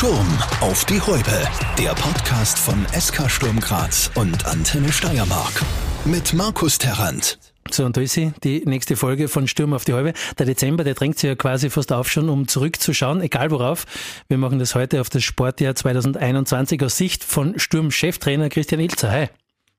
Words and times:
Sturm 0.00 0.38
auf 0.62 0.86
die 0.86 0.98
Häupe. 0.98 1.46
Der 1.76 1.90
Podcast 1.90 2.58
von 2.58 2.86
SK 2.98 3.30
Sturm 3.30 3.60
Graz 3.60 4.10
und 4.14 4.46
Antenne 4.46 4.90
Steiermark. 4.90 5.62
Mit 6.06 6.32
Markus 6.32 6.78
Terrant. 6.78 7.38
So, 7.70 7.84
und 7.84 7.98
da 7.98 8.00
ist 8.00 8.14
sie, 8.14 8.32
die 8.42 8.62
nächste 8.64 8.96
Folge 8.96 9.28
von 9.28 9.46
Sturm 9.46 9.74
auf 9.74 9.84
die 9.84 9.92
Häupe. 9.92 10.14
Der 10.38 10.46
Dezember, 10.46 10.84
der 10.84 10.94
drängt 10.94 11.18
sich 11.18 11.28
ja 11.28 11.34
quasi 11.34 11.68
fast 11.68 11.92
auf 11.92 12.10
schon, 12.10 12.30
um 12.30 12.48
zurückzuschauen, 12.48 13.20
egal 13.20 13.50
worauf. 13.50 13.84
Wir 14.26 14.38
machen 14.38 14.58
das 14.58 14.74
heute 14.74 15.02
auf 15.02 15.10
das 15.10 15.22
Sportjahr 15.22 15.74
2021 15.74 16.82
aus 16.82 16.96
Sicht 16.96 17.22
von 17.22 17.58
Sturm-Cheftrainer 17.58 18.48
Christian 18.48 18.80
Ilzer. 18.80 19.10
Hi. 19.10 19.28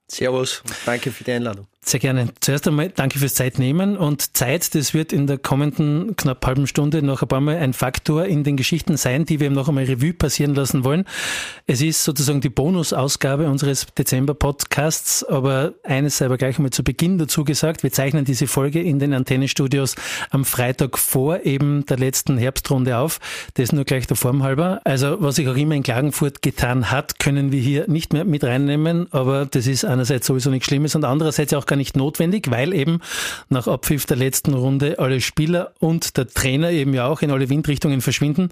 Servus, 0.08 0.62
danke 0.86 1.12
für 1.12 1.24
die 1.24 1.32
Einladung. 1.32 1.66
Sehr 1.84 2.00
gerne. 2.00 2.28
Zuerst 2.42 2.68
einmal 2.68 2.90
danke 2.90 3.18
fürs 3.18 3.34
Zeitnehmen 3.34 3.98
und 3.98 4.38
Zeit, 4.38 4.76
das 4.76 4.94
wird 4.94 5.12
in 5.12 5.26
der 5.26 5.40
kommenden 5.40 6.16
knapp 6.16 6.46
halben 6.46 6.68
Stunde 6.68 7.02
noch 7.02 7.24
ein 7.24 7.28
paar 7.28 7.42
Mal 7.42 7.58
ein 7.58 7.74
Faktor 7.74 8.26
in 8.26 8.44
den 8.44 8.56
Geschichten 8.56 8.98
sein, 8.98 9.26
die 9.26 9.40
wir 9.40 9.50
noch 9.50 9.68
einmal 9.68 9.86
Revue 9.86 10.14
passieren 10.14 10.54
lassen 10.54 10.84
wollen. 10.84 11.06
Es 11.66 11.82
ist 11.82 12.04
sozusagen 12.04 12.40
die 12.40 12.50
Bonusausgabe 12.50 13.50
unseres 13.50 13.88
Dezember-Podcasts, 13.98 15.24
aber 15.24 15.74
eines 15.82 16.20
sei 16.20 16.28
aber 16.28 16.38
gleich 16.38 16.58
einmal 16.58 16.70
zu 16.70 16.84
Beginn 16.84 17.18
dazu 17.18 17.44
gesagt, 17.44 17.82
wir 17.82 17.92
zeichnen 17.92 18.26
diese 18.26 18.46
Folge 18.46 18.80
in 18.80 19.00
den 19.00 19.16
Antennenstudios 19.16 19.96
am 20.30 20.46
Freitag 20.46 21.00
vor 21.00 21.46
eben 21.46 21.88
der 21.88 21.98
letzten 21.98 22.38
Herbstrunde 22.38 23.00
auf. 23.00 23.20
Das 23.56 23.72
nur 23.72 23.86
gleich 23.86 24.06
der 24.06 24.18
Form 24.18 24.44
halber. 24.44 24.82
Also 24.84 25.18
was 25.20 25.38
sich 25.38 25.48
auch 25.48 25.58
immer 25.58 25.74
in 25.74 25.82
Klagenfurt 25.82 26.44
getan 26.44 26.92
hat, 26.92 27.18
können 27.18 27.52
wir 27.52 27.60
hier 27.60 27.90
nicht 27.90 28.14
mehr 28.14 28.24
mit 28.24 28.44
reinnehmen, 28.44 29.08
aber 29.10 29.48
das 29.48 29.66
ist 29.66 29.84
einerseits 29.84 30.28
sowieso 30.28 30.52
nichts 30.52 30.68
Schlimmes 30.68 30.94
und 30.94 31.06
andererseits 31.06 31.56
auch 31.56 31.71
gar 31.72 31.78
nicht 31.78 31.96
notwendig, 31.96 32.52
weil 32.52 32.74
eben 32.74 33.00
nach 33.48 33.66
Abpfiff 33.66 34.06
der 34.06 34.18
letzten 34.18 34.54
Runde 34.54 35.00
alle 35.00 35.22
Spieler 35.22 35.74
und 35.80 36.18
der 36.18 36.28
Trainer 36.28 36.70
eben 36.70 36.94
ja 36.94 37.08
auch 37.08 37.22
in 37.22 37.32
alle 37.32 37.50
Windrichtungen 37.50 38.02
verschwinden. 38.02 38.50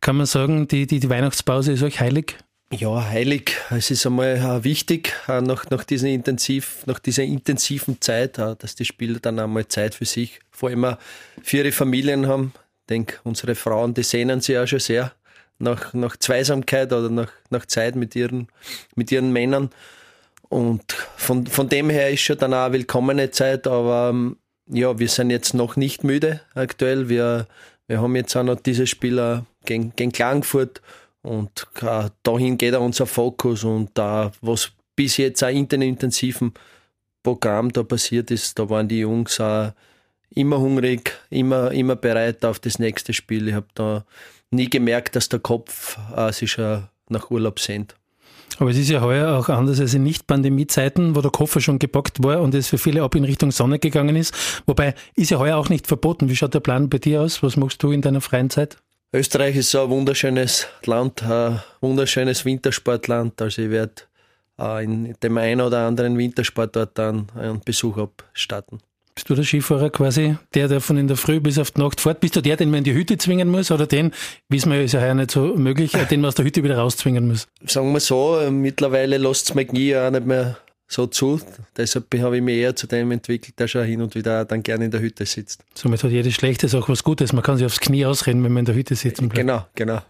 Kann 0.00 0.16
man 0.16 0.24
sagen, 0.24 0.68
die, 0.68 0.86
die, 0.86 0.98
die 0.98 1.10
Weihnachtspause 1.10 1.72
ist 1.72 1.82
euch 1.82 2.00
heilig? 2.00 2.38
Ja, 2.72 3.04
heilig. 3.04 3.58
Es 3.68 3.90
ist 3.90 4.06
einmal 4.06 4.36
äh, 4.36 4.64
wichtig, 4.64 5.12
äh, 5.28 5.42
nach, 5.42 5.68
nach, 5.68 5.84
dieser 5.84 6.08
intensiv, 6.08 6.86
nach 6.86 6.98
dieser 6.98 7.24
intensiven 7.24 8.00
Zeit, 8.00 8.38
äh, 8.38 8.56
dass 8.56 8.74
die 8.74 8.86
Spieler 8.86 9.18
dann 9.20 9.38
einmal 9.38 9.68
Zeit 9.68 9.94
für 9.94 10.06
sich, 10.06 10.40
vor 10.50 10.70
allem 10.70 10.96
für 11.42 11.58
ihre 11.58 11.72
Familien 11.72 12.26
haben. 12.26 12.54
Ich 12.56 12.86
denke, 12.88 13.16
unsere 13.24 13.54
Frauen, 13.54 13.92
die 13.92 14.02
sehnen 14.02 14.40
sich 14.40 14.54
ja 14.54 14.66
schon 14.66 14.78
sehr 14.78 15.12
nach, 15.58 15.92
nach 15.92 16.16
Zweisamkeit 16.16 16.90
oder 16.94 17.10
nach, 17.10 17.30
nach 17.50 17.66
Zeit 17.66 17.96
mit 17.96 18.16
ihren, 18.16 18.48
mit 18.94 19.12
ihren 19.12 19.30
Männern. 19.30 19.68
Und 20.52 20.92
von, 21.16 21.46
von 21.46 21.70
dem 21.70 21.88
her 21.88 22.10
ist 22.10 22.20
schon 22.20 22.36
dann 22.36 22.52
auch 22.52 22.66
eine 22.66 22.74
willkommene 22.74 23.30
Zeit, 23.30 23.66
aber 23.66 24.10
ähm, 24.10 24.36
ja, 24.66 24.98
wir 24.98 25.08
sind 25.08 25.30
jetzt 25.30 25.54
noch 25.54 25.76
nicht 25.76 26.04
müde 26.04 26.42
aktuell. 26.54 27.08
Wir, 27.08 27.46
wir 27.86 28.02
haben 28.02 28.14
jetzt 28.16 28.36
auch 28.36 28.42
noch 28.42 28.60
diese 28.60 28.86
Spieler 28.86 29.46
gegen, 29.64 29.96
gegen 29.96 30.12
Klagenfurt 30.12 30.82
und 31.22 31.66
äh, 31.80 32.10
dahin 32.22 32.58
geht 32.58 32.74
auch 32.74 32.84
unser 32.84 33.06
Fokus 33.06 33.64
und 33.64 33.92
da, 33.94 34.26
äh, 34.26 34.30
was 34.42 34.72
bis 34.94 35.16
jetzt 35.16 35.42
auch 35.42 35.48
in 35.48 35.68
den 35.68 35.80
intensiven 35.80 36.52
Programm 37.22 37.72
da 37.72 37.82
passiert 37.82 38.30
ist, 38.30 38.58
da 38.58 38.68
waren 38.68 38.88
die 38.88 38.98
Jungs 38.98 39.40
auch 39.40 39.72
immer 40.28 40.58
hungrig, 40.58 41.18
immer, 41.30 41.70
immer 41.70 41.96
bereit 41.96 42.44
auf 42.44 42.58
das 42.58 42.78
nächste 42.78 43.14
Spiel. 43.14 43.48
Ich 43.48 43.54
habe 43.54 43.68
da 43.72 44.04
nie 44.50 44.68
gemerkt, 44.68 45.16
dass 45.16 45.30
der 45.30 45.40
Kopf 45.40 45.96
äh, 46.14 46.30
sich 46.30 46.52
schon 46.52 46.88
nach 47.08 47.30
Urlaub 47.30 47.58
sehnt. 47.58 47.94
Aber 48.60 48.70
es 48.70 48.78
ist 48.78 48.90
ja 48.90 49.00
heuer 49.00 49.36
auch 49.36 49.48
anders 49.48 49.80
als 49.80 49.94
in 49.94 50.02
Nicht-Pandemie-Zeiten, 50.02 51.16
wo 51.16 51.20
der 51.20 51.30
Koffer 51.30 51.60
schon 51.60 51.78
gepackt 51.78 52.22
war 52.22 52.40
und 52.40 52.54
es 52.54 52.68
für 52.68 52.78
viele 52.78 53.02
ab 53.02 53.14
in 53.14 53.24
Richtung 53.24 53.50
Sonne 53.50 53.78
gegangen 53.78 54.16
ist. 54.16 54.34
Wobei, 54.66 54.94
ist 55.14 55.30
ja 55.30 55.38
heuer 55.38 55.56
auch 55.56 55.68
nicht 55.68 55.86
verboten. 55.86 56.28
Wie 56.28 56.36
schaut 56.36 56.54
der 56.54 56.60
Plan 56.60 56.88
bei 56.88 56.98
dir 56.98 57.22
aus? 57.22 57.42
Was 57.42 57.56
machst 57.56 57.82
du 57.82 57.92
in 57.92 58.02
deiner 58.02 58.20
freien 58.20 58.50
Zeit? 58.50 58.78
Österreich 59.14 59.56
ist 59.56 59.70
so 59.70 59.82
ein 59.82 59.90
wunderschönes 59.90 60.68
Land, 60.84 61.22
ein 61.22 61.60
wunderschönes 61.80 62.44
Wintersportland. 62.44 63.40
Also 63.42 63.62
ich 63.62 63.70
werde 63.70 64.02
äh, 64.58 64.84
in 64.84 65.14
dem 65.22 65.36
einen 65.36 65.60
oder 65.60 65.86
anderen 65.86 66.16
Wintersportort 66.16 66.96
dann 66.98 67.26
einen 67.34 67.60
Besuch 67.60 67.98
abstatten. 67.98 68.78
Bist 69.14 69.28
du 69.28 69.34
der 69.34 69.44
Skifahrer 69.44 69.90
quasi, 69.90 70.36
der, 70.54 70.68
der 70.68 70.80
von 70.80 70.96
in 70.96 71.06
der 71.06 71.16
Früh 71.16 71.40
bis 71.40 71.58
auf 71.58 71.70
die 71.70 71.80
Nacht 71.80 72.00
fährt? 72.00 72.20
Bist 72.20 72.34
du 72.36 72.40
der, 72.40 72.56
den 72.56 72.70
man 72.70 72.78
in 72.78 72.84
die 72.84 72.94
Hütte 72.94 73.18
zwingen 73.18 73.48
muss 73.48 73.70
oder 73.70 73.86
den, 73.86 74.12
wissen 74.48 74.72
wir, 74.72 74.82
ist 74.82 74.92
ja 74.92 75.00
heuer 75.00 75.14
nicht 75.14 75.30
so 75.30 75.54
möglich, 75.54 75.92
den 75.92 76.20
man 76.22 76.28
aus 76.28 76.34
der 76.34 76.44
Hütte 76.44 76.62
wieder 76.64 76.78
rauszwingen 76.78 77.28
muss? 77.28 77.46
Sagen 77.66 77.92
wir 77.92 78.00
so, 78.00 78.40
mittlerweile 78.50 79.18
lässt 79.18 79.50
es 79.50 79.54
mir 79.54 79.66
nie 79.70 79.94
auch 79.94 80.10
nicht 80.10 80.26
mehr 80.26 80.56
so 80.92 81.06
zu. 81.06 81.40
Deshalb 81.76 82.06
habe 82.20 82.36
ich 82.36 82.42
mich 82.42 82.56
eher 82.56 82.76
zu 82.76 82.86
dem 82.86 83.10
entwickelt, 83.10 83.58
der 83.58 83.68
schon 83.68 83.84
hin 83.84 84.02
und 84.02 84.14
wieder 84.14 84.44
dann 84.44 84.62
gerne 84.62 84.86
in 84.86 84.90
der 84.90 85.00
Hütte 85.00 85.26
sitzt. 85.26 85.62
Somit 85.74 86.02
hat 86.04 86.10
jedes 86.10 86.34
Schlechte 86.34 86.66
auch 86.78 86.88
was 86.88 87.02
Gutes. 87.02 87.32
Man 87.32 87.42
kann 87.42 87.56
sich 87.56 87.66
aufs 87.66 87.80
Knie 87.80 88.04
ausreden, 88.04 88.44
wenn 88.44 88.52
man 88.52 88.60
in 88.60 88.66
der 88.66 88.74
Hütte 88.74 88.94
sitzen 88.94 89.28
bleibt. 89.28 89.46
Genau, 89.46 89.66
genau. 89.74 90.02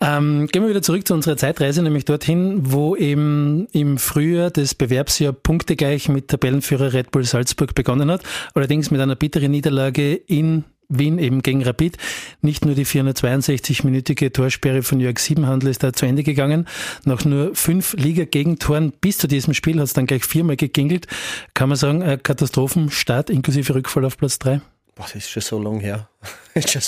Ähm, 0.00 0.46
gehen 0.48 0.62
wir 0.62 0.68
wieder 0.68 0.82
zurück 0.82 1.06
zu 1.06 1.14
unserer 1.14 1.36
Zeitreise, 1.36 1.82
nämlich 1.82 2.04
dorthin, 2.04 2.70
wo 2.70 2.96
eben 2.96 3.66
im 3.72 3.98
Frühjahr 3.98 4.50
das 4.50 4.74
Bewerbsjahr 4.74 5.32
punktegleich 5.32 6.08
mit 6.08 6.28
Tabellenführer 6.28 6.92
Red 6.92 7.10
Bull 7.10 7.24
Salzburg 7.24 7.74
begonnen 7.74 8.10
hat. 8.10 8.22
Allerdings 8.54 8.90
mit 8.90 9.00
einer 9.00 9.16
bitteren 9.16 9.50
Niederlage 9.50 10.14
in 10.14 10.64
Wien 10.88 11.18
eben 11.18 11.42
gegen 11.42 11.62
Rapid. 11.62 11.96
Nicht 12.42 12.64
nur 12.64 12.74
die 12.74 12.86
462-minütige 12.86 14.32
Torsperre 14.32 14.82
von 14.82 15.00
Jörg 15.00 15.18
Siebenhandel 15.18 15.70
ist 15.70 15.82
da 15.82 15.92
zu 15.92 16.06
Ende 16.06 16.22
gegangen. 16.22 16.66
Nach 17.04 17.24
nur 17.24 17.54
fünf 17.54 17.94
Liga-Gegentoren 17.94 18.92
bis 18.92 19.18
zu 19.18 19.26
diesem 19.26 19.54
Spiel 19.54 19.78
hat 19.78 19.84
es 19.84 19.92
dann 19.94 20.06
gleich 20.06 20.24
viermal 20.24 20.56
gegingelt. 20.56 21.06
Kann 21.54 21.68
man 21.68 21.76
sagen, 21.76 22.02
ein 22.02 22.22
Katastrophenstart 22.22 23.30
inklusive 23.30 23.74
Rückfall 23.74 24.04
auf 24.04 24.16
Platz 24.16 24.38
drei? 24.38 24.60
Boah, 24.94 25.04
das 25.04 25.16
ist 25.16 25.30
schon 25.30 25.42
so 25.42 25.62
lang 25.62 25.80
her. 25.80 26.08
ist, 26.54 26.70
schon, 26.70 26.82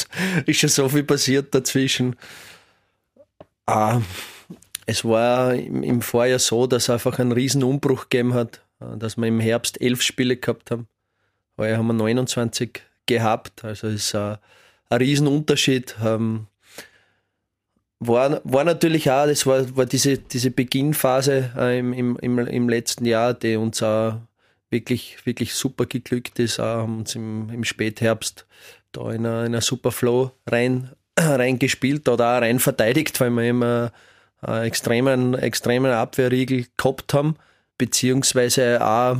ist 0.46 0.60
schon 0.60 0.70
so 0.70 0.88
viel 0.88 1.02
passiert 1.02 1.54
dazwischen. 1.54 2.16
Ah, 3.69 4.01
es 4.87 5.05
war 5.05 5.55
im 5.55 6.01
Vorjahr 6.01 6.39
so, 6.39 6.67
dass 6.67 6.84
es 6.84 6.91
einfach 6.91 7.19
einen 7.19 7.33
riesen 7.33 7.62
Umbruch 7.62 8.09
gegeben 8.09 8.33
hat, 8.33 8.62
dass 8.97 9.19
wir 9.19 9.27
im 9.27 9.41
Herbst 9.41 9.79
elf 9.83 10.01
Spiele 10.01 10.39
gehabt 10.39 10.71
haben. 10.71 10.89
Heuer 11.59 11.77
haben 11.77 11.89
wir 11.89 11.93
29 11.93 12.81
gehabt, 13.05 13.65
also 13.65 13.89
ist 13.89 14.15
ein, 14.15 14.39
ein 14.89 14.99
Riesenunterschied. 14.99 15.97
Ähm, 16.03 16.47
war, 18.01 18.41
war 18.45 18.65
natürlich 18.65 19.11
auch, 19.11 19.27
das 19.27 19.45
war, 19.45 19.77
war 19.77 19.85
diese, 19.85 20.17
diese 20.17 20.50
Beginnphase 20.50 21.50
äh, 21.55 21.79
im, 21.79 21.93
im, 21.93 22.39
im 22.39 22.69
letzten 22.71 23.05
Jahr, 23.05 23.35
die 23.35 23.56
uns 23.56 23.83
auch 23.83 24.15
wirklich, 24.71 25.27
wirklich 25.27 25.53
super 25.53 25.85
geglückt 25.85 26.39
ist, 26.39 26.59
haben 26.59 27.00
uns 27.00 27.15
im, 27.15 27.50
im 27.50 27.65
Spätherbst 27.65 28.47
da 28.93 29.12
in 29.12 29.27
einer 29.27 29.61
super 29.61 29.93
Flow 29.93 30.31
rein 30.47 30.93
reingespielt 31.19 32.09
oder 32.09 32.37
auch 32.37 32.41
rein 32.41 32.59
verteidigt, 32.59 33.21
weil 33.21 33.31
wir 33.31 33.49
immer 33.49 33.93
einen 34.41 34.65
extremen, 34.65 35.34
extremen 35.34 35.93
Abwehrriegel 35.93 36.67
gehabt 36.77 37.15
haben, 37.15 37.37
beziehungsweise 37.77 38.84
auch, 38.84 39.19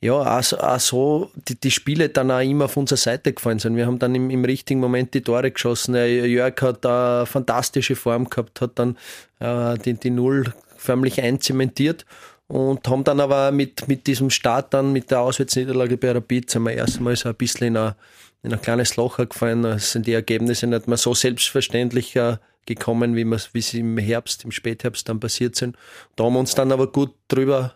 ja, 0.00 0.14
auch, 0.14 0.52
auch 0.52 0.80
so 0.80 1.30
die, 1.48 1.60
die 1.60 1.70
Spiele 1.70 2.08
dann 2.08 2.30
auch 2.30 2.40
immer 2.40 2.66
auf 2.66 2.76
unserer 2.76 2.96
Seite 2.96 3.32
gefallen 3.32 3.58
sind. 3.58 3.76
Wir 3.76 3.86
haben 3.86 3.98
dann 3.98 4.14
im, 4.14 4.30
im 4.30 4.44
richtigen 4.44 4.80
Moment 4.80 5.12
die 5.14 5.20
Tore 5.20 5.50
geschossen. 5.50 5.94
Jörg 5.94 6.60
hat 6.62 6.84
da 6.84 7.18
eine 7.18 7.26
fantastische 7.26 7.96
Form 7.96 8.30
gehabt, 8.30 8.60
hat 8.60 8.78
dann 8.78 8.96
äh, 9.40 9.76
die, 9.78 9.94
die 9.94 10.10
Null 10.10 10.54
förmlich 10.76 11.20
einzementiert 11.20 12.06
und 12.50 12.88
haben 12.88 13.04
dann 13.04 13.20
aber 13.20 13.52
mit, 13.52 13.86
mit 13.86 14.06
diesem 14.06 14.30
Start 14.30 14.72
dann, 14.72 14.92
mit 14.92 15.10
der 15.10 15.20
Auswärtsniederlage 15.20 15.96
bei 15.96 16.12
Rapid, 16.12 16.50
sind 16.50 16.62
wir 16.62 16.72
erstmal 16.72 17.14
so 17.14 17.28
ein 17.28 17.34
bisschen 17.34 17.68
in 17.68 17.76
ein, 17.76 17.94
in 18.42 18.52
ein 18.52 18.60
kleines 18.60 18.96
Loch 18.96 19.16
gefallen. 19.16 19.64
Es 19.64 19.92
sind 19.92 20.06
die 20.06 20.12
Ergebnisse 20.12 20.66
nicht 20.66 20.88
mehr 20.88 20.96
so 20.96 21.14
selbstverständlich 21.14 22.16
äh, 22.16 22.36
gekommen, 22.66 23.16
wie, 23.16 23.26
wie 23.26 23.60
sie 23.60 23.80
im 23.80 23.98
Herbst, 23.98 24.44
im 24.44 24.52
Spätherbst 24.52 25.08
dann 25.08 25.20
passiert 25.20 25.56
sind. 25.56 25.76
Da 26.16 26.24
haben 26.24 26.34
wir 26.34 26.40
uns 26.40 26.54
dann 26.54 26.72
aber 26.72 26.90
gut 26.90 27.14
drüber 27.28 27.74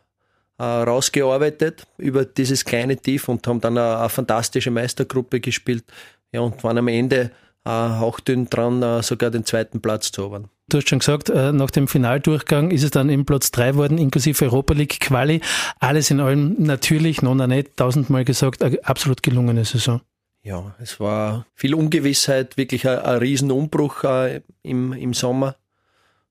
äh, 0.58 0.62
rausgearbeitet, 0.62 1.86
über 1.98 2.24
dieses 2.24 2.64
kleine 2.64 2.96
Tief 2.96 3.28
und 3.28 3.46
haben 3.46 3.60
dann 3.60 3.76
eine, 3.78 3.98
eine 3.98 4.08
fantastische 4.08 4.70
Meistergruppe 4.70 5.40
gespielt. 5.40 5.84
Ja, 6.32 6.40
und 6.40 6.62
waren 6.64 6.78
am 6.78 6.88
Ende 6.88 7.30
äh, 7.64 7.70
hauchdünn 7.70 8.48
dran, 8.50 8.82
äh, 8.82 9.02
sogar 9.02 9.30
den 9.30 9.44
zweiten 9.44 9.80
Platz 9.80 10.12
zu 10.12 10.22
erobern. 10.22 10.48
Du 10.68 10.78
hast 10.78 10.88
schon 10.88 10.98
gesagt, 11.00 11.28
äh, 11.28 11.52
nach 11.52 11.70
dem 11.70 11.88
Finaldurchgang 11.88 12.70
ist 12.70 12.82
es 12.82 12.90
dann 12.90 13.10
im 13.10 13.26
Platz 13.26 13.50
drei 13.50 13.74
worden, 13.74 13.98
inklusive 13.98 14.44
Europa 14.46 14.74
League 14.74 14.98
Quali. 15.00 15.40
Alles 15.78 16.10
in 16.10 16.20
allem 16.20 16.56
natürlich, 16.58 17.20
noch 17.20 17.34
nicht 17.34 17.76
tausendmal 17.76 18.24
gesagt, 18.24 18.62
eine 18.62 18.82
absolut 18.84 19.22
gelungene 19.22 19.64
Saison. 19.64 20.00
Ja, 20.44 20.74
es 20.78 21.00
war 21.00 21.46
viel 21.54 21.74
Ungewissheit, 21.74 22.58
wirklich 22.58 22.86
ein, 22.86 22.98
ein 22.98 23.16
Riesenumbruch 23.16 24.04
äh, 24.04 24.42
im, 24.62 24.92
im 24.92 25.14
Sommer. 25.14 25.56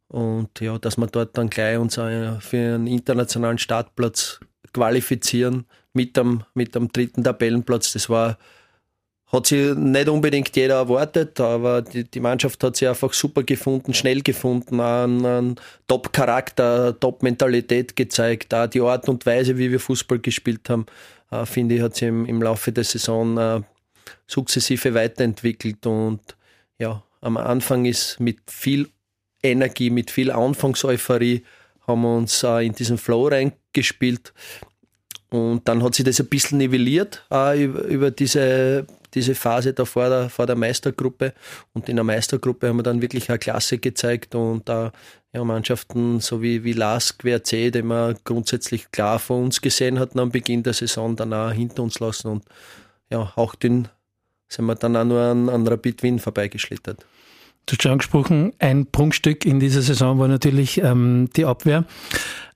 Und 0.08 0.60
ja, 0.60 0.78
dass 0.78 0.98
wir 0.98 1.08
dort 1.08 1.36
dann 1.36 1.50
gleich 1.50 1.80
uns 1.80 1.96
für 1.96 2.76
einen 2.76 2.86
internationalen 2.86 3.58
Startplatz 3.58 4.40
qualifizieren 4.72 5.66
mit 5.94 6.16
dem, 6.16 6.44
mit 6.54 6.76
dem 6.76 6.92
dritten 6.92 7.24
Tabellenplatz, 7.24 7.94
das 7.94 8.08
war 8.08 8.38
hat 9.34 9.48
sich 9.48 9.74
nicht 9.74 10.10
unbedingt 10.10 10.56
jeder 10.56 10.76
erwartet, 10.76 11.40
aber 11.40 11.82
die, 11.82 12.04
die 12.04 12.20
Mannschaft 12.20 12.64
hat 12.64 12.76
sich 12.76 12.88
einfach 12.88 13.12
super 13.14 13.42
gefunden, 13.42 13.96
schnell 13.96 14.22
gefunden, 14.22 14.80
einen, 14.80 15.26
einen 15.26 15.56
Top-Charakter, 15.88 17.00
Top-Mentalität 17.00 17.96
gezeigt. 17.96 18.54
Auch 18.54 18.68
die 18.68 18.82
Art 18.82 19.10
und 19.10 19.26
Weise, 19.26 19.58
wie 19.58 19.72
wir 19.72 19.80
Fußball 19.80 20.20
gespielt 20.20 20.70
haben, 20.70 20.86
äh, 21.32 21.48
finde 21.48 21.74
ich, 21.74 21.82
hat 21.82 21.96
sich 21.96 22.10
im, 22.10 22.28
im 22.28 22.44
Laufe 22.44 22.72
der 22.72 22.84
Saison 22.84 23.38
äh, 23.40 23.62
sukzessive 24.28 24.94
weiterentwickelt 24.94 25.86
und 25.86 26.22
ja, 26.80 27.04
am 27.22 27.38
Anfang 27.38 27.86
ist 27.86 28.20
mit 28.20 28.40
viel 28.48 28.90
Energie, 29.42 29.90
mit 29.90 30.12
viel 30.12 30.32
Anfangseuphorie 30.32 31.44
haben 31.88 32.02
wir 32.02 32.16
uns 32.16 32.44
äh, 32.44 32.66
in 32.66 32.74
diesen 32.74 32.98
Flow 32.98 33.28
reingespielt. 33.28 34.34
Und 35.30 35.68
dann 35.68 35.84
hat 35.84 35.96
sich 35.96 36.06
das 36.06 36.20
ein 36.20 36.28
bisschen 36.28 36.60
nivelliert 36.60 37.26
äh, 37.32 37.64
über, 37.64 37.82
über 37.84 38.12
diese, 38.12 38.86
diese 39.14 39.36
Phase 39.36 39.74
da 39.74 39.84
vor 39.84 40.08
der, 40.10 40.30
vor 40.30 40.46
der 40.46 40.56
Meistergruppe. 40.56 41.34
Und 41.74 41.90
in 41.90 41.96
der 41.96 42.06
Meistergruppe 42.06 42.68
haben 42.68 42.78
wir 42.78 42.84
dann 42.84 43.02
wirklich 43.02 43.30
eine 43.30 43.40
Klasse 43.40 43.80
gezeigt 43.80 44.36
und 44.36 44.70
äh, 44.70 44.92
ja, 45.34 45.44
Mannschaften 45.44 46.20
so 46.20 46.42
wie, 46.42 46.64
wie 46.64 46.74
LASK, 46.74 47.24
WRC, 47.24 47.72
die 47.72 47.82
man 47.82 48.16
grundsätzlich 48.24 48.92
klar 48.92 49.18
vor 49.18 49.40
uns 49.40 49.62
gesehen 49.62 49.98
hatten 49.98 50.20
am 50.20 50.30
Beginn 50.30 50.62
der 50.62 50.74
Saison, 50.74 51.16
dann 51.16 51.34
auch 51.34 51.52
hinter 51.52 51.82
uns 51.82 52.00
lassen. 52.00 52.28
Und 52.28 52.46
ja, 53.10 53.34
auch 53.36 53.56
den 53.56 53.88
sind 54.54 54.66
wir 54.66 54.76
dann 54.76 54.96
auch 54.96 55.04
nur 55.04 55.20
an, 55.20 55.50
an 55.50 55.68
Rapid 55.68 56.04
Wien 56.04 56.20
vorbeigeschlittert. 56.20 57.06
Du 57.66 57.74
hast 57.74 57.84
schon 57.84 57.94
angesprochen, 57.94 58.54
ein 58.60 58.88
Prunkstück 58.88 59.46
in 59.46 59.60
dieser 59.60 59.82
Saison 59.82 60.20
war 60.20 60.28
natürlich 60.28 60.80
ähm, 60.80 61.30
die 61.36 61.46
Abwehr, 61.46 61.86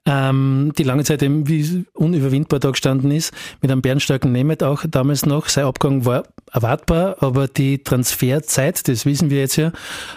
ähm, 0.06 0.74
die 0.78 0.84
lange 0.84 1.06
Zeit 1.06 1.24
eben 1.24 1.48
wie 1.48 1.86
unüberwindbar 1.94 2.60
da 2.60 2.72
gestanden 2.72 3.12
ist, 3.12 3.34
mit 3.62 3.72
einem 3.72 3.82
bärenstarken 3.82 4.34
Nemeth 4.34 4.64
auch 4.64 4.84
damals 4.86 5.26
noch. 5.26 5.48
Sein 5.48 5.64
Abgang 5.64 6.04
war 6.04 6.24
erwartbar, 6.52 7.18
aber 7.22 7.48
die 7.48 7.84
Transferzeit, 7.84 8.86
das 8.90 9.06
wissen 9.06 9.30
wir 9.30 9.40
jetzt 9.40 9.56
ja, 9.56 9.72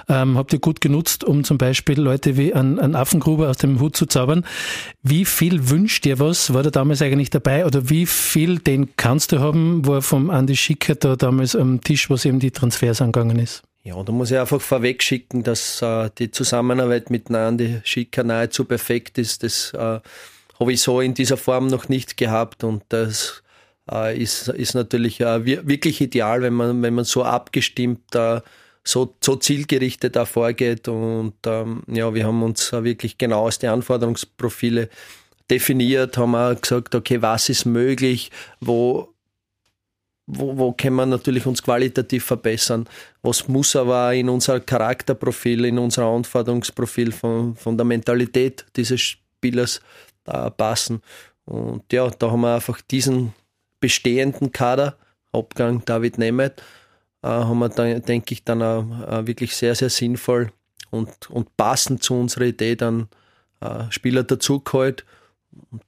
ähm, 0.09 0.37
habt 0.37 0.53
ihr 0.53 0.59
gut 0.59 0.81
genutzt, 0.81 1.23
um 1.23 1.45
zum 1.45 1.57
Beispiel 1.57 2.01
Leute 2.01 2.37
wie 2.37 2.53
an, 2.53 2.81
an 2.81 2.97
Affengruber 2.97 3.49
aus 3.49 3.59
dem 3.59 3.79
Hut 3.79 3.97
zu 3.97 4.07
zaubern. 4.07 4.45
Wie 5.05 5.25
viel 5.25 5.71
wünscht 5.71 6.05
dir 6.05 6.19
was? 6.19 6.53
War 6.53 6.65
da 6.65 6.71
damals 6.71 7.01
eigentlich 7.01 7.31
dabei? 7.31 7.65
Oder 7.65 7.89
wie 7.91 8.07
viel 8.07 8.59
den 8.59 8.97
kannst 8.97 9.31
du 9.31 9.39
haben, 9.39 9.87
war 9.87 10.03
vom 10.03 10.31
Andi 10.31 10.57
Schicker 10.57 10.97
da 10.97 11.15
damals 11.15 11.55
am 11.55 11.81
Tisch, 11.81 12.11
was 12.11 12.25
eben 12.25 12.41
die 12.41 12.51
Transfers 12.51 13.01
angegangen 13.01 13.39
ist? 13.39 13.63
Ja, 13.91 14.01
da 14.05 14.13
muss 14.13 14.31
ich 14.31 14.39
einfach 14.39 14.61
vorweg 14.61 15.03
schicken, 15.03 15.43
dass 15.43 15.83
äh, 15.83 16.11
die 16.17 16.31
Zusammenarbeit 16.31 17.11
mit 17.11 17.29
Nandi 17.29 17.81
Schicker 17.83 18.23
nahezu 18.23 18.65
perfekt 18.65 19.19
ist. 19.19 19.43
Das 19.43 19.75
äh, 19.75 19.99
habe 20.61 20.73
ich 20.73 20.81
so 20.81 21.01
in 21.01 21.15
dieser 21.15 21.37
Form 21.37 21.67
noch 21.67 21.89
nicht 21.89 22.17
gehabt 22.17 22.63
und 22.63 22.85
das 22.91 23.43
äh, 23.91 24.17
ist, 24.17 24.47
ist 24.47 24.75
natürlich 24.75 25.21
äh, 25.21 25.45
wirklich 25.45 26.01
ideal, 26.01 26.41
wenn 26.43 26.53
man, 26.53 26.81
wenn 26.83 26.95
man 26.95 27.05
so 27.05 27.25
abgestimmt, 27.25 28.15
äh, 28.15 28.41
so, 28.85 29.17
so 29.21 29.35
zielgerichtet 29.35 30.15
da 30.15 30.25
vorgeht. 30.25 30.87
Und 30.87 31.35
ähm, 31.47 31.83
ja, 31.89 32.15
wir 32.15 32.27
haben 32.27 32.45
uns 32.45 32.73
wirklich 32.73 33.19
genau 33.19 33.49
aus 33.49 33.59
den 33.59 33.71
Anforderungsprofile 33.71 34.89
definiert, 35.51 36.17
haben 36.17 36.37
auch 36.37 36.61
gesagt, 36.61 36.95
okay, 36.95 37.23
was 37.23 37.49
ist 37.49 37.65
möglich, 37.65 38.31
wo 38.61 39.13
wo, 40.33 40.57
wo 40.57 40.73
können 40.73 40.97
wir 40.97 41.07
natürlich 41.07 41.47
uns 41.47 41.63
qualitativ 41.63 42.25
verbessern? 42.25 42.89
Was 43.23 43.49
muss 43.49 43.75
aber 43.77 44.15
in 44.15 44.29
unser 44.29 44.61
Charakterprofil, 44.61 45.65
in 45.65 45.79
unser 45.79 46.05
Anforderungsprofil 46.05 47.13
von, 47.13 47.57
von 47.57 47.77
der 47.77 47.85
Mentalität 47.85 48.65
dieses 48.77 49.01
Spielers 49.01 49.81
äh, 50.27 50.51
passen? 50.51 51.03
Und 51.45 51.93
ja, 51.93 52.09
da 52.11 52.31
haben 52.31 52.43
wir 52.43 52.55
einfach 52.55 52.81
diesen 52.81 53.35
bestehenden 53.81 54.53
Kader, 54.53 54.97
Abgang 55.33 55.85
David 55.85 56.19
Nemeth, 56.19 56.63
äh, 57.23 57.29
haben 57.29 57.59
wir, 57.59 57.69
dann, 57.69 58.03
denke 58.03 58.35
ich, 58.35 58.45
dann 58.45 58.61
äh, 58.61 59.27
wirklich 59.27 59.57
sehr, 59.57 59.75
sehr 59.75 59.91
sinnvoll 59.91 60.53
und, 60.91 61.31
und 61.31 61.57
passend 61.57 62.03
zu 62.03 62.15
unserer 62.15 62.45
Idee 62.45 62.77
dann 62.77 63.09
äh, 63.61 63.91
Spieler 63.91 64.23
dazugeholt, 64.23 65.05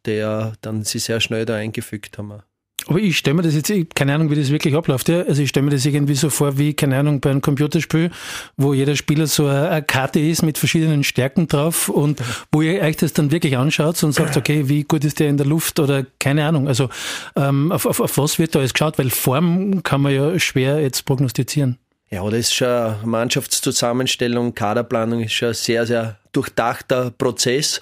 der 0.05 0.55
dann 0.61 0.85
sie 0.85 0.99
sehr 0.99 1.21
schnell 1.21 1.45
da 1.45 1.57
eingefügt 1.57 2.19
haben. 2.19 2.43
Aber 2.89 2.99
ich 2.99 3.19
stelle 3.19 3.35
mir 3.35 3.43
das 3.43 3.55
jetzt, 3.55 3.73
keine 3.95 4.15
Ahnung, 4.15 4.31
wie 4.31 4.35
das 4.35 4.51
wirklich 4.51 4.75
abläuft. 4.75 5.09
Ja? 5.09 5.23
Also 5.23 5.43
ich 5.43 5.49
stelle 5.49 5.65
mir 5.65 5.71
das 5.71 5.85
irgendwie 5.85 6.15
so 6.15 6.31
vor 6.31 6.59
wie, 6.59 6.75
keine 6.75 6.99
Ahnung, 6.99 7.21
bei 7.21 7.31
einem 7.31 7.41
Computerspiel, 7.41 8.11
wo 8.57 8.75
jeder 8.75 8.97
Spieler 8.97 9.27
so 9.27 9.47
eine 9.47 9.83
Karte 9.83 10.21
ist 10.21 10.43
mit 10.43 10.59
verschiedenen 10.59 11.05
Stärken 11.05 11.49
drauf 11.49 11.89
und 11.89 12.21
wo 12.51 12.63
ihr 12.63 12.81
euch 12.81 12.97
das 12.97 13.13
dann 13.13 13.31
wirklich 13.31 13.57
anschaut 13.57 14.03
und 14.03 14.13
sagt, 14.13 14.37
okay, 14.37 14.69
wie 14.69 14.85
gut 14.85 15.05
ist 15.05 15.21
der 15.21 15.29
in 15.29 15.37
der 15.37 15.47
Luft 15.47 15.79
oder 15.79 16.05
keine 16.19 16.47
Ahnung. 16.47 16.69
Also 16.69 16.89
ähm, 17.37 17.73
auf, 17.73 17.87
auf, 17.87 18.01
auf 18.01 18.19
was 18.19 18.39
wird 18.39 18.55
da 18.55 18.61
alles 18.61 18.75
geschaut? 18.75 18.99
Weil 18.99 19.11
Form 19.11 19.83
kann 19.83 20.01
man 20.01 20.13
ja 20.13 20.39
schwer 20.39 20.81
jetzt 20.81 21.05
prognostizieren. 21.05 21.79
Ja, 22.11 22.23
das 22.29 22.41
ist 22.41 22.55
schon 22.55 22.95
Mannschaftszusammenstellung, 23.05 24.55
Kaderplanung 24.55 25.23
ist 25.23 25.33
schon 25.33 25.49
ein 25.49 25.55
sehr, 25.55 25.87
sehr 25.87 26.19
durchdachter 26.33 27.11
Prozess, 27.11 27.81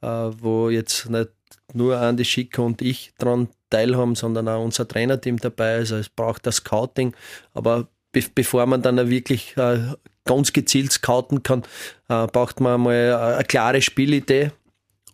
äh, 0.00 0.06
wo 0.06 0.70
jetzt 0.70 1.10
nicht 1.10 1.30
nur 1.74 1.98
Andi 1.98 2.24
Schicker 2.24 2.62
und 2.62 2.82
ich 2.82 3.12
dran 3.18 3.48
teilhaben, 3.70 4.14
sondern 4.14 4.48
auch 4.48 4.62
unser 4.62 4.86
Trainerteam 4.86 5.38
dabei. 5.38 5.76
Also 5.76 5.96
es 5.96 6.08
braucht 6.08 6.46
das 6.46 6.56
Scouting, 6.56 7.14
aber 7.52 7.88
be 8.12 8.22
bevor 8.34 8.66
man 8.66 8.82
dann 8.82 9.10
wirklich 9.10 9.56
äh, 9.56 9.78
ganz 10.24 10.52
gezielt 10.52 10.92
scouten 10.92 11.42
kann, 11.42 11.62
äh, 12.08 12.26
braucht 12.26 12.60
man 12.60 12.80
mal 12.80 13.14
eine 13.14 13.44
klare 13.44 13.82
Spielidee 13.82 14.50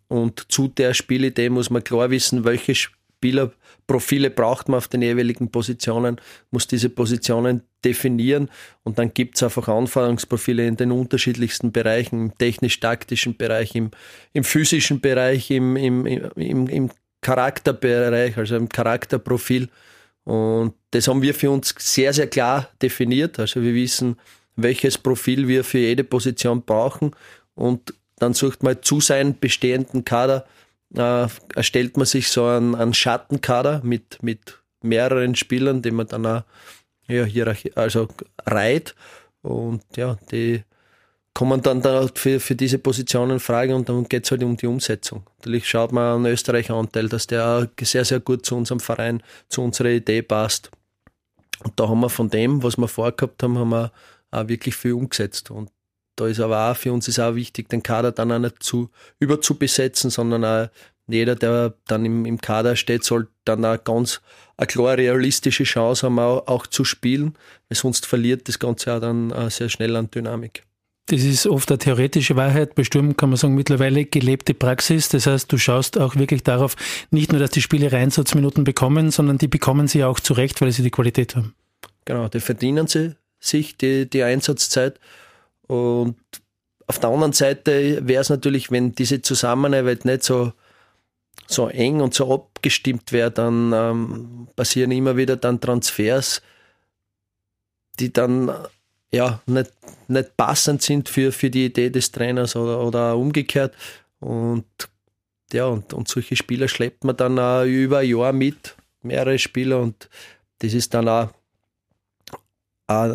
und 0.09 0.51
zu 0.53 0.69
der 0.69 0.95
Spielidee 0.95 1.51
muss 1.51 1.71
man 1.71 1.85
klar 1.85 2.11
wissen, 2.11 2.45
welche 2.45 2.75
Spielerprofile 3.21 4.31
braucht 4.31 4.71
man 4.71 4.79
auf 4.79 4.89
den 4.89 5.03
jeweiligen 5.03 5.51
Positionen, 5.51 6.19
muss 6.51 6.67
diese 6.67 6.89
Positionen 6.89 7.63
definieren 7.85 8.49
und 8.83 8.99
dann 8.99 9.13
gibt 9.13 9.37
es 9.37 9.43
einfach 9.43 9.69
Anforderungsprofile 9.69 10.67
in 10.67 10.77
den 10.77 10.91
unterschiedlichsten 10.91 11.71
Bereichen, 11.71 12.19
im 12.19 12.39
technisch-taktischen 12.39 13.37
Bereich, 13.37 13.75
im, 13.75 13.91
im 14.33 14.43
physischen 14.43 15.01
Bereich, 15.03 15.51
im, 15.51 15.77
im, 15.77 16.07
im, 16.07 16.67
im 16.67 16.91
Charakterbereich, 17.21 18.39
also 18.39 18.57
im 18.57 18.71
Charakterprofil. 18.71 19.69
Und 20.25 20.75
das 20.93 21.07
haben 21.07 21.21
wir 21.21 21.35
für 21.35 21.51
uns 21.51 21.75
sehr, 21.79 22.15
sehr 22.15 22.27
klar 22.27 22.71
definiert. 22.81 23.39
Also 23.39 23.61
wir 23.61 23.75
wissen, 23.75 24.17
welches 24.57 24.97
Profil 24.97 25.47
wir 25.47 25.63
für 25.63 25.79
jede 25.79 26.05
Position 26.05 26.63
brauchen. 26.63 27.11
Und 27.55 27.93
dann 28.17 28.33
sucht 28.33 28.63
man 28.63 28.83
zu 28.83 29.01
seinem 29.01 29.39
bestehenden 29.39 30.05
Kader, 30.05 30.47
äh, 30.97 31.29
erstellt 31.55 31.97
man 31.97 32.07
sich 32.07 32.29
so 32.29 32.45
einen, 32.47 32.75
einen 32.75 32.95
Schattenkader 32.95 33.81
mit, 33.85 34.23
mit 34.23 34.59
mehreren 34.83 35.35
Spielern, 35.35 35.83
die 35.83 35.91
man 35.91 36.07
dann 36.07 36.27
auch 36.27 36.43
ja, 37.09 37.27
also 37.75 38.09
reiht. 38.47 38.95
Und 39.43 39.83
ja, 39.97 40.17
die 40.31 40.63
kommen 41.35 41.63
dann 41.63 41.83
da 41.83 42.09
für, 42.15 42.41
für 42.41 42.55
diese 42.55 42.79
Positionen 42.79 43.33
in 43.33 43.41
Frage 43.41 43.75
und 43.75 43.89
dann 43.89 44.05
geht 44.09 44.25
es 44.25 44.31
halt 44.31 44.43
um 44.43 44.57
die 44.57 44.67
Umsetzung. 44.67 45.25
Natürlich 45.39 45.69
schaut 45.69 45.93
man 45.93 46.17
an 46.17 46.27
Österreicher 46.27 46.75
Anteil, 46.75 47.09
dass 47.09 47.27
der 47.27 47.69
sehr, 47.81 48.05
sehr 48.05 48.21
gut 48.21 48.45
zu 48.45 48.57
unserem 48.57 48.81
Verein, 48.81 49.23
zu 49.49 49.63
unserer 49.63 49.91
Idee 49.91 50.23
passt. 50.23 50.71
Und 51.63 51.79
da 51.79 51.89
haben 51.89 52.01
wir 52.01 52.09
von 52.09 52.31
dem, 52.31 52.63
was 52.63 52.79
wir 52.79 52.89
vorgehabt 52.89 53.43
haben, 53.43 53.59
haben 53.59 53.71
wir 53.71 53.93
auch 54.31 54.49
wirklich 54.49 54.75
viel 54.75 54.93
umgesetzt. 54.93 55.51
Und 55.51 55.71
da 56.21 56.27
ist 56.27 56.41
aber 56.41 56.71
auch 56.71 56.77
für 56.77 56.93
uns 56.93 57.09
ist 57.09 57.19
auch 57.19 57.35
wichtig, 57.35 57.69
den 57.69 57.83
Kader 57.83 58.13
dann 58.13 58.31
auch 58.33 58.39
nicht 58.39 58.63
zu 58.63 58.91
überzubesetzen, 59.19 60.11
sondern 60.11 60.45
auch 60.45 60.69
jeder, 61.09 61.35
der 61.35 61.75
dann 61.87 62.05
im, 62.05 62.25
im 62.25 62.41
Kader 62.41 62.77
steht, 62.77 63.05
soll 63.05 63.29
dann 63.45 63.65
auch 63.65 63.83
ganz 63.83 64.21
eine 64.57 64.67
klar 64.67 64.97
realistische 64.97 65.65
Chance 65.65 66.07
haben, 66.07 66.19
auch, 66.19 66.47
auch 66.47 66.67
zu 66.67 66.85
spielen, 66.85 67.35
weil 67.69 67.77
sonst 67.77 68.07
verliert 68.07 68.49
das 68.49 68.59
Ganze 68.59 68.95
auch 68.95 69.01
dann 69.01 69.31
äh, 69.31 69.51
sehr 69.51 69.69
schnell 69.69 69.97
an 69.97 70.11
Dynamik. 70.11 70.63
Das 71.07 71.25
ist 71.25 71.47
oft 71.47 71.71
eine 71.71 71.79
theoretische 71.79 72.37
Wahrheit, 72.37 72.77
bestimmt 72.77 73.19
kann 73.19 73.31
man 73.31 73.37
sagen, 73.37 73.55
mittlerweile 73.55 74.05
gelebte 74.05 74.55
Praxis. 74.55 75.09
Das 75.09 75.27
heißt, 75.27 75.51
du 75.51 75.59
schaust 75.59 75.99
auch 75.99 76.15
wirklich 76.15 76.45
darauf, 76.45 76.77
nicht 77.11 77.33
nur, 77.33 77.41
dass 77.41 77.51
die 77.51 77.63
Spieler 77.63 77.93
Einsatzminuten 77.93 78.63
bekommen, 78.63 79.11
sondern 79.11 79.39
die 79.39 79.49
bekommen 79.49 79.89
sie 79.89 80.05
auch 80.05 80.21
zurecht, 80.21 80.61
weil 80.61 80.71
sie 80.71 80.83
die 80.83 80.91
Qualität 80.91 81.35
haben. 81.35 81.55
Genau, 82.05 82.29
die 82.29 82.41
verdienen 82.41 82.87
sie 82.87 83.17
sich, 83.41 83.77
die, 83.77 84.09
die 84.09 84.23
Einsatzzeit. 84.23 85.01
Und 85.71 86.17
auf 86.89 86.99
der 86.99 87.11
anderen 87.11 87.33
Seite 87.33 88.01
wäre 88.09 88.23
es 88.23 88.29
natürlich, 88.29 88.73
wenn 88.73 88.93
diese 88.93 89.23
Zusammenarbeit 89.23 90.05
nicht 90.05 90.25
so, 90.25 90.53
so 91.47 91.69
eng 91.69 92.01
und 92.01 92.13
so 92.13 92.35
abgestimmt 92.35 93.13
wäre, 93.13 93.31
dann 93.31 93.73
ähm, 93.73 94.49
passieren 94.57 94.91
immer 94.91 95.17
wieder 95.17 95.37
dann 95.37 95.61
Transfers, 95.61 96.43
die 98.01 98.13
dann 98.13 98.53
ja, 99.13 99.41
nicht, 99.47 99.73
nicht 100.09 100.37
passend 100.37 100.83
sind 100.83 101.09
für, 101.09 101.31
für 101.31 101.51
die 101.51 101.67
Idee 101.67 101.91
des 101.91 102.11
Trainers 102.11 102.57
oder, 102.57 102.81
oder 102.81 103.17
umgekehrt. 103.17 103.73
Und 104.19 104.67
ja, 105.53 105.67
und, 105.67 105.93
und 105.93 106.09
solche 106.09 106.35
Spieler 106.35 106.67
schleppt 106.67 107.05
man 107.05 107.17
dann 107.17 107.39
auch 107.39 107.63
über 107.63 107.99
ein 107.99 108.09
Jahr 108.09 108.33
mit, 108.33 108.75
mehrere 109.03 109.39
Spieler, 109.39 109.79
und 109.79 110.09
das 110.59 110.75
ist 110.75 110.95
dann 110.95 111.09
auch, 111.09 111.29
auch 112.89 113.15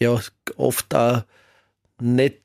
ja, 0.00 0.20
oft 0.56 0.92
auch 0.92 1.22
nicht, 2.00 2.42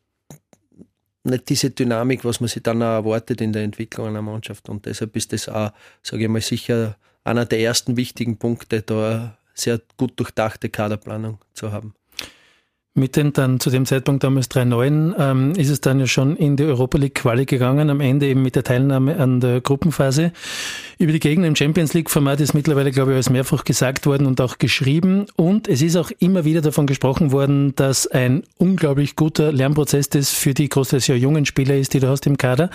nicht 1.23 1.49
diese 1.49 1.71
Dynamik, 1.71 2.25
was 2.25 2.39
man 2.39 2.47
sich 2.47 2.63
dann 2.63 2.81
auch 2.81 3.03
erwartet 3.03 3.41
in 3.41 3.53
der 3.53 3.63
Entwicklung 3.63 4.07
einer 4.07 4.21
Mannschaft. 4.21 4.69
Und 4.69 4.85
deshalb 4.85 5.15
ist 5.15 5.33
das 5.33 5.49
auch, 5.49 5.71
sage 6.01 6.23
ich 6.23 6.29
mal, 6.29 6.41
sicher 6.41 6.97
einer 7.23 7.45
der 7.45 7.59
ersten 7.59 7.97
wichtigen 7.97 8.37
Punkte, 8.37 8.81
da 8.81 9.09
eine 9.09 9.37
sehr 9.53 9.81
gut 9.97 10.19
durchdachte 10.19 10.69
Kaderplanung 10.69 11.39
zu 11.53 11.71
haben. 11.71 11.93
Mit 12.99 13.15
den 13.15 13.31
dann 13.31 13.61
zu 13.61 13.69
dem 13.69 13.85
Zeitpunkt 13.85 14.25
damals 14.25 14.51
3-9 14.51 15.13
ähm, 15.17 15.51
ist 15.53 15.69
es 15.69 15.79
dann 15.79 16.01
ja 16.01 16.05
schon 16.05 16.35
in 16.35 16.57
die 16.57 16.65
Europa 16.65 16.97
League 16.97 17.15
Quali 17.15 17.45
gegangen, 17.45 17.89
am 17.89 18.01
Ende 18.01 18.27
eben 18.27 18.41
mit 18.41 18.57
der 18.57 18.65
Teilnahme 18.65 19.17
an 19.17 19.39
der 19.39 19.61
Gruppenphase. 19.61 20.33
Über 20.97 21.13
die 21.13 21.21
Gegner 21.21 21.47
im 21.47 21.55
Champions 21.55 21.93
League 21.93 22.09
Format 22.09 22.41
ist 22.41 22.53
mittlerweile, 22.53 22.91
glaube 22.91 23.11
ich, 23.11 23.15
alles 23.15 23.29
mehrfach 23.29 23.63
gesagt 23.63 24.05
worden 24.05 24.27
und 24.27 24.41
auch 24.41 24.57
geschrieben. 24.57 25.27
Und 25.37 25.69
es 25.69 25.81
ist 25.81 25.95
auch 25.95 26.11
immer 26.19 26.43
wieder 26.43 26.59
davon 26.59 26.87
gesprochen 26.87 27.31
worden, 27.31 27.73
dass 27.75 28.05
ein 28.05 28.43
unglaublich 28.57 29.15
guter 29.15 29.53
Lernprozess 29.53 30.09
das 30.09 30.31
für 30.31 30.53
die 30.53 30.67
großteils 30.67 31.07
ja 31.07 31.15
jungen 31.15 31.45
Spieler 31.45 31.77
ist, 31.77 31.93
die 31.93 32.01
du 32.01 32.09
hast 32.09 32.27
im 32.27 32.35
Kader. 32.35 32.69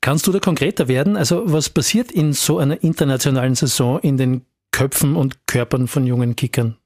Kannst 0.00 0.26
du 0.26 0.32
da 0.32 0.40
konkreter 0.40 0.88
werden? 0.88 1.16
Also 1.16 1.44
was 1.46 1.70
passiert 1.70 2.10
in 2.10 2.32
so 2.32 2.58
einer 2.58 2.82
internationalen 2.82 3.54
Saison 3.54 4.00
in 4.00 4.16
den 4.16 4.42
Köpfen 4.72 5.14
und 5.14 5.46
Körpern 5.46 5.86
von 5.86 6.08
jungen 6.08 6.34
Kickern? 6.34 6.76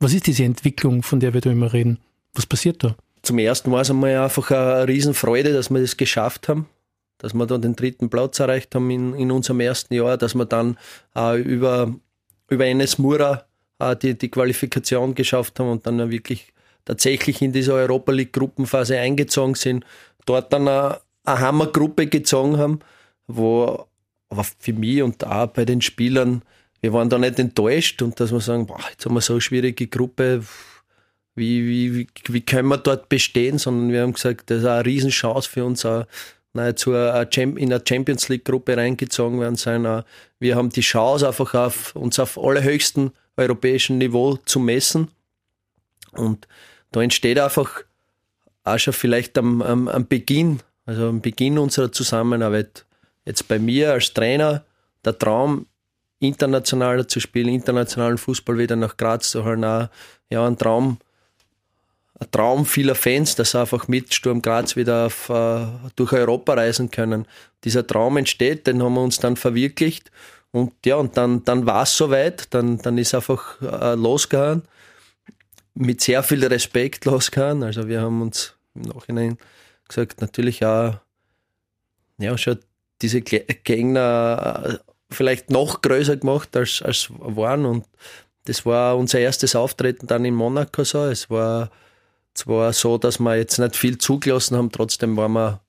Was 0.00 0.12
ist 0.12 0.26
diese 0.26 0.42
Entwicklung, 0.42 1.04
von 1.04 1.20
der 1.20 1.34
wir 1.34 1.40
da 1.40 1.52
immer 1.52 1.72
reden? 1.72 1.98
Was 2.34 2.46
passiert 2.46 2.82
da? 2.82 2.96
Zum 3.22 3.38
ersten 3.38 3.70
war 3.70 3.82
es 3.82 3.90
einmal 3.90 4.16
einfach 4.16 4.50
eine 4.50 4.88
Riesenfreude, 4.88 5.52
dass 5.52 5.70
wir 5.70 5.80
das 5.80 5.96
geschafft 5.96 6.48
haben, 6.48 6.68
dass 7.18 7.34
wir 7.34 7.46
da 7.46 7.58
den 7.58 7.76
dritten 7.76 8.10
Platz 8.10 8.40
erreicht 8.40 8.74
haben 8.74 8.90
in, 8.90 9.14
in 9.14 9.30
unserem 9.30 9.60
ersten 9.60 9.94
Jahr, 9.94 10.16
dass 10.16 10.34
wir 10.34 10.44
dann 10.44 10.76
äh, 11.14 11.40
über, 11.40 11.94
über 12.48 12.66
Enes 12.66 12.98
Mura 12.98 13.44
äh, 13.78 13.94
die, 13.96 14.18
die 14.18 14.30
Qualifikation 14.30 15.14
geschafft 15.14 15.60
haben 15.60 15.70
und 15.70 15.86
dann 15.86 16.10
wirklich 16.10 16.52
tatsächlich 16.84 17.42
in 17.42 17.52
diese 17.52 17.74
Europa 17.74 18.10
League 18.10 18.32
Gruppenphase 18.32 18.98
eingezogen 18.98 19.54
sind, 19.54 19.84
dort 20.26 20.52
dann 20.52 20.66
eine, 20.66 21.00
eine 21.24 21.38
Hammergruppe 21.38 22.08
gezogen 22.08 22.56
haben, 22.58 22.80
wo 23.28 23.86
aber 24.30 24.44
für 24.58 24.72
mich 24.72 25.02
und 25.02 25.24
auch 25.24 25.46
bei 25.46 25.64
den 25.64 25.80
Spielern 25.80 26.42
wir 26.82 26.92
waren 26.92 27.08
da 27.08 27.16
nicht 27.16 27.38
enttäuscht 27.38 28.02
und 28.02 28.18
dass 28.18 28.32
wir 28.32 28.40
sagen, 28.40 28.66
boah, 28.66 28.80
jetzt 28.90 29.06
haben 29.06 29.14
wir 29.14 29.20
so 29.20 29.34
eine 29.34 29.40
schwierige 29.40 29.86
Gruppe, 29.86 30.42
wie, 31.34 31.94
wie, 31.94 32.06
wie, 32.26 32.40
können 32.42 32.68
wir 32.68 32.78
dort 32.78 33.08
bestehen, 33.08 33.58
sondern 33.58 33.90
wir 33.90 34.02
haben 34.02 34.12
gesagt, 34.12 34.50
das 34.50 34.58
ist 34.60 34.66
eine 34.66 34.84
Riesenchance 34.84 35.48
für 35.48 35.64
uns, 35.64 35.84
auch, 35.84 36.04
zu 36.74 36.92
in 36.92 37.72
eine 37.72 37.82
Champions 37.86 38.28
League 38.28 38.44
Gruppe 38.44 38.76
reingezogen 38.76 39.40
werden 39.40 39.56
sein. 39.56 40.04
Wir 40.38 40.56
haben 40.56 40.68
die 40.68 40.82
Chance 40.82 41.26
einfach 41.26 41.54
auf 41.54 41.96
uns 41.96 42.18
auf 42.18 42.38
allerhöchstem 42.38 43.12
europäischen 43.38 43.96
Niveau 43.96 44.36
zu 44.44 44.60
messen 44.60 45.08
und 46.12 46.46
da 46.90 47.02
entsteht 47.02 47.38
einfach 47.38 47.84
auch 48.64 48.78
schon 48.78 48.92
vielleicht 48.92 49.36
am, 49.38 49.62
am, 49.62 49.88
am 49.88 50.06
Beginn, 50.06 50.60
also 50.86 51.08
am 51.08 51.20
Beginn 51.20 51.58
unserer 51.58 51.90
Zusammenarbeit, 51.90 52.84
jetzt 53.24 53.48
bei 53.48 53.58
mir 53.58 53.92
als 53.92 54.12
Trainer, 54.12 54.64
der 55.04 55.18
Traum, 55.18 55.66
internationaler 56.20 57.08
zu 57.08 57.18
spielen, 57.18 57.48
internationalen 57.48 58.18
Fußball 58.18 58.56
wieder 58.58 58.76
nach 58.76 58.96
Graz 58.96 59.30
zu 59.30 59.44
holen. 59.44 59.64
Auch, 59.64 59.88
ja, 60.30 60.46
ein 60.46 60.56
Traum, 60.56 60.98
ein 62.20 62.30
Traum 62.30 62.66
vieler 62.66 62.94
Fans, 62.94 63.34
dass 63.34 63.52
sie 63.52 63.60
einfach 63.60 63.88
mit 63.88 64.14
Sturm 64.14 64.42
Graz 64.42 64.76
wieder 64.76 65.06
auf, 65.06 65.30
uh, 65.30 65.66
durch 65.96 66.12
Europa 66.12 66.54
reisen 66.54 66.90
können. 66.90 67.26
Dieser 67.64 67.86
Traum 67.86 68.16
entsteht, 68.16 68.66
den 68.66 68.82
haben 68.82 68.94
wir 68.94 69.02
uns 69.02 69.18
dann 69.18 69.36
verwirklicht. 69.36 70.10
Und 70.50 70.74
ja, 70.84 70.96
und 70.96 71.16
dann, 71.16 71.44
dann 71.44 71.66
war 71.66 71.84
es 71.84 71.96
soweit, 71.96 72.52
dann, 72.54 72.78
dann 72.78 72.98
ist 72.98 73.14
einfach 73.14 73.60
uh, 73.62 73.94
losgegangen. 73.94 74.62
Mit 75.74 76.02
sehr 76.02 76.22
viel 76.22 76.44
Respekt 76.44 77.06
losgegangen. 77.06 77.62
Also 77.62 77.88
wir 77.88 78.02
haben 78.02 78.20
uns 78.20 78.54
im 78.74 78.82
Nachhinein 78.82 79.38
gesagt, 79.88 80.20
natürlich 80.20 80.64
auch, 80.64 80.94
ja, 82.18 82.36
schon 82.36 82.58
diese 83.00 83.20
Gegner 83.22 84.80
vielleicht 85.10 85.50
noch 85.50 85.82
größer 85.82 86.16
gemacht 86.16 86.56
als, 86.56 86.82
als 86.82 87.08
waren. 87.18 87.64
Und 87.64 87.86
das 88.44 88.66
war 88.66 88.96
unser 88.96 89.18
erstes 89.18 89.54
Auftreten 89.54 90.06
dann 90.06 90.24
in 90.24 90.34
Monaco 90.34 90.84
so. 90.84 91.04
Es 91.04 91.30
war 91.30 91.70
zwar 92.34 92.72
so, 92.72 92.98
dass 92.98 93.18
wir 93.18 93.36
jetzt 93.36 93.58
nicht 93.58 93.76
viel 93.76 93.98
zugelassen 93.98 94.56
haben, 94.56 94.70
trotzdem 94.70 95.16
waren 95.16 95.32
wir, 95.32 95.60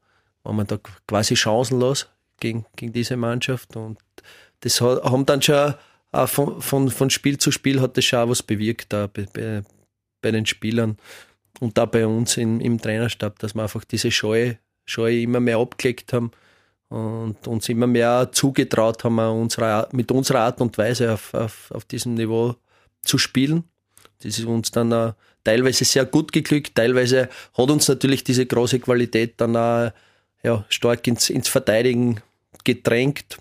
waren 0.43 0.55
wir 0.57 0.65
da 0.65 0.77
quasi 1.07 1.35
chancenlos 1.35 2.07
gegen, 2.39 2.65
gegen 2.75 2.93
diese 2.93 3.17
Mannschaft. 3.17 3.75
Und 3.75 3.99
das 4.61 4.81
haben 4.81 5.25
dann 5.25 5.41
schon 5.41 5.73
von, 6.25 6.61
von, 6.61 6.89
von 6.89 7.09
Spiel 7.09 7.37
zu 7.37 7.51
Spiel 7.51 7.81
hat 7.81 7.97
das 7.97 8.05
schon 8.05 8.29
was 8.29 8.43
bewirkt 8.43 8.93
da 8.93 9.07
bei, 9.07 9.25
bei, 9.33 9.63
bei 10.21 10.31
den 10.31 10.45
Spielern 10.45 10.97
und 11.59 11.77
da 11.77 11.85
bei 11.85 12.05
uns 12.05 12.37
im, 12.37 12.59
im 12.59 12.79
Trainerstab, 12.79 13.39
dass 13.39 13.55
wir 13.55 13.63
einfach 13.63 13.83
diese 13.83 14.11
Scheue, 14.11 14.57
Scheue 14.85 15.21
immer 15.21 15.39
mehr 15.39 15.57
abgelegt 15.57 16.13
haben 16.13 16.31
und 16.89 17.47
uns 17.47 17.69
immer 17.69 17.87
mehr 17.87 18.29
zugetraut 18.31 19.03
haben, 19.03 19.19
unsere, 19.19 19.87
mit 19.91 20.11
unserer 20.11 20.41
Art 20.41 20.61
und 20.61 20.77
Weise 20.77 21.13
auf, 21.13 21.33
auf, 21.33 21.71
auf 21.71 21.85
diesem 21.85 22.13
Niveau 22.13 22.55
zu 23.01 23.17
spielen. 23.17 23.63
Das 24.21 24.37
ist 24.37 24.45
uns 24.45 24.71
dann 24.71 24.93
auch 24.93 25.13
teilweise 25.43 25.85
sehr 25.85 26.05
gut 26.05 26.31
geglückt, 26.31 26.75
teilweise 26.75 27.29
hat 27.57 27.69
uns 27.69 27.87
natürlich 27.87 28.23
diese 28.23 28.45
große 28.45 28.79
Qualität 28.79 29.33
dann 29.37 29.55
auch 29.55 29.91
ja, 30.43 30.65
stark 30.69 31.07
ins, 31.07 31.29
ins 31.29 31.47
Verteidigen 31.47 32.21
gedrängt, 32.63 33.37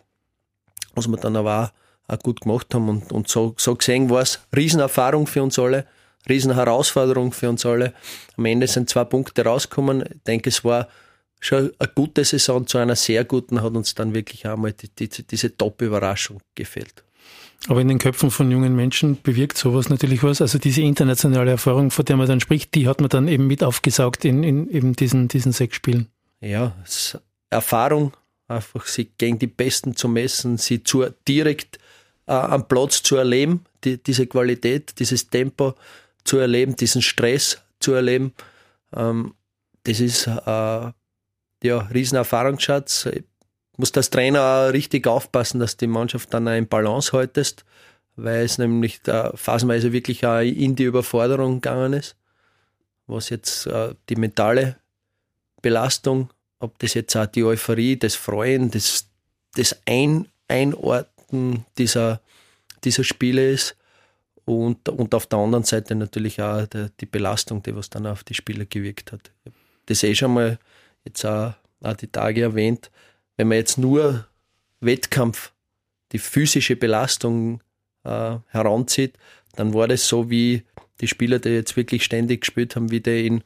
was 0.94 1.08
wir 1.08 1.16
dann 1.16 1.36
aber 1.36 1.72
auch, 2.08 2.14
auch 2.14 2.18
gut 2.18 2.40
gemacht 2.40 2.74
haben. 2.74 2.88
Und, 2.88 3.12
und 3.12 3.28
so, 3.28 3.54
so 3.56 3.74
gesehen 3.74 4.10
war 4.10 4.22
es 4.22 4.40
Riesenerfahrung 4.54 5.26
für 5.26 5.42
uns 5.42 5.58
alle, 5.58 5.86
Riesenherausforderung 6.28 7.32
für 7.32 7.48
uns 7.48 7.66
alle. 7.66 7.94
Am 8.36 8.44
Ende 8.44 8.66
sind 8.66 8.88
zwei 8.88 9.04
Punkte 9.04 9.44
rausgekommen. 9.44 10.02
Ich 10.02 10.22
denke, 10.26 10.50
es 10.50 10.64
war 10.64 10.88
schon 11.40 11.72
eine 11.78 11.90
gute 11.94 12.24
Saison 12.24 12.66
zu 12.66 12.78
einer 12.78 12.94
sehr 12.94 13.24
guten 13.24 13.62
hat 13.62 13.74
uns 13.74 13.94
dann 13.94 14.14
wirklich 14.14 14.46
einmal 14.46 14.72
die, 14.72 14.88
die, 14.88 15.08
diese 15.08 15.56
Top-Überraschung 15.56 16.40
gefehlt. 16.54 17.02
Aber 17.68 17.80
in 17.80 17.88
den 17.88 17.98
Köpfen 17.98 18.30
von 18.30 18.50
jungen 18.50 18.74
Menschen 18.74 19.20
bewirkt 19.22 19.56
sowas 19.56 19.88
natürlich 19.88 20.22
was. 20.22 20.40
Also 20.40 20.58
diese 20.58 20.82
internationale 20.82 21.52
Erfahrung, 21.52 21.90
von 21.90 22.04
der 22.04 22.16
man 22.16 22.26
dann 22.26 22.40
spricht, 22.40 22.74
die 22.74 22.88
hat 22.88 23.00
man 23.00 23.08
dann 23.08 23.28
eben 23.28 23.46
mit 23.46 23.62
aufgesaugt 23.62 24.24
in, 24.24 24.42
in 24.42 24.68
eben 24.68 24.94
diesen, 24.94 25.28
diesen 25.28 25.52
sechs 25.52 25.76
Spielen. 25.76 26.08
Ja, 26.40 26.74
Erfahrung, 27.50 28.12
einfach 28.48 28.86
sie 28.86 29.12
gegen 29.16 29.38
die 29.38 29.46
Besten 29.46 29.94
zu 29.94 30.08
messen, 30.08 30.58
sie 30.58 30.82
zu, 30.82 31.06
direkt 31.28 31.78
äh, 32.26 32.32
am 32.32 32.66
Platz 32.66 33.02
zu 33.02 33.16
erleben, 33.16 33.64
die, 33.84 34.02
diese 34.02 34.26
Qualität, 34.26 34.98
dieses 34.98 35.28
Tempo 35.28 35.74
zu 36.24 36.38
erleben, 36.38 36.74
diesen 36.74 37.02
Stress 37.02 37.62
zu 37.78 37.92
erleben. 37.92 38.32
Ähm, 38.94 39.34
das 39.84 40.00
ist 40.00 40.26
äh, 40.26 40.30
ja, 41.64 41.78
riesen 41.92 42.16
Erfahrungsschatz. 42.16 43.06
Ich 43.06 43.24
muss 43.76 43.92
das 43.92 44.10
Trainer 44.10 44.42
auch 44.42 44.72
richtig 44.72 45.06
aufpassen, 45.06 45.60
dass 45.60 45.76
die 45.76 45.86
Mannschaft 45.86 46.32
dann 46.34 46.46
in 46.46 46.68
Balance 46.68 47.12
haltest, 47.12 47.64
weil 48.16 48.44
es 48.44 48.58
nämlich 48.58 49.02
da 49.02 49.32
phasenweise 49.34 49.92
wirklich 49.92 50.26
auch 50.26 50.40
in 50.40 50.76
die 50.76 50.84
Überforderung 50.84 51.60
gegangen 51.60 51.94
ist, 51.94 52.16
was 53.06 53.30
jetzt 53.30 53.66
äh, 53.66 53.94
die 54.08 54.16
mentale 54.16 54.76
Belastung, 55.62 56.30
ob 56.58 56.78
das 56.78 56.94
jetzt 56.94 57.16
auch 57.16 57.26
die 57.26 57.44
Euphorie, 57.44 57.96
das 57.96 58.14
Freuen, 58.14 58.70
das, 58.70 59.06
das 59.54 59.80
Ein, 59.86 60.28
Einordnen 60.48 61.64
dieser, 61.78 62.20
dieser 62.84 63.04
Spiele 63.04 63.50
ist 63.50 63.76
und, 64.44 64.88
und 64.88 65.14
auf 65.14 65.26
der 65.26 65.38
anderen 65.38 65.64
Seite 65.64 65.94
natürlich 65.94 66.42
auch 66.42 66.66
die, 66.66 66.88
die 67.00 67.06
Belastung, 67.06 67.62
die 67.62 67.74
was 67.74 67.90
dann 67.90 68.06
auf 68.06 68.24
die 68.24 68.34
Spieler 68.34 68.66
gewirkt 68.66 69.12
hat. 69.12 69.30
Das 69.86 70.02
eh 70.02 70.14
schon 70.14 70.34
mal 70.34 70.58
jetzt 71.04 71.24
auch, 71.24 71.54
auch 71.82 71.94
die 71.94 72.08
Tage 72.08 72.42
erwähnt, 72.42 72.90
wenn 73.36 73.48
man 73.48 73.58
jetzt 73.58 73.78
nur 73.78 74.26
Wettkampf, 74.80 75.52
die 76.12 76.18
physische 76.18 76.76
Belastung 76.76 77.62
äh, 78.04 78.36
heranzieht, 78.48 79.16
dann 79.54 79.74
war 79.74 79.88
das 79.88 80.06
so 80.06 80.30
wie 80.30 80.64
die 81.00 81.08
Spieler, 81.08 81.38
die 81.38 81.50
jetzt 81.50 81.76
wirklich 81.76 82.04
ständig 82.04 82.42
gespielt 82.42 82.76
haben, 82.76 82.90
wie 82.90 83.00
die 83.00 83.26
in 83.26 83.44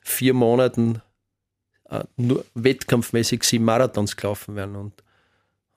vier 0.00 0.34
Monaten 0.34 1.02
äh, 1.90 2.04
nur 2.16 2.44
wettkampfmäßig 2.54 3.42
sieben 3.44 3.64
Marathons 3.64 4.16
gelaufen 4.16 4.56
werden. 4.56 4.76
Und, 4.76 5.02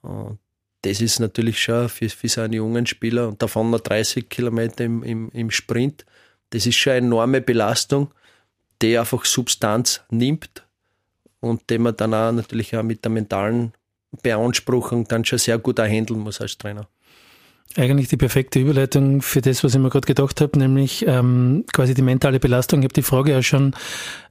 und 0.02 0.38
das 0.82 1.00
ist 1.00 1.18
natürlich 1.18 1.60
schon 1.60 1.88
für, 1.88 2.08
für 2.08 2.28
so 2.28 2.40
einen 2.40 2.52
jungen 2.52 2.86
Spieler 2.86 3.28
und 3.28 3.42
davon 3.42 3.70
noch 3.70 3.80
30 3.80 4.28
Kilometer 4.28 4.84
im, 4.84 5.02
im, 5.02 5.30
im 5.30 5.50
Sprint, 5.50 6.06
das 6.50 6.66
ist 6.66 6.76
schon 6.76 6.92
eine 6.92 7.06
enorme 7.06 7.40
Belastung, 7.40 8.12
die 8.80 8.96
einfach 8.96 9.24
Substanz 9.24 10.02
nimmt 10.10 10.64
und 11.40 11.68
den 11.70 11.82
man 11.82 11.96
dann 11.96 12.14
auch 12.14 12.32
natürlich 12.32 12.76
auch 12.76 12.82
mit 12.82 13.04
der 13.04 13.10
mentalen 13.10 13.72
Beanspruchung 14.22 15.06
dann 15.06 15.24
schon 15.24 15.38
sehr 15.38 15.58
gut 15.58 15.80
auch 15.80 15.86
handeln 15.86 16.20
muss 16.20 16.40
als 16.40 16.58
Trainer. 16.58 16.88
Eigentlich 17.76 18.08
die 18.08 18.16
perfekte 18.16 18.58
Überleitung 18.58 19.20
für 19.20 19.42
das, 19.42 19.62
was 19.62 19.74
ich 19.74 19.80
mir 19.80 19.90
gerade 19.90 20.06
gedacht 20.06 20.40
habe, 20.40 20.58
nämlich 20.58 21.06
ähm, 21.06 21.64
quasi 21.72 21.92
die 21.92 22.02
mentale 22.02 22.40
Belastung. 22.40 22.80
Ich 22.80 22.84
habe 22.84 22.94
die 22.94 23.02
Frage 23.02 23.32
ja 23.32 23.42
schon 23.42 23.74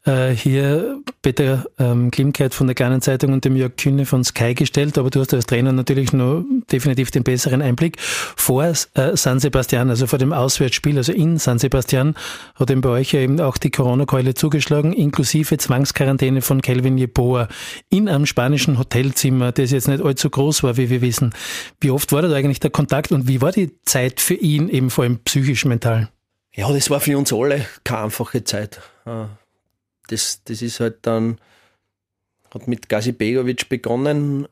äh, 0.07 0.31
hier 0.31 1.01
Peter 1.21 1.65
ähm, 1.77 2.09
Klimkeit 2.11 2.53
von 2.53 2.67
der 2.67 2.75
Kleinen 2.75 3.01
Zeitung 3.01 3.33
und 3.33 3.45
dem 3.45 3.55
Jörg 3.55 3.75
Kühne 3.75 4.05
von 4.05 4.23
Sky 4.23 4.53
gestellt, 4.53 4.97
aber 4.97 5.09
du 5.09 5.19
hast 5.19 5.33
als 5.33 5.45
Trainer 5.45 5.71
natürlich 5.71 6.13
nur 6.13 6.45
definitiv 6.71 7.11
den 7.11 7.23
besseren 7.23 7.61
Einblick. 7.61 7.97
Vor 7.99 8.63
äh, 8.63 8.75
San 9.17 9.39
Sebastian, 9.39 9.89
also 9.89 10.07
vor 10.07 10.19
dem 10.19 10.33
Auswärtsspiel, 10.33 10.97
also 10.97 11.11
in 11.11 11.37
San 11.37 11.59
Sebastian, 11.59 12.15
hat 12.55 12.71
eben 12.71 12.81
bei 12.81 12.89
euch 12.89 13.11
ja 13.11 13.19
eben 13.19 13.39
auch 13.39 13.57
die 13.57 13.69
Corona-Keule 13.69 14.33
zugeschlagen, 14.33 14.93
inklusive 14.93 15.57
Zwangsquarantäne 15.57 16.41
von 16.41 16.61
Kelvin 16.61 16.97
Jeboa 16.97 17.47
in 17.89 18.07
einem 18.09 18.25
spanischen 18.25 18.79
Hotelzimmer, 18.79 19.51
das 19.51 19.71
jetzt 19.71 19.87
nicht 19.87 20.03
allzu 20.03 20.29
groß 20.29 20.63
war, 20.63 20.77
wie 20.77 20.89
wir 20.89 21.01
wissen. 21.01 21.33
Wie 21.79 21.91
oft 21.91 22.11
war 22.11 22.21
da 22.21 22.33
eigentlich 22.33 22.59
der 22.59 22.71
Kontakt 22.71 23.11
und 23.11 23.27
wie 23.27 23.41
war 23.41 23.51
die 23.51 23.71
Zeit 23.83 24.21
für 24.21 24.35
ihn 24.35 24.69
eben 24.69 24.89
vor 24.89 25.03
allem 25.03 25.19
psychisch, 25.19 25.65
mental? 25.65 26.09
Ja, 26.53 26.71
das 26.71 26.89
war 26.89 26.99
für 26.99 27.17
uns 27.17 27.31
alle 27.31 27.65
keine 27.83 28.05
einfache 28.05 28.43
Zeit. 28.43 28.79
Das, 30.07 30.43
das 30.43 30.61
ist 30.61 30.79
halt 30.79 30.99
dann, 31.01 31.39
hat 32.53 32.67
mit 32.67 32.89
Gazi 32.89 33.11
Begovic 33.11 33.69
begonnen 33.69 34.47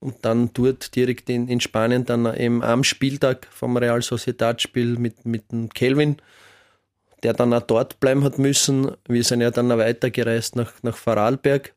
und 0.00 0.24
dann 0.24 0.52
dort 0.52 0.94
direkt 0.94 1.28
in, 1.30 1.48
in 1.48 1.60
Spanien 1.60 2.04
dann 2.04 2.32
eben 2.36 2.62
am 2.62 2.84
Spieltag 2.84 3.48
vom 3.50 3.76
Real 3.76 4.02
Sociedad 4.02 4.60
Spiel 4.62 4.98
mit, 4.98 5.26
mit 5.26 5.50
dem 5.50 5.68
Kelvin, 5.70 6.16
der 7.22 7.34
dann 7.34 7.52
auch 7.52 7.62
dort 7.62 7.98
bleiben 8.00 8.22
hat 8.24 8.38
müssen. 8.38 8.92
Wir 9.08 9.24
sind 9.24 9.40
ja 9.40 9.50
dann 9.50 9.72
auch 9.72 9.78
weitergereist 9.78 10.56
nach, 10.56 10.72
nach 10.82 10.96
Vorarlberg, 10.96 11.74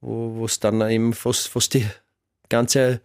wo 0.00 0.44
es 0.44 0.60
dann 0.60 0.88
eben 0.88 1.12
fast, 1.12 1.48
fast 1.48 1.74
die 1.74 1.86
ganze 2.48 3.00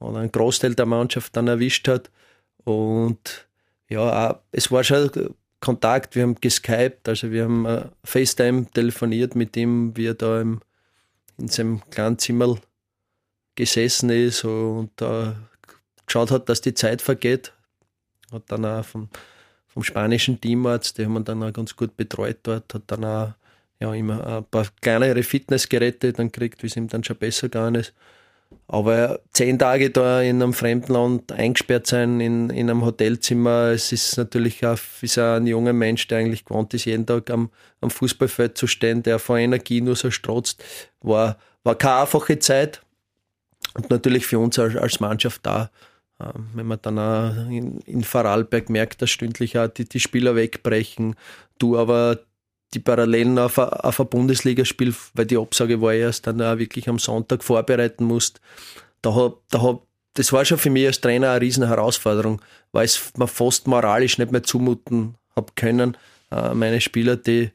oder 0.00 0.18
ein 0.18 0.32
Großteil 0.32 0.74
der 0.74 0.86
Mannschaft 0.86 1.36
dann 1.36 1.48
erwischt 1.48 1.88
hat. 1.88 2.10
Und 2.64 3.46
ja, 3.88 4.40
es 4.52 4.70
war 4.70 4.84
schon 4.84 5.10
Kontakt, 5.64 6.14
wir 6.14 6.24
haben 6.24 6.34
geskypt, 6.34 7.08
also 7.08 7.30
wir 7.30 7.44
haben 7.44 7.64
uh, 7.64 7.84
FaceTime 8.04 8.66
telefoniert 8.66 9.34
mit 9.34 9.56
ihm, 9.56 9.96
wie 9.96 10.08
er 10.08 10.14
da 10.14 10.42
im, 10.42 10.60
in 11.38 11.48
seinem 11.48 11.80
kleinen 11.88 12.18
Zimmer 12.18 12.58
gesessen 13.54 14.10
ist 14.10 14.44
und 14.44 14.90
da 14.96 15.30
uh, 15.30 15.34
geschaut 16.04 16.30
hat, 16.30 16.50
dass 16.50 16.60
die 16.60 16.74
Zeit 16.74 17.00
vergeht. 17.00 17.54
Hat 18.30 18.42
dann 18.48 18.66
auch 18.66 18.84
vom, 18.84 19.08
vom 19.66 19.82
spanischen 19.82 20.38
Teamarzt, 20.38 20.98
die 20.98 21.06
haben 21.06 21.14
wir 21.14 21.20
dann 21.20 21.42
auch 21.42 21.52
ganz 21.54 21.74
gut 21.74 21.96
betreut 21.96 22.40
dort, 22.42 22.74
hat 22.74 22.82
dann 22.88 23.04
auch 23.06 23.32
ja, 23.80 23.94
immer 23.94 24.26
ein 24.26 24.44
paar 24.44 24.66
kleinere 24.82 25.22
Fitnessgeräte 25.22 26.12
dann 26.12 26.30
gekriegt, 26.30 26.62
wie 26.62 26.66
es 26.66 26.76
ihm 26.76 26.88
dann 26.88 27.04
schon 27.04 27.16
besser 27.16 27.48
gegangen 27.48 27.76
ist. 27.76 27.94
Aber 28.66 29.20
zehn 29.32 29.58
Tage 29.58 29.90
da 29.90 30.20
in 30.20 30.42
einem 30.42 30.52
fremden 30.52 30.92
Land 30.92 31.32
eingesperrt 31.32 31.86
sein, 31.86 32.20
in, 32.20 32.50
in 32.50 32.70
einem 32.70 32.84
Hotelzimmer, 32.84 33.70
es 33.72 33.92
ist 33.92 34.16
natürlich 34.16 34.64
auch 34.66 34.78
für 34.78 35.36
ein 35.36 35.46
junger 35.46 35.72
Mensch, 35.72 36.06
der 36.08 36.18
eigentlich 36.18 36.44
gewohnt 36.44 36.74
ist, 36.74 36.84
jeden 36.84 37.06
Tag 37.06 37.30
am, 37.30 37.50
am 37.80 37.90
Fußballfeld 37.90 38.56
zu 38.56 38.66
stehen, 38.66 39.02
der 39.02 39.18
vor 39.18 39.38
Energie 39.38 39.80
nur 39.80 39.96
so 39.96 40.10
strotzt, 40.10 40.62
war, 41.00 41.38
war 41.62 41.76
keine 41.76 42.02
einfache 42.02 42.38
Zeit. 42.38 42.82
Und 43.74 43.90
natürlich 43.90 44.26
für 44.26 44.38
uns 44.38 44.58
als, 44.58 44.76
als 44.76 45.00
Mannschaft 45.00 45.44
da, 45.44 45.70
ähm, 46.20 46.48
wenn 46.54 46.66
man 46.66 46.78
dann 46.82 46.98
auch 46.98 47.50
in, 47.50 47.80
in 47.80 48.04
Vorarlberg 48.04 48.70
merkt, 48.70 49.02
dass 49.02 49.10
stündlich 49.10 49.58
auch 49.58 49.68
die, 49.68 49.88
die 49.88 50.00
Spieler 50.00 50.36
wegbrechen, 50.36 51.16
du 51.58 51.78
aber 51.78 52.20
die 52.74 52.80
Parallelen 52.80 53.38
auf 53.38 53.58
ein, 53.58 53.68
auf 53.68 54.00
ein 54.00 54.08
Bundesligaspiel, 54.08 54.94
weil 55.14 55.26
die 55.26 55.38
Absage 55.38 55.80
war 55.80 55.94
erst 55.94 56.26
dann 56.26 56.42
auch 56.42 56.58
wirklich 56.58 56.88
am 56.88 56.98
Sonntag 56.98 57.44
vorbereiten 57.44 58.04
musst. 58.04 58.40
Da 59.02 59.14
hab, 59.14 59.38
da 59.50 59.62
hab, 59.62 59.82
das 60.14 60.32
war 60.32 60.44
schon 60.44 60.58
für 60.58 60.70
mich 60.70 60.86
als 60.86 61.00
Trainer 61.00 61.30
eine 61.30 61.40
riesen 61.40 61.66
Herausforderung, 61.66 62.40
weil 62.72 62.84
es 62.84 63.12
mir 63.16 63.28
fast 63.28 63.66
moralisch 63.66 64.18
nicht 64.18 64.32
mehr 64.32 64.42
zumuten 64.42 65.14
habe 65.36 65.52
können. 65.54 65.96
Äh, 66.30 66.54
meine 66.54 66.80
Spieler, 66.80 67.16
die 67.16 67.50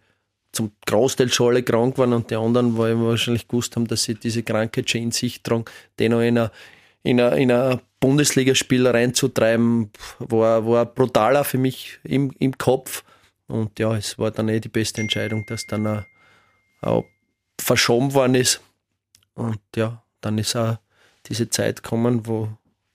zum 0.52 0.72
Großteil 0.88 1.30
schon 1.30 1.50
alle 1.50 1.64
krank 1.64 1.98
waren 1.98 2.14
und 2.14 2.32
die 2.32 2.36
anderen, 2.36 2.78
weil 2.78 2.96
wir 2.96 3.08
wahrscheinlich 3.08 3.48
gewusst 3.48 3.76
haben, 3.76 3.88
dass 3.88 4.04
sie 4.04 4.16
diese 4.16 4.42
Krankheit 4.44 4.90
schon 4.90 5.02
in 5.02 5.12
sich 5.12 5.44
tragen, 5.44 5.66
die 6.00 6.10
noch 6.10 6.22
in 6.22 6.38
ein 6.38 6.50
in 7.04 7.22
ein, 7.22 7.38
in 7.38 7.52
ein 7.52 7.80
Bundesligaspiel 8.00 8.88
reinzutreiben, 8.88 9.90
war, 10.20 10.66
war 10.68 10.86
brutaler 10.86 11.44
für 11.44 11.58
mich 11.58 12.00
im, 12.04 12.32
im 12.40 12.58
Kopf. 12.58 13.04
Und 13.50 13.80
ja, 13.80 13.96
es 13.96 14.18
war 14.20 14.32
dann 14.32 14.48
eh 14.48 14.60
die 14.60 14.70
beste 14.70 15.02
Entscheidung, 15.02 15.46
dass 15.46 15.66
dann 15.66 15.88
auch, 15.88 16.04
auch 16.82 17.06
verschoben 17.60 18.14
worden 18.14 18.36
ist. 18.36 18.62
Und 19.34 19.60
ja, 19.76 20.04
dann 20.22 20.38
ist 20.38 20.56
auch 20.56 20.78
diese 21.26 21.50
Zeit 21.50 21.84
gekommen, 21.84 22.26
wo 22.28 22.50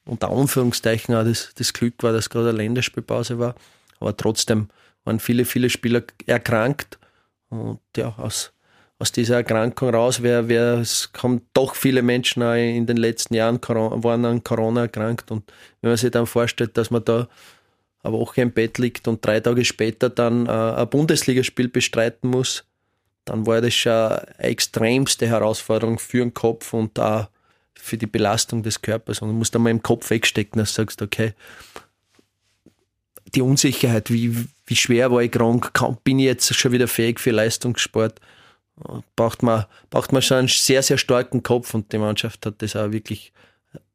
unter 0.06 0.30
Anführungszeichen 0.30 1.14
auch 1.14 1.24
das, 1.24 1.52
das 1.56 1.72
Glück 1.72 2.02
war, 2.02 2.12
dass 2.12 2.30
gerade 2.30 2.50
eine 2.50 2.58
Länderspielpause 2.58 3.38
war. 3.38 3.54
Aber 3.98 4.16
trotzdem 4.16 4.68
waren 5.04 5.18
viele, 5.18 5.44
viele 5.44 5.70
Spieler 5.70 6.02
erkrankt. 6.26 6.98
Und 7.48 7.80
ja, 7.96 8.14
aus, 8.16 8.52
aus 8.98 9.10
dieser 9.10 9.36
Erkrankung 9.36 9.90
raus, 9.90 10.22
wer, 10.22 10.48
wer, 10.48 10.78
es 10.78 11.10
haben 11.20 11.42
doch 11.52 11.74
viele 11.74 12.02
Menschen 12.02 12.42
in 12.42 12.86
den 12.86 12.96
letzten 12.96 13.34
Jahren 13.34 13.60
waren 13.62 14.24
an 14.24 14.44
Corona 14.44 14.82
erkrankt. 14.82 15.30
Und 15.30 15.50
wenn 15.80 15.90
man 15.90 15.96
sich 15.96 16.10
dann 16.10 16.26
vorstellt, 16.26 16.76
dass 16.76 16.90
man 16.90 17.04
da 17.04 17.28
eine 18.04 18.12
Woche 18.12 18.42
im 18.42 18.52
Bett 18.52 18.78
liegt 18.78 19.08
und 19.08 19.24
drei 19.24 19.40
Tage 19.40 19.64
später 19.64 20.10
dann 20.10 20.46
äh, 20.46 20.50
ein 20.50 20.88
Bundesligaspiel 20.88 21.68
bestreiten 21.68 22.30
muss, 22.30 22.64
dann 23.24 23.46
war 23.46 23.60
das 23.60 23.74
schon 23.74 23.92
eine 23.92 24.38
extremste 24.38 25.26
Herausforderung 25.26 25.98
für 25.98 26.18
den 26.18 26.34
Kopf 26.34 26.72
und 26.74 26.98
auch 27.00 27.28
für 27.74 27.96
die 27.96 28.06
Belastung 28.06 28.62
des 28.62 28.82
Körpers. 28.82 29.20
Und 29.20 29.28
du 29.28 29.34
musst 29.34 29.56
einmal 29.56 29.72
im 29.72 29.82
Kopf 29.82 30.10
wegstecken, 30.10 30.58
dass 30.58 30.70
du 30.74 30.82
sagst, 30.82 31.02
okay, 31.02 31.32
die 33.34 33.42
Unsicherheit, 33.42 34.10
wie, 34.10 34.46
wie 34.66 34.76
schwer 34.76 35.10
war 35.10 35.22
ich 35.22 35.32
krank, 35.32 35.72
bin 36.04 36.18
ich 36.18 36.26
jetzt 36.26 36.54
schon 36.54 36.72
wieder 36.72 36.86
fähig 36.86 37.18
für 37.18 37.30
Leistungssport, 37.30 38.20
braucht 39.16 39.42
man, 39.42 39.64
braucht 39.90 40.12
man 40.12 40.22
schon 40.22 40.38
einen 40.38 40.48
sehr, 40.48 40.82
sehr 40.82 40.98
starken 40.98 41.42
Kopf 41.42 41.74
und 41.74 41.92
die 41.92 41.98
Mannschaft 41.98 42.44
hat 42.44 42.60
das 42.60 42.76
auch 42.76 42.92
wirklich 42.92 43.32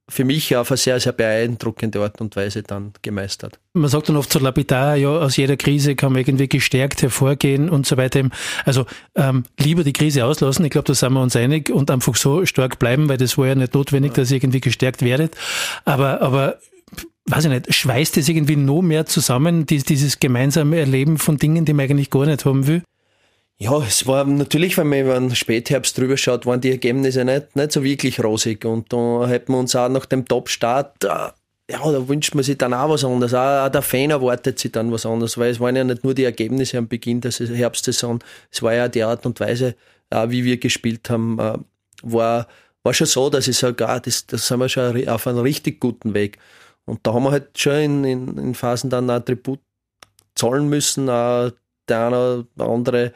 für 0.10 0.26
mich 0.26 0.56
auf 0.56 0.72
eine 0.72 0.78
sehr, 0.78 1.00
sehr 1.00 1.14
beeindruckende 1.14 2.02
Art 2.02 2.20
und 2.22 2.36
Weise 2.36 2.64
dann 2.64 2.94
gemeistert. 3.02 3.60
Man 3.74 3.90
sagt 3.90 4.10
dann 4.10 4.18
oft 4.18 4.32
so 4.32 4.40
lapidar, 4.40 4.96
ja, 4.96 5.10
aus 5.10 5.38
jeder 5.38 5.58
Krise 5.58 5.96
kann 5.96 6.12
man 6.12 6.22
irgendwie 6.22 6.48
gestärkt 6.48 7.02
hervorgehen 7.02 7.70
und 7.70 7.86
so 7.86 7.98
weiter. 7.98 8.28
Also 8.66 8.86
ähm, 9.16 9.44
lieber 9.60 9.84
die 9.84 9.94
Krise 9.94 10.26
auslassen, 10.26 10.66
ich 10.66 10.72
glaube, 10.72 10.88
da 10.88 10.94
sind 10.94 11.14
wir 11.14 11.22
uns 11.22 11.36
einig 11.36 11.70
und 11.70 11.92
einfach 11.92 12.16
so 12.16 12.46
stark 12.46 12.80
bleiben, 12.80 13.08
weil 13.10 13.18
das 13.18 13.38
war 13.38 13.48
ja 13.48 13.56
nicht 13.56 13.74
notwendig, 13.74 14.14
dass 14.14 14.32
ihr 14.32 14.38
irgendwie 14.38 14.62
gestärkt 14.62 15.02
werdet. 15.02 15.36
Aber, 15.86 16.22
aber 16.22 16.58
weiß 17.26 17.46
ich 17.46 17.52
nicht, 17.52 17.74
schweißt 17.74 18.18
es 18.18 18.28
irgendwie 18.28 18.56
noch 18.56 18.82
mehr 18.82 19.06
zusammen, 19.06 19.66
dieses 19.66 20.20
gemeinsame 20.20 20.80
Erleben 20.80 21.18
von 21.18 21.38
Dingen, 21.38 21.66
die 21.66 21.74
man 21.74 21.86
eigentlich 21.86 22.10
gar 22.10 22.26
nicht 22.26 22.46
haben 22.46 22.68
will? 22.68 22.84
Ja, 23.62 23.78
es 23.84 24.08
war 24.08 24.24
natürlich, 24.24 24.78
wenn 24.78 24.88
man 24.88 25.00
über 25.02 25.20
den 25.20 25.36
Spätherbst 25.36 25.98
drüber 25.98 26.16
schaut, 26.16 26.46
waren 26.46 26.62
die 26.62 26.72
Ergebnisse 26.72 27.26
nicht, 27.26 27.58
nicht 27.58 27.74
so 27.74 27.84
wirklich 27.84 28.24
rosig. 28.24 28.64
Und 28.64 28.94
da 28.94 29.28
hätten 29.28 29.52
wir 29.52 29.60
uns 29.60 29.76
auch 29.76 29.90
nach 29.90 30.06
dem 30.06 30.26
Top-Start, 30.26 31.04
äh, 31.04 31.08
ja, 31.08 31.92
da 31.92 32.08
wünscht 32.08 32.34
man 32.36 32.46
sich 32.46 32.58
dann 32.58 32.74
auch 32.74 32.90
was 32.90 33.04
anderes. 33.04 33.34
Auch, 33.34 33.66
auch 33.66 33.70
der 33.70 33.82
Fan 33.82 34.12
erwartet 34.12 34.60
sich 34.60 34.72
dann 34.72 34.94
was 34.94 35.06
anderes, 35.06 35.38
weil 35.38 35.52
es 35.52 35.60
waren 35.60 35.76
ja 35.76 35.84
nicht 35.84 36.06
nur 36.06 36.14
die 36.14 36.24
Ergebnisse 36.24 36.78
am 36.78 36.88
Beginn 36.88 37.20
der 37.20 37.32
Herbstsaison, 37.32 38.24
es 38.50 38.64
war 38.64 38.74
ja 38.74 38.88
die 38.88 39.04
Art 39.04 39.26
und 39.26 39.42
Weise, 39.42 39.76
äh, 40.10 40.30
wie 40.30 40.46
wir 40.46 40.58
gespielt 40.58 41.10
haben, 41.10 41.38
äh, 41.38 41.58
war, 42.02 42.48
war 42.84 42.94
schon 42.94 43.08
so, 43.08 43.30
dass 43.30 43.50
ich 43.50 43.58
sage, 43.58 43.88
ah, 43.90 44.00
das, 44.00 44.26
das 44.26 44.48
sind 44.48 44.60
wir 44.60 44.70
schon 44.70 45.08
auf 45.10 45.28
einem 45.28 45.40
richtig 45.40 45.82
guten 45.82 46.14
Weg. 46.14 46.38
Und 46.86 47.06
da 47.06 47.14
haben 47.14 47.24
wir 47.24 47.32
halt 47.32 47.60
schon 47.60 47.74
in, 47.74 48.04
in, 48.06 48.38
in 48.38 48.56
Phasen 48.56 48.90
dann 48.90 49.10
ein 49.10 49.26
Tribut 49.26 49.60
zahlen 50.34 50.70
müssen, 50.70 51.10
auch 51.10 51.52
der 51.90 52.08
eine 52.08 52.46
oder 52.56 52.70
andere 52.70 53.14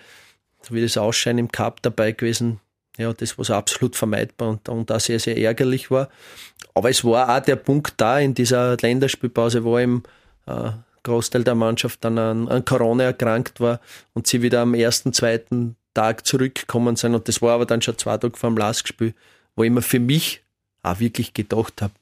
wie 0.71 0.81
das 0.81 0.97
Ausscheiden 0.97 1.39
im 1.39 1.51
Cup 1.51 1.81
dabei 1.81 2.11
gewesen. 2.11 2.59
Ja, 2.97 3.11
das 3.11 3.37
war 3.37 3.49
absolut 3.57 3.95
vermeidbar 3.95 4.49
und, 4.49 4.69
und 4.69 4.91
auch 4.91 4.99
sehr, 4.99 5.19
sehr 5.19 5.37
ärgerlich 5.37 5.89
war. 5.89 6.09
Aber 6.75 6.89
es 6.89 7.03
war 7.03 7.35
auch 7.35 7.43
der 7.43 7.55
Punkt 7.55 7.95
da 7.97 8.19
in 8.19 8.33
dieser 8.35 8.77
Länderspielpause, 8.77 9.63
wo 9.63 9.77
im 9.77 10.03
äh, 10.45 10.71
Großteil 11.03 11.43
der 11.43 11.55
Mannschaft 11.55 12.03
dann 12.03 12.17
an, 12.17 12.47
an 12.47 12.65
Corona 12.65 13.05
erkrankt 13.05 13.59
war 13.59 13.79
und 14.13 14.27
sie 14.27 14.41
wieder 14.41 14.61
am 14.61 14.73
ersten, 14.73 15.11
zweiten 15.11 15.75
Tag 15.93 16.25
zurückgekommen 16.25 16.95
sind. 16.95 17.15
Und 17.15 17.27
das 17.27 17.41
war 17.41 17.53
aber 17.55 17.65
dann 17.65 17.81
schon 17.81 17.97
zwei 17.97 18.17
Tage 18.17 18.37
vor 18.37 18.49
dem 18.49 18.57
Lastspiel, 18.57 19.13
wo 19.55 19.63
ich 19.63 19.71
mir 19.71 19.81
für 19.81 19.99
mich 19.99 20.41
auch 20.81 20.99
wirklich 20.99 21.33
gedacht 21.33 21.81
habe, 21.81 21.93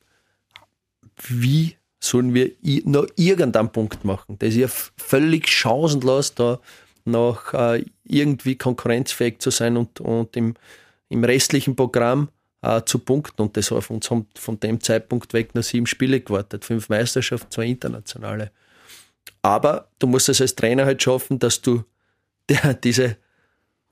wie 1.28 1.76
sollen 2.00 2.34
wir 2.34 2.52
noch 2.86 3.08
irgendeinen 3.16 3.72
Punkt 3.72 4.04
machen? 4.06 4.38
Das 4.40 4.50
ist 4.50 4.56
ja 4.56 4.68
völlig 4.98 5.48
chancenlos, 5.48 6.34
da 6.34 6.60
noch 7.06 7.54
äh, 7.54 7.86
irgendwie 8.04 8.58
konkurrenzfähig 8.58 9.40
zu 9.40 9.50
sein 9.50 9.78
und, 9.78 10.00
und 10.00 10.36
im, 10.36 10.56
im 11.10 11.24
restlichen 11.24 11.76
Programm 11.76 12.30
äh, 12.62 12.82
zu 12.86 13.00
punkten. 13.00 13.42
Und 13.42 13.58
das 13.58 13.72
war 13.72 13.82
von, 13.82 14.02
von 14.02 14.60
dem 14.60 14.82
Zeitpunkt 14.82 15.34
weg 15.34 15.54
nur 15.56 15.64
sieben 15.64 15.88
Spiele 15.88 16.22
gewartet. 16.22 16.66
Fünf 16.66 16.90
Meisterschaften, 16.90 17.52
zwei 17.52 17.68
internationale. 17.68 18.52
Aber 19.42 19.88
du 20.00 20.08
musst 20.08 20.30
es 20.30 20.42
als 20.42 20.56
Trainer 20.56 20.86
halt 20.86 21.02
schaffen, 21.02 21.40
dass 21.40 21.62
du 21.62 21.84
der, 22.50 22.74
diese, 22.74 23.18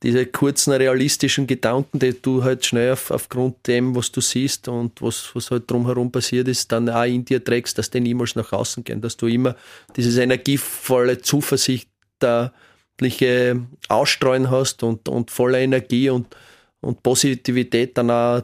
diese 0.04 0.26
kurzen 0.26 0.74
realistischen 0.74 1.46
Gedanken, 1.46 2.00
die 2.00 2.20
du 2.22 2.44
halt 2.44 2.66
schnell 2.66 2.94
auf, 2.94 3.12
aufgrund 3.12 3.68
dem, 3.68 3.96
was 3.96 4.12
du 4.12 4.22
siehst 4.22 4.68
und 4.68 5.02
was, 5.02 5.30
was 5.34 5.52
halt 5.52 5.70
drumherum 5.70 6.12
passiert 6.12 6.48
ist, 6.48 6.72
dann 6.72 6.90
auch 6.90 7.04
in 7.04 7.26
dir 7.26 7.44
trägst, 7.44 7.78
dass 7.78 7.90
die 7.90 8.00
niemals 8.00 8.36
nach 8.36 8.52
außen 8.52 8.84
gehen, 8.84 9.02
dass 9.02 9.18
du 9.18 9.28
immer 9.28 9.56
dieses 9.96 10.18
energievolle 10.18 11.22
Zuversicht 11.22 11.90
da 12.20 12.54
sportliche 13.00 13.62
Ausstreuen 13.88 14.52
hast 14.52 14.84
und, 14.84 15.08
und 15.08 15.32
voller 15.32 15.60
Energie 15.60 16.10
und, 16.10 16.36
und 16.82 17.02
Positivität 17.02 17.98
dann 17.98 18.12
auch 18.12 18.42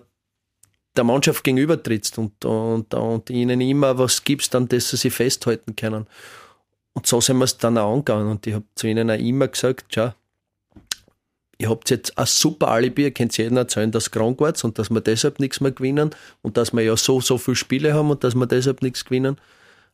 der 0.95 1.03
Mannschaft 1.03 1.43
gegenübertrittst 1.43 2.17
und, 2.17 2.45
und, 2.45 2.93
und 2.93 3.29
ihnen 3.29 3.59
immer 3.59 3.97
was 3.97 4.23
gibst, 4.23 4.53
dann 4.53 4.67
dass 4.69 4.91
sie 4.91 5.09
festhalten 5.09 5.75
können. 5.75 6.07
Und 6.93 7.05
so 7.05 7.19
sind 7.19 7.37
wir 7.37 7.43
es 7.43 7.57
dann 7.57 7.77
auch 7.77 7.93
angegangen. 7.93 8.29
Und 8.29 8.47
ich 8.47 8.53
habe 8.53 8.63
zu 8.75 8.87
ihnen 8.87 9.11
auch 9.11 9.19
immer 9.19 9.49
gesagt, 9.49 9.87
schau, 9.93 10.13
ihr 11.57 11.69
habt 11.69 11.89
jetzt 11.89 12.17
ein 12.17 12.25
super 12.25 12.69
Alibi, 12.69 13.03
ihr 13.03 13.11
könnt 13.11 13.37
jedem 13.37 13.57
erzählen, 13.57 13.91
dass 13.91 14.09
krank 14.09 14.39
wart 14.39 14.63
und 14.63 14.79
dass 14.79 14.89
wir 14.89 15.01
deshalb 15.01 15.41
nichts 15.41 15.59
mehr 15.59 15.73
gewinnen 15.73 16.11
und 16.41 16.55
dass 16.55 16.71
wir 16.71 16.83
ja 16.83 16.95
so, 16.95 17.19
so 17.19 17.37
viele 17.37 17.57
Spiele 17.57 17.93
haben 17.93 18.09
und 18.09 18.23
dass 18.23 18.35
wir 18.35 18.45
deshalb 18.45 18.81
nichts 18.81 19.03
gewinnen. 19.03 19.35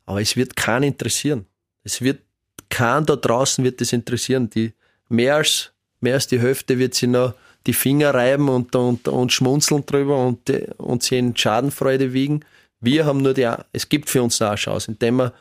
Aber 0.06 0.22
es 0.22 0.36
wird 0.36 0.56
keinen 0.56 0.84
interessieren. 0.84 1.48
Es 1.84 2.02
wird 2.02 2.20
keinen 2.72 3.06
da 3.06 3.16
draußen 3.16 3.64
wird 3.64 3.82
das 3.82 3.94
interessieren. 3.94 4.50
Die 4.50 4.74
mehr 5.10 5.36
als, 5.36 5.72
mehr 6.00 6.16
als 6.16 6.26
die 6.26 6.40
Hälfte 6.40 6.80
wird 6.80 6.96
sie 6.96 7.08
noch 7.08 7.36
die 7.68 7.74
Finger 7.74 8.16
reiben 8.16 8.50
und, 8.50 8.76
und, 8.76 9.08
und 9.08 9.32
schmunzeln 9.32 9.86
drüber 9.86 10.26
und, 10.26 10.50
und 10.78 11.04
sie 11.04 11.20
in 11.20 11.38
Schadenfreude 11.38 12.14
wiegen. 12.14 12.44
Wir 12.80 13.06
haben 13.06 13.22
nur 13.22 13.36
die, 13.36 13.48
es 13.72 13.88
gibt 13.88 14.10
für 14.10 14.24
uns 14.24 14.42
eine 14.42 14.56
Chance, 14.56 14.92
indem 14.92 15.18
wir 15.18 15.34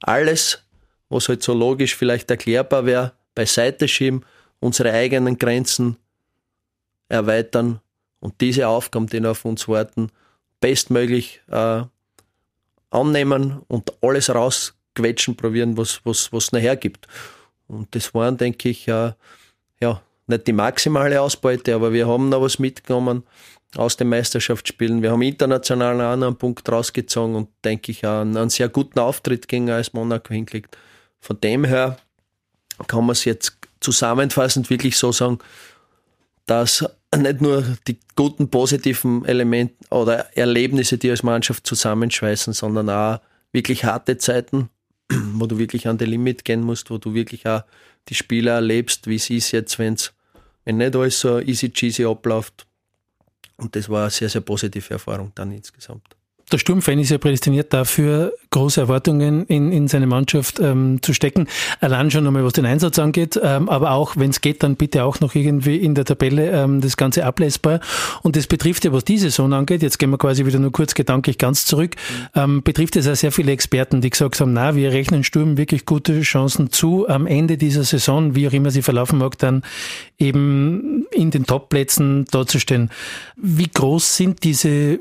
alles, 0.00 0.64
was 1.08 1.28
halt 1.28 1.44
so 1.44 1.54
logisch 1.54 1.94
vielleicht 1.94 2.28
erklärbar 2.30 2.84
wäre, 2.84 3.12
beiseite 3.36 3.86
schieben, 3.86 4.24
unsere 4.58 4.92
eigenen 4.92 5.38
Grenzen 5.38 5.96
erweitern 7.08 7.80
und 8.18 8.40
diese 8.40 8.66
Aufgaben, 8.66 9.06
die 9.06 9.24
auf 9.24 9.44
uns 9.44 9.68
warten, 9.68 10.10
bestmöglich 10.60 11.40
äh, 11.48 11.82
annehmen 12.90 13.62
und 13.68 13.92
alles 14.02 14.30
rausquetschen 14.98 15.36
probieren, 15.36 15.76
was 15.76 16.00
was 16.04 16.32
was 16.32 16.52
nachher 16.52 16.76
gibt. 16.76 17.06
Und 17.66 17.94
das 17.94 18.14
waren, 18.14 18.36
denke 18.36 18.70
ich, 18.70 18.88
äh, 18.88 19.12
ja 19.80 20.02
nicht 20.28 20.46
die 20.46 20.52
maximale 20.52 21.20
Ausbeute, 21.20 21.74
aber 21.74 21.92
wir 21.92 22.06
haben 22.06 22.28
noch 22.28 22.42
was 22.42 22.58
mitgenommen 22.58 23.24
aus 23.76 23.96
den 23.96 24.08
Meisterschaftsspielen. 24.08 25.02
Wir 25.02 25.10
haben 25.10 25.22
international 25.22 25.92
einen 25.92 26.00
anderen 26.00 26.36
Punkt 26.36 26.70
rausgezogen 26.70 27.34
und 27.34 27.48
denke 27.64 27.92
ich 27.92 28.06
auch 28.06 28.20
einen, 28.20 28.50
sehr 28.50 28.68
guten 28.68 28.98
Auftritt 28.98 29.48
gegen 29.48 29.70
AS 29.70 29.92
Monaco 29.92 30.32
hingelegt. 30.32 30.76
Von 31.20 31.40
dem 31.40 31.64
her 31.64 31.98
kann 32.86 33.04
man 33.04 33.12
es 33.12 33.24
jetzt 33.24 33.58
zusammenfassend 33.80 34.70
wirklich 34.70 34.96
so 34.96 35.12
sagen, 35.12 35.38
dass 36.46 36.84
nicht 37.16 37.40
nur 37.40 37.64
die 37.86 37.98
guten 38.16 38.48
positiven 38.50 39.24
Elemente 39.24 39.74
oder 39.90 40.36
Erlebnisse, 40.36 40.98
die 40.98 41.10
als 41.10 41.22
Mannschaft 41.22 41.66
zusammenschweißen, 41.66 42.52
sondern 42.52 42.88
auch 42.90 43.20
wirklich 43.52 43.84
harte 43.84 44.18
Zeiten, 44.18 44.70
wo 45.10 45.46
du 45.46 45.58
wirklich 45.58 45.88
an 45.88 45.98
die 45.98 46.04
Limit 46.04 46.44
gehen 46.44 46.62
musst, 46.62 46.90
wo 46.90 46.98
du 46.98 47.14
wirklich 47.14 47.46
auch 47.46 47.62
die 48.08 48.14
Spieler 48.14 48.52
erlebst, 48.54 49.06
wie 49.06 49.16
es 49.16 49.30
ist 49.30 49.52
jetzt, 49.52 49.78
wenn's, 49.78 50.12
wenn 50.64 50.78
nicht 50.78 50.96
alles 50.96 51.20
so 51.20 51.40
easy 51.40 51.70
cheesy 51.70 52.04
abläuft. 52.04 52.66
Und 53.56 53.74
das 53.74 53.88
war 53.88 54.02
eine 54.02 54.10
sehr, 54.10 54.28
sehr 54.28 54.40
positive 54.40 54.94
Erfahrung 54.94 55.32
dann 55.34 55.50
insgesamt 55.52 56.17
der 56.50 56.58
Sturmfan 56.58 56.98
ist 56.98 57.10
ja 57.10 57.18
prädestiniert 57.18 57.72
dafür, 57.72 58.32
große 58.50 58.80
Erwartungen 58.80 59.44
in, 59.46 59.70
in 59.72 59.88
seine 59.88 60.06
Mannschaft 60.06 60.58
ähm, 60.60 61.02
zu 61.02 61.12
stecken. 61.12 61.46
Allein 61.80 62.10
schon 62.10 62.26
einmal, 62.26 62.44
was 62.44 62.54
den 62.54 62.64
Einsatz 62.64 62.98
angeht, 62.98 63.38
ähm, 63.42 63.68
aber 63.68 63.90
auch, 63.90 64.16
wenn 64.16 64.30
es 64.30 64.40
geht, 64.40 64.62
dann 64.62 64.76
bitte 64.76 65.04
auch 65.04 65.20
noch 65.20 65.34
irgendwie 65.34 65.76
in 65.76 65.94
der 65.94 66.04
Tabelle 66.04 66.50
ähm, 66.50 66.80
das 66.80 66.96
Ganze 66.96 67.24
ablesbar. 67.24 67.80
Und 68.22 68.36
das 68.36 68.46
betrifft 68.46 68.84
ja, 68.84 68.92
was 68.92 69.04
die 69.04 69.18
Saison 69.18 69.52
angeht, 69.52 69.82
jetzt 69.82 69.98
gehen 69.98 70.10
wir 70.10 70.18
quasi 70.18 70.46
wieder 70.46 70.58
nur 70.58 70.72
kurz 70.72 70.94
gedanklich 70.94 71.38
ganz 71.38 71.66
zurück, 71.66 71.96
ähm, 72.34 72.62
betrifft 72.62 72.96
es 72.96 73.06
ja 73.06 73.14
sehr 73.14 73.32
viele 73.32 73.52
Experten, 73.52 74.00
die 74.00 74.10
gesagt 74.10 74.40
haben, 74.40 74.52
na, 74.52 74.74
wir 74.74 74.92
rechnen 74.92 75.24
Sturm 75.24 75.58
wirklich 75.58 75.84
gute 75.84 76.22
Chancen 76.22 76.70
zu, 76.70 77.08
am 77.08 77.26
Ende 77.26 77.58
dieser 77.58 77.84
Saison, 77.84 78.34
wie 78.34 78.48
auch 78.48 78.52
immer 78.52 78.70
sie 78.70 78.82
verlaufen 78.82 79.18
mag, 79.18 79.38
dann 79.38 79.62
eben 80.18 81.06
in 81.10 81.30
den 81.30 81.46
Topplätzen 81.46 82.24
darzustellen. 82.30 82.90
Wie 83.36 83.68
groß 83.68 84.16
sind 84.16 84.44
diese 84.44 84.98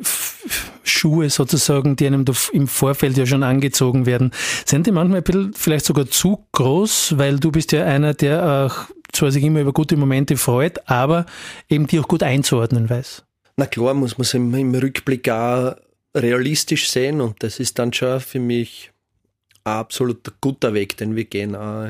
Schuhe 0.84 1.30
sozusagen, 1.38 1.96
die 1.96 2.08
einem 2.08 2.26
im 2.52 2.68
Vorfeld 2.68 3.18
ja 3.18 3.26
schon 3.26 3.44
angezogen 3.44 4.06
werden, 4.06 4.32
sind 4.66 4.88
die 4.88 4.92
manchmal 4.92 5.20
ein 5.20 5.24
bisschen 5.24 5.54
vielleicht 5.54 5.86
sogar 5.86 6.08
zu 6.08 6.46
groß, 6.52 7.18
weil 7.18 7.40
du 7.40 7.52
bist 7.52 7.72
ja 7.72 7.86
einer, 7.86 8.14
der 8.14 8.46
auch 8.46 8.90
zwar 9.14 9.32
sich 9.32 9.44
immer 9.44 9.62
über 9.62 9.72
gute 9.72 9.96
Momente 9.96 10.36
freut, 10.36 10.90
aber 10.90 11.26
eben 11.70 11.88
die 11.88 12.00
auch 12.00 12.08
gut 12.08 12.24
einzuordnen 12.24 12.90
weiß. 12.90 13.24
Na 13.56 13.66
klar, 13.66 13.94
muss 13.94 14.18
man 14.18 14.24
es 14.24 14.34
im, 14.34 14.54
im 14.54 14.76
Rückblick 14.76 15.30
auch 15.30 15.76
realistisch 16.16 16.90
sehen 16.90 17.22
und 17.22 17.42
das 17.44 17.60
ist 17.60 17.80
dann 17.80 17.94
schon 17.94 18.20
für 18.20 18.40
mich 18.40 18.92
ein 19.64 19.74
absolut 19.74 20.34
guter 20.42 20.74
Weg, 20.74 20.98
den 20.98 21.16
wir 21.16 21.26
gehen. 21.26 21.56
Auch, 21.56 21.90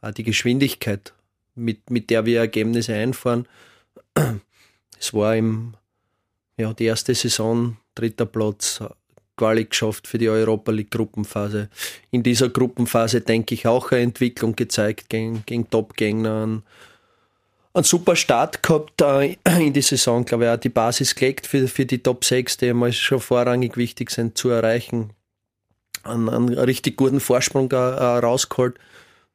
auch 0.00 0.10
die 0.10 0.24
Geschwindigkeit, 0.24 1.12
mit, 1.54 1.90
mit 1.90 2.10
der 2.10 2.26
wir 2.26 2.40
Ergebnisse 2.40 2.94
einfahren. 2.94 3.46
Es 4.98 5.12
war 5.14 5.36
im, 5.36 5.74
ja, 6.56 6.72
die 6.72 6.84
erste 6.84 7.14
Saison 7.14 7.76
dritter 7.94 8.26
Platz, 8.26 8.80
Quali 9.36 9.64
geschafft 9.64 10.06
für 10.06 10.18
die 10.18 10.28
Europa 10.28 10.70
League 10.72 10.90
Gruppenphase. 10.90 11.68
In 12.10 12.22
dieser 12.22 12.50
Gruppenphase 12.50 13.22
denke 13.22 13.54
ich 13.54 13.66
auch 13.66 13.90
eine 13.90 14.02
Entwicklung 14.02 14.54
gezeigt 14.54 15.08
gegen, 15.08 15.42
gegen 15.46 15.68
Top-Gegner. 15.70 16.42
Einen, 17.74 17.84
super 17.84 18.14
Start 18.14 18.62
gehabt 18.62 19.00
äh, 19.00 19.36
in 19.58 19.72
die 19.72 19.82
Saison, 19.82 20.24
glaube 20.24 20.44
ich, 20.44 20.50
auch 20.50 20.58
die 20.58 20.68
Basis 20.68 21.14
gelegt 21.14 21.46
für, 21.46 21.66
für 21.66 21.86
die 21.86 22.02
Top 22.02 22.24
6, 22.24 22.58
die 22.58 22.70
einmal 22.70 22.92
schon 22.92 23.20
vorrangig 23.20 23.76
wichtig 23.76 24.10
sind 24.10 24.36
zu 24.36 24.50
erreichen. 24.50 25.10
Einen, 26.04 26.28
einen 26.28 26.58
richtig 26.58 26.96
guten 26.96 27.20
Vorsprung 27.20 27.70
äh, 27.70 27.76
rausgeholt, 27.76 28.78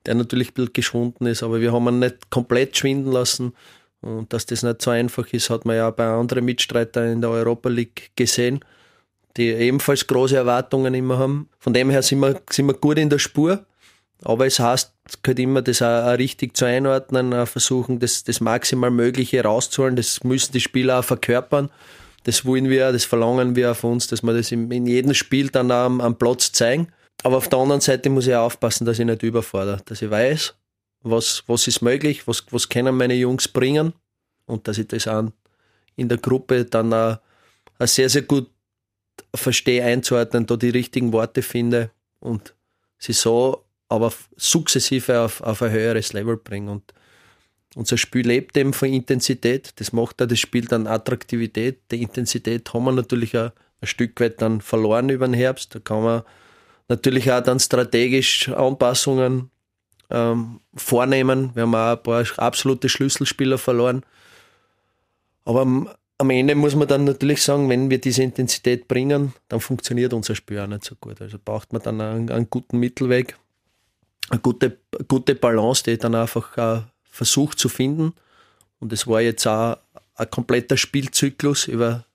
der 0.05 0.15
natürlich 0.15 0.51
ein 0.51 0.53
bisschen 0.53 0.73
geschwunden 0.73 1.25
ist, 1.25 1.41
aber 1.41 1.59
wir 1.59 1.73
haben 1.73 1.87
ihn 1.87 1.99
nicht 1.99 2.29
komplett 2.29 2.77
schwinden 2.77 3.11
lassen. 3.11 3.53
Und 4.01 4.31
dass 4.31 4.45
das 4.45 4.63
nicht 4.63 4.81
so 4.81 4.91
einfach 4.91 5.27
ist, 5.33 5.49
hat 5.49 5.65
man 5.65 5.75
ja 5.75 5.89
bei 5.89 6.05
anderen 6.05 6.45
Mitstreitern 6.45 7.11
in 7.11 7.21
der 7.21 7.31
Europa 7.31 7.69
League 7.69 8.11
gesehen, 8.15 8.63
die 9.35 9.49
ebenfalls 9.49 10.07
große 10.07 10.35
Erwartungen 10.35 10.93
immer 10.93 11.17
haben. 11.17 11.49
Von 11.59 11.73
dem 11.73 11.89
her 11.89 12.01
sind 12.01 12.19
wir, 12.19 12.41
sind 12.49 12.67
wir 12.67 12.73
gut 12.73 12.97
in 12.97 13.09
der 13.09 13.19
Spur. 13.19 13.65
Aber 14.23 14.47
es 14.47 14.59
heißt 14.59 14.93
halt 15.25 15.39
immer, 15.39 15.61
das 15.61 15.81
auch 15.81 16.17
richtig 16.17 16.57
zu 16.57 16.65
einordnen, 16.65 17.45
versuchen, 17.45 17.99
das, 17.99 18.23
das 18.23 18.41
maximal 18.41 18.89
Mögliche 18.89 19.43
rauszuholen. 19.43 19.95
Das 19.95 20.23
müssen 20.23 20.53
die 20.53 20.59
Spieler 20.59 20.99
auch 20.99 21.03
verkörpern. 21.03 21.69
Das 22.23 22.43
wollen 22.45 22.69
wir, 22.69 22.91
das 22.91 23.05
verlangen 23.05 23.55
wir 23.55 23.73
von 23.75 23.93
uns, 23.93 24.07
dass 24.07 24.23
wir 24.23 24.33
das 24.33 24.51
in, 24.51 24.71
in 24.71 24.85
jedem 24.85 25.13
Spiel 25.13 25.49
dann 25.49 25.71
am, 25.71 26.01
am 26.01 26.17
Platz 26.17 26.51
zeigen. 26.51 26.87
Aber 27.23 27.37
auf 27.37 27.47
der 27.47 27.59
anderen 27.59 27.81
Seite 27.81 28.09
muss 28.09 28.27
ich 28.27 28.35
auch 28.35 28.45
aufpassen, 28.45 28.85
dass 28.85 28.99
ich 28.99 29.05
nicht 29.05 29.23
überfordere, 29.23 29.81
dass 29.85 30.01
ich 30.01 30.09
weiß, 30.09 30.55
was, 31.01 31.43
was 31.47 31.67
ist 31.67 31.81
möglich, 31.81 32.27
was, 32.27 32.45
was 32.51 32.69
können 32.69 32.97
meine 32.97 33.15
Jungs 33.15 33.47
bringen 33.47 33.93
und 34.45 34.67
dass 34.67 34.77
ich 34.77 34.87
das 34.87 35.07
auch 35.07 35.25
in 35.95 36.09
der 36.09 36.17
Gruppe 36.17 36.65
dann 36.65 36.93
auch, 36.93 37.17
auch 37.79 37.87
sehr, 37.87 38.09
sehr 38.09 38.23
gut 38.23 38.49
verstehe 39.33 39.83
einzuordnen, 39.83 40.45
da 40.45 40.55
die 40.55 40.69
richtigen 40.69 41.11
Worte 41.13 41.41
finde 41.41 41.91
und 42.19 42.53
sie 42.97 43.13
so 43.13 43.65
aber 43.89 44.13
sukzessive 44.35 45.21
auf, 45.21 45.41
auf 45.41 45.61
ein 45.61 45.71
höheres 45.71 46.13
Level 46.13 46.37
bringen. 46.37 46.69
Und 46.69 46.93
unser 47.75 47.97
Spiel 47.97 48.27
lebt 48.27 48.57
eben 48.57 48.73
von 48.73 48.91
Intensität. 48.91 49.73
Das 49.77 49.93
macht 49.93 50.21
auch 50.21 50.27
das 50.27 50.39
Spiel 50.39 50.65
dann 50.65 50.87
Attraktivität. 50.87 51.79
Die 51.91 52.01
Intensität 52.01 52.73
haben 52.73 52.85
wir 52.85 52.91
natürlich 52.91 53.37
auch 53.37 53.51
ein 53.81 53.87
Stück 53.87 54.19
weit 54.19 54.41
dann 54.41 54.61
verloren 54.61 55.09
über 55.09 55.27
den 55.27 55.33
Herbst. 55.33 55.75
Da 55.75 55.79
kann 55.79 56.03
man 56.03 56.23
natürlich 56.89 57.31
auch 57.31 57.41
dann 57.41 57.59
strategisch 57.59 58.49
Anpassungen 58.49 59.51
ähm, 60.09 60.59
vornehmen. 60.75 61.51
Wir 61.53 61.63
haben 61.63 61.75
auch 61.75 61.97
ein 61.97 62.03
paar 62.03 62.25
absolute 62.37 62.89
Schlüsselspieler 62.89 63.57
verloren. 63.57 64.03
Aber 65.45 65.61
am, 65.61 65.89
am, 66.17 66.29
Ende 66.29 66.55
muss 66.55 66.75
man 66.75 66.87
dann 66.87 67.05
natürlich 67.05 67.41
sagen, 67.41 67.69
wenn 67.69 67.89
wir 67.89 67.99
diese 67.99 68.23
Intensität 68.23 68.87
bringen, 68.87 69.33
dann 69.47 69.59
funktioniert 69.59 70.13
unser 70.13 70.35
Spiel 70.35 70.59
auch 70.59 70.67
nicht 70.67 70.83
so 70.83 70.95
gut. 70.99 71.21
Also 71.21 71.37
braucht 71.43 71.73
man 71.73 71.81
dann 71.81 72.01
einen, 72.01 72.29
einen 72.29 72.49
guten 72.49 72.79
Mittelweg, 72.79 73.37
eine 74.29 74.39
gute, 74.39 74.77
gute 75.07 75.35
Balance, 75.35 75.83
die 75.83 75.97
dann 75.97 76.15
einfach 76.15 76.57
äh, 76.57 76.81
versucht 77.03 77.59
zu 77.59 77.69
finden. 77.69 78.13
Und 78.79 78.93
es 78.93 79.07
war 79.07 79.21
jetzt 79.21 79.47
auch 79.47 79.77
ein 80.15 80.29
kompletter 80.29 80.77
Spielzyklus 80.77 81.67
über, 81.67 82.05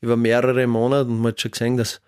über 0.00 0.16
mehrere 0.16 0.66
Monate. 0.66 1.10
Und 1.10 1.20
man 1.20 1.32
hat 1.32 1.40
schon 1.40 1.50
gesehen, 1.50 1.76
dass 1.76 2.00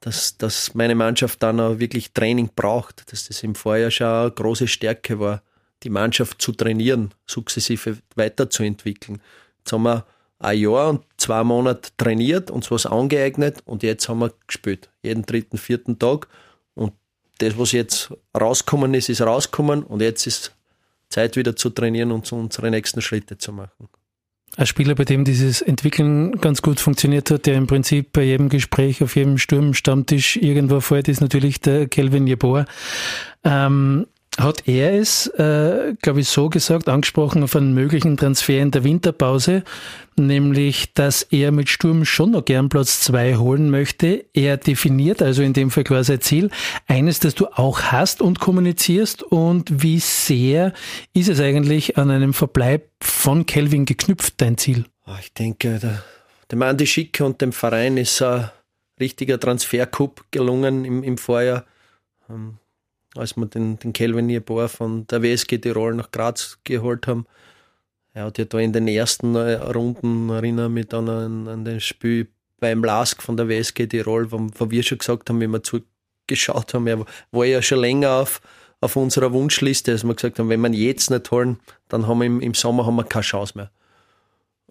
dass, 0.00 0.36
dass 0.36 0.74
meine 0.74 0.94
Mannschaft 0.94 1.42
dann 1.42 1.60
auch 1.60 1.78
wirklich 1.78 2.12
Training 2.12 2.50
braucht, 2.54 3.10
dass 3.10 3.28
das 3.28 3.42
im 3.42 3.54
Vorjahr 3.54 3.90
schon 3.90 4.06
eine 4.06 4.30
große 4.30 4.68
Stärke 4.68 5.18
war, 5.18 5.42
die 5.82 5.90
Mannschaft 5.90 6.40
zu 6.40 6.52
trainieren, 6.52 7.12
sukzessive 7.26 7.98
weiterzuentwickeln. 8.14 9.20
Jetzt 9.58 9.72
haben 9.72 9.82
wir 9.82 10.06
ein 10.38 10.58
Jahr 10.58 10.90
und 10.90 11.04
zwei 11.16 11.42
Monate 11.44 11.90
trainiert, 11.96 12.50
uns 12.50 12.70
was 12.70 12.86
angeeignet 12.86 13.62
und 13.64 13.82
jetzt 13.82 14.08
haben 14.08 14.20
wir 14.20 14.32
gespielt. 14.46 14.90
Jeden 15.02 15.24
dritten, 15.24 15.58
vierten 15.58 15.98
Tag. 15.98 16.28
Und 16.74 16.92
das, 17.38 17.58
was 17.58 17.72
jetzt 17.72 18.12
rauskommen 18.38 18.94
ist, 18.94 19.08
ist 19.08 19.22
rauskommen 19.22 19.82
und 19.82 20.02
jetzt 20.02 20.26
ist 20.26 20.54
Zeit 21.08 21.36
wieder 21.36 21.56
zu 21.56 21.70
trainieren 21.70 22.12
und 22.12 22.30
unsere 22.32 22.70
nächsten 22.70 23.00
Schritte 23.00 23.38
zu 23.38 23.52
machen. 23.52 23.88
Ein 24.56 24.66
Spieler, 24.66 24.94
bei 24.94 25.04
dem 25.04 25.24
dieses 25.24 25.60
Entwickeln 25.60 26.32
ganz 26.40 26.62
gut 26.62 26.80
funktioniert 26.80 27.30
hat, 27.30 27.46
der 27.46 27.56
im 27.56 27.66
Prinzip 27.66 28.12
bei 28.12 28.22
jedem 28.22 28.48
Gespräch 28.48 29.02
auf 29.02 29.16
jedem 29.16 29.36
Sturmstammtisch 29.36 30.36
irgendwo 30.36 30.80
fährt, 30.80 31.08
ist 31.08 31.20
natürlich 31.20 31.60
der 31.60 31.88
Kelvin 31.88 32.26
Jeboa. 32.26 32.64
Ähm, 33.44 34.06
hat 34.38 34.68
er 34.68 34.94
es, 34.94 35.26
äh, 35.28 35.94
glaube 36.02 36.20
ich, 36.20 36.28
so 36.28 36.48
gesagt, 36.48 36.88
angesprochen 36.88 37.42
auf 37.42 37.56
einen 37.56 37.74
möglichen 37.74 38.16
Transfer 38.16 38.60
in 38.60 38.70
der 38.70 38.84
Winterpause, 38.84 39.64
nämlich, 40.16 40.92
dass 40.94 41.22
er 41.22 41.52
mit 41.52 41.68
Sturm 41.68 42.04
schon 42.04 42.32
noch 42.32 42.44
gern 42.44 42.68
Platz 42.68 43.00
zwei 43.00 43.36
holen 43.36 43.70
möchte. 43.70 44.26
Er 44.34 44.56
definiert 44.56 45.22
also 45.22 45.42
in 45.42 45.52
dem 45.52 45.70
Fall 45.70 45.84
quasi 45.84 46.14
ein 46.14 46.20
Ziel, 46.20 46.50
eines, 46.86 47.18
das 47.18 47.34
du 47.34 47.46
auch 47.46 47.82
hast 47.82 48.20
und 48.20 48.40
kommunizierst 48.40 49.22
und 49.22 49.82
wie 49.82 50.00
sehr 50.00 50.72
ist 51.14 51.28
es 51.28 51.40
eigentlich 51.40 51.96
an 51.96 52.10
einem 52.10 52.34
Verbleib 52.34 52.88
von 53.02 53.46
Kelvin 53.46 53.84
geknüpft, 53.84 54.34
dein 54.38 54.58
Ziel? 54.58 54.84
Ah, 55.04 55.18
ich 55.20 55.32
denke, 55.32 55.78
der, 55.78 56.02
dem 56.50 56.62
Andi 56.62 56.86
Schicke 56.86 57.24
und 57.24 57.40
dem 57.40 57.52
Verein 57.52 57.96
ist 57.96 58.20
ein 58.22 58.50
richtiger 59.00 59.38
Transfercoup 59.38 60.24
gelungen 60.30 60.84
im, 60.84 61.02
im 61.02 61.18
Vorjahr. 61.18 61.64
Ähm, 62.28 62.58
als 63.18 63.36
wir 63.36 63.46
den, 63.46 63.78
den 63.78 63.92
Kelvin 63.92 64.26
Nieboer 64.26 64.68
von 64.68 65.06
der 65.06 65.22
WSG 65.22 65.58
Tirol 65.58 65.94
nach 65.94 66.10
Graz 66.10 66.58
geholt 66.64 67.06
haben. 67.06 67.26
Er 68.12 68.24
hat 68.24 68.38
ja 68.38 68.44
da 68.44 68.58
in 68.58 68.72
den 68.72 68.88
ersten 68.88 69.34
äh, 69.34 69.54
Runden 69.54 70.30
erinnere 70.30 70.70
mich 70.70 70.86
dann 70.86 71.08
an, 71.08 71.48
an 71.48 71.64
das 71.64 71.84
Spiel 71.84 72.28
beim 72.58 72.82
Lask 72.82 73.22
von 73.22 73.36
der 73.36 73.48
WSG 73.48 73.86
Tirol, 73.86 74.30
wo, 74.32 74.46
wo 74.54 74.70
wir 74.70 74.82
schon 74.82 74.98
gesagt 74.98 75.28
haben, 75.28 75.40
wie 75.40 75.46
wir 75.46 75.62
zugeschaut 75.62 76.74
haben, 76.74 76.86
er 76.86 77.04
war 77.30 77.44
ja 77.44 77.60
schon 77.60 77.80
länger 77.80 78.12
auf, 78.12 78.40
auf 78.80 78.96
unserer 78.96 79.32
Wunschliste, 79.32 79.92
dass 79.92 80.04
wir 80.04 80.14
gesagt 80.14 80.38
haben, 80.38 80.48
wenn 80.48 80.60
wir 80.60 80.68
ihn 80.68 80.74
jetzt 80.74 81.10
nicht 81.10 81.30
holen, 81.30 81.58
dann 81.88 82.06
haben 82.06 82.18
wir 82.18 82.26
im, 82.26 82.40
im 82.40 82.54
Sommer 82.54 82.86
haben 82.86 82.96
wir 82.96 83.04
keine 83.04 83.22
Chance 83.22 83.52
mehr. 83.56 83.70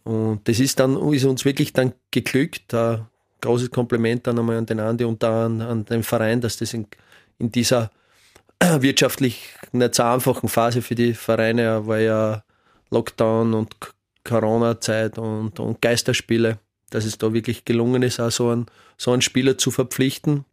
Und 0.04 0.48
das 0.48 0.60
ist 0.60 0.80
dann, 0.80 0.98
ist 1.14 1.26
uns 1.26 1.46
wirklich 1.46 1.74
dann 1.74 1.94
geglückt. 2.12 2.74
Ein 2.74 3.08
großes 3.42 3.72
Kompliment 3.72 4.28
dann 4.28 4.38
einmal 4.38 4.58
an 4.58 4.66
den 4.66 4.80
Andi 4.80 5.04
und 5.04 5.24
an, 5.24 5.62
an 5.62 5.86
den 5.86 6.04
Verein, 6.04 6.42
dass 6.42 6.58
das 6.58 6.74
in, 6.74 6.88
in 7.40 7.52
dieser 7.52 7.92
wirtschaftlich 8.80 9.50
nicht 9.72 9.96
so 9.96 10.04
einfachen 10.04 10.50
Phase 10.50 10.82
für 10.82 10.96
die 10.96 11.14
Vereine, 11.14 11.88
weil 11.88 12.06
ja 12.06 12.44
Lockdown 12.92 13.54
und 13.54 13.76
Corona-Zeit 14.24 15.18
und, 15.18 15.60
und 15.60 15.82
Geisterspiele, 15.82 16.60
dass 16.90 17.06
es 17.06 17.18
da 17.18 17.34
wirklich 17.34 17.66
gelungen 17.66 18.04
ist, 18.04 18.20
auch 18.20 18.32
so 18.32 18.50
einen, 18.50 18.66
so 18.98 19.12
einen 19.12 19.22
Spieler 19.22 19.58
zu 19.58 19.72
verpflichten. 19.72 20.46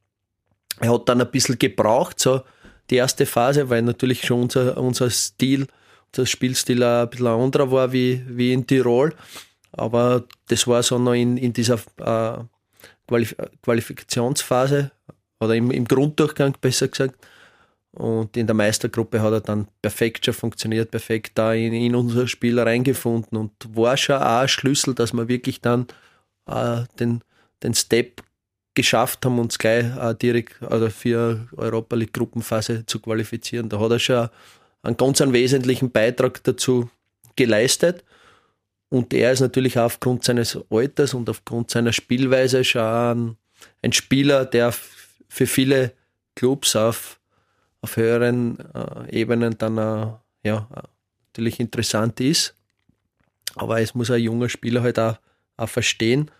Er 0.80 0.92
hat 0.92 1.08
dann 1.08 1.20
ein 1.20 1.30
bisschen 1.30 1.58
gebraucht, 1.58 2.20
so 2.20 2.42
die 2.90 2.96
erste 2.96 3.26
Phase, 3.26 3.70
weil 3.70 3.82
natürlich 3.82 4.24
schon 4.24 4.42
unser, 4.42 4.76
unser 4.76 5.10
Stil, 5.10 5.66
unser 6.08 6.26
Spielstil 6.26 6.82
ein 6.82 7.08
bisschen 7.08 7.26
anderer 7.26 7.70
war 7.70 7.92
wie, 7.92 8.22
wie 8.28 8.52
in 8.52 8.66
Tirol. 8.66 9.14
Aber 9.72 10.24
das 10.48 10.66
war 10.66 10.82
so 10.82 10.98
noch 10.98 11.14
in, 11.14 11.36
in 11.38 11.52
dieser 11.52 11.78
äh, 11.98 12.44
Qualif 13.08 13.34
Qualifikationsphase 13.62 14.90
oder 15.40 15.54
im, 15.54 15.70
im 15.70 15.86
Grunddurchgang 15.86 16.56
besser 16.60 16.88
gesagt. 16.88 17.16
Und 17.92 18.36
in 18.38 18.46
der 18.46 18.54
Meistergruppe 18.54 19.20
hat 19.20 19.32
er 19.32 19.40
dann 19.40 19.68
perfekt 19.82 20.24
schon 20.24 20.34
funktioniert, 20.34 20.90
perfekt 20.90 21.32
da 21.34 21.52
in, 21.52 21.74
in 21.74 21.94
unser 21.94 22.26
Spiel 22.26 22.58
reingefunden 22.58 23.36
und 23.36 23.52
war 23.76 23.96
schon 23.96 24.16
auch 24.16 24.40
ein 24.40 24.48
Schlüssel, 24.48 24.94
dass 24.94 25.12
wir 25.12 25.28
wirklich 25.28 25.60
dann 25.60 25.86
äh, 26.46 26.84
den, 26.98 27.22
den 27.62 27.74
Step 27.74 28.22
geschafft 28.74 29.26
haben, 29.26 29.38
uns 29.38 29.58
gleich 29.58 29.84
äh, 29.96 30.14
direkt 30.14 30.62
also 30.62 30.88
für 30.88 31.46
Europa 31.54 31.94
League 31.96 32.14
Gruppenphase 32.14 32.86
zu 32.86 32.98
qualifizieren. 32.98 33.68
Da 33.68 33.78
hat 33.78 33.90
er 33.90 33.98
schon 33.98 34.28
einen 34.82 34.96
ganz 34.96 35.20
einen 35.20 35.34
wesentlichen 35.34 35.90
Beitrag 35.90 36.42
dazu 36.44 36.88
geleistet. 37.36 38.04
Und 38.88 39.12
er 39.14 39.32
ist 39.32 39.40
natürlich 39.40 39.78
auch 39.78 39.84
aufgrund 39.84 40.24
seines 40.24 40.58
Alters 40.70 41.14
und 41.14 41.28
aufgrund 41.28 41.70
seiner 41.70 41.92
Spielweise 41.92 42.64
schon 42.64 42.82
ein, 42.82 43.36
ein 43.82 43.92
Spieler, 43.92 44.46
der 44.46 44.74
für 45.28 45.46
viele 45.46 45.92
Clubs 46.34 46.74
auf 46.76 47.18
auf 47.82 47.96
höheren 47.96 48.58
äh, 48.74 49.20
Ebenen 49.20 49.58
dann 49.58 49.76
äh, 49.76 50.06
ja, 50.44 50.68
natürlich 51.28 51.60
interessant 51.60 52.20
ist. 52.20 52.54
Aber 53.54 53.80
es 53.80 53.94
muss 53.94 54.10
ein 54.10 54.22
junger 54.22 54.48
Spieler 54.48 54.82
halt 54.82 54.98
auch, 54.98 55.18
auch 55.56 55.68
verstehen, 55.68 56.30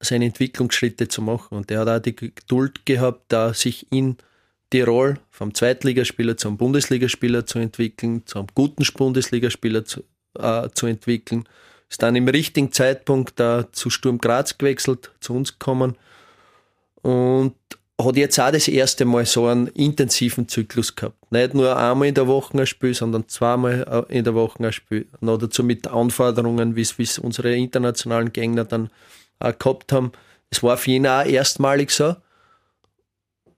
seine 0.00 0.26
Entwicklungsschritte 0.26 1.08
zu 1.08 1.20
machen. 1.20 1.56
Und 1.56 1.70
der 1.70 1.80
hat 1.80 1.88
auch 1.88 1.98
die 1.98 2.16
Geduld 2.16 2.86
gehabt, 2.86 3.24
da 3.28 3.52
sich 3.52 3.90
in 3.92 4.16
Tirol 4.70 5.18
vom 5.30 5.54
Zweitligaspieler 5.54 6.36
zum 6.36 6.56
Bundesligaspieler 6.56 7.46
zu 7.46 7.58
entwickeln, 7.58 8.22
zum 8.26 8.46
guten 8.54 8.84
Bundesligaspieler 8.96 9.84
zu, 9.84 10.04
äh, 10.38 10.68
zu 10.74 10.86
entwickeln. 10.86 11.44
Ist 11.88 12.02
dann 12.02 12.16
im 12.16 12.28
richtigen 12.28 12.72
Zeitpunkt 12.72 13.38
da 13.38 13.70
zu 13.72 13.90
Sturm 13.90 14.18
Graz 14.18 14.58
gewechselt, 14.58 15.12
zu 15.20 15.34
uns 15.34 15.58
gekommen 15.58 15.96
und 17.02 17.54
hat 18.00 18.16
jetzt 18.16 18.40
auch 18.40 18.50
das 18.50 18.66
erste 18.66 19.04
Mal 19.04 19.24
so 19.24 19.46
einen 19.46 19.68
intensiven 19.68 20.48
Zyklus 20.48 20.96
gehabt. 20.96 21.16
Nicht 21.30 21.54
nur 21.54 21.76
einmal 21.76 22.08
in 22.08 22.14
der 22.14 22.26
Woche 22.26 22.58
ein 22.58 22.66
Spiel, 22.66 22.94
sondern 22.94 23.28
zweimal 23.28 24.06
in 24.08 24.24
der 24.24 24.34
Woche 24.34 24.64
ein 24.64 24.72
Spiel. 24.72 25.06
Noch 25.20 25.38
dazu 25.38 25.62
mit 25.62 25.86
Anforderungen, 25.86 26.74
wie 26.76 26.82
es 26.82 27.18
unsere 27.18 27.54
internationalen 27.54 28.32
Gegner 28.32 28.64
dann 28.64 28.90
auch 29.38 29.56
gehabt 29.56 29.92
haben. 29.92 30.12
Es 30.50 30.62
war 30.62 30.76
für 30.76 30.90
ihn 30.90 31.06
auch 31.06 31.24
erstmalig 31.24 31.90
so. 31.90 32.16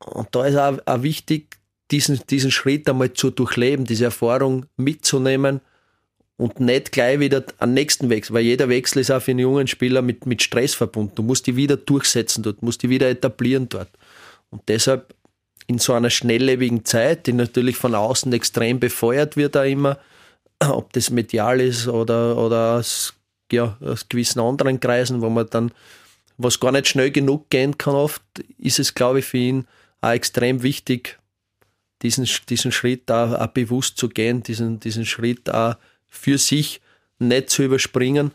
Und 0.04 0.28
da 0.32 0.44
ist 0.44 0.56
auch, 0.56 0.78
auch 0.84 1.02
wichtig, 1.02 1.56
diesen, 1.90 2.20
diesen 2.28 2.50
Schritt 2.50 2.88
einmal 2.88 3.12
zu 3.14 3.30
durchleben, 3.30 3.86
diese 3.86 4.06
Erfahrung 4.06 4.66
mitzunehmen 4.76 5.60
und 6.36 6.60
nicht 6.60 6.92
gleich 6.92 7.20
wieder 7.20 7.44
am 7.58 7.72
nächsten 7.72 8.10
Wechsel, 8.10 8.34
weil 8.34 8.44
jeder 8.44 8.68
Wechsel 8.68 9.00
ist 9.00 9.10
auch 9.10 9.22
für 9.22 9.30
einen 9.30 9.40
jungen 9.40 9.66
Spieler 9.66 10.02
mit, 10.02 10.26
mit 10.26 10.42
Stress 10.42 10.74
verbunden. 10.74 11.14
Du 11.14 11.22
musst 11.22 11.46
die 11.46 11.56
wieder 11.56 11.76
durchsetzen 11.76 12.42
dort, 12.42 12.62
musst 12.62 12.82
die 12.82 12.90
wieder 12.90 13.08
etablieren 13.08 13.68
dort. 13.68 13.88
Und 14.50 14.62
deshalb 14.68 15.14
in 15.66 15.78
so 15.78 15.92
einer 15.92 16.10
schnelllebigen 16.10 16.84
Zeit, 16.84 17.26
die 17.26 17.32
natürlich 17.32 17.76
von 17.76 17.94
außen 17.94 18.32
extrem 18.32 18.78
befeuert 18.78 19.36
wird, 19.36 19.54
da 19.54 19.64
immer, 19.64 19.98
ob 20.60 20.92
das 20.92 21.10
medial 21.10 21.60
ist 21.60 21.88
oder, 21.88 22.36
oder 22.36 22.76
aus, 22.76 23.14
ja, 23.50 23.76
aus 23.80 24.08
gewissen 24.08 24.40
anderen 24.40 24.80
Kreisen, 24.80 25.20
wo 25.22 25.30
man 25.30 25.48
dann, 25.50 25.72
was 26.38 26.60
gar 26.60 26.72
nicht 26.72 26.88
schnell 26.88 27.10
genug 27.10 27.50
gehen 27.50 27.78
kann 27.78 27.94
oft, 27.94 28.22
ist 28.58 28.78
es, 28.78 28.94
glaube 28.94 29.20
ich, 29.20 29.24
für 29.24 29.38
ihn 29.38 29.66
auch 30.00 30.10
extrem 30.10 30.62
wichtig, 30.62 31.18
diesen, 32.02 32.28
diesen 32.48 32.72
Schritt 32.72 33.10
auch, 33.10 33.32
auch 33.32 33.46
bewusst 33.48 33.96
zu 33.96 34.08
gehen, 34.08 34.42
diesen, 34.42 34.80
diesen 34.80 35.06
Schritt 35.06 35.50
auch 35.50 35.76
für 36.06 36.38
sich 36.38 36.80
nicht 37.18 37.50
zu 37.50 37.62
überspringen. 37.62 38.32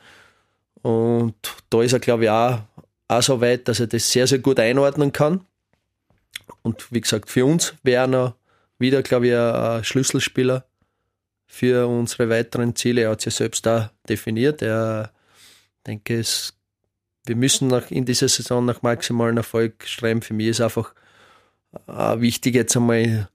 Und 0.81 1.35
da 1.69 1.81
ist 1.81 1.93
er, 1.93 1.99
glaube 1.99 2.23
ich, 2.25 2.29
auch, 2.29 2.61
auch 3.07 3.21
so 3.21 3.39
weit, 3.39 3.67
dass 3.67 3.79
er 3.79 3.87
das 3.87 4.11
sehr, 4.11 4.25
sehr 4.25 4.39
gut 4.39 4.59
einordnen 4.59 5.11
kann. 5.11 5.45
Und 6.63 6.91
wie 6.91 7.01
gesagt, 7.01 7.29
für 7.29 7.45
uns 7.45 7.73
wäre 7.83 8.11
er 8.11 8.35
wieder, 8.77 9.01
glaube 9.01 9.27
ich, 9.27 9.35
ein 9.35 9.83
Schlüsselspieler 9.83 10.65
für 11.47 11.87
unsere 11.87 12.29
weiteren 12.29 12.75
Ziele. 12.75 13.01
Er 13.01 13.11
hat 13.11 13.21
sich 13.21 13.35
selbst 13.35 13.65
da 13.65 13.91
definiert. 14.07 14.61
Er 14.61 15.11
denke, 15.85 16.19
es, 16.19 16.53
wir 17.25 17.35
müssen 17.35 17.67
nach, 17.67 17.91
in 17.91 18.05
dieser 18.05 18.27
Saison 18.27 18.65
nach 18.65 18.81
maximalen 18.81 19.37
Erfolg 19.37 19.85
streben. 19.85 20.21
Für 20.21 20.33
mich 20.33 20.47
ist 20.47 20.61
einfach 20.61 20.93
äh, 21.87 22.19
wichtig, 22.19 22.55
jetzt 22.55 22.75
einmal 22.75 23.27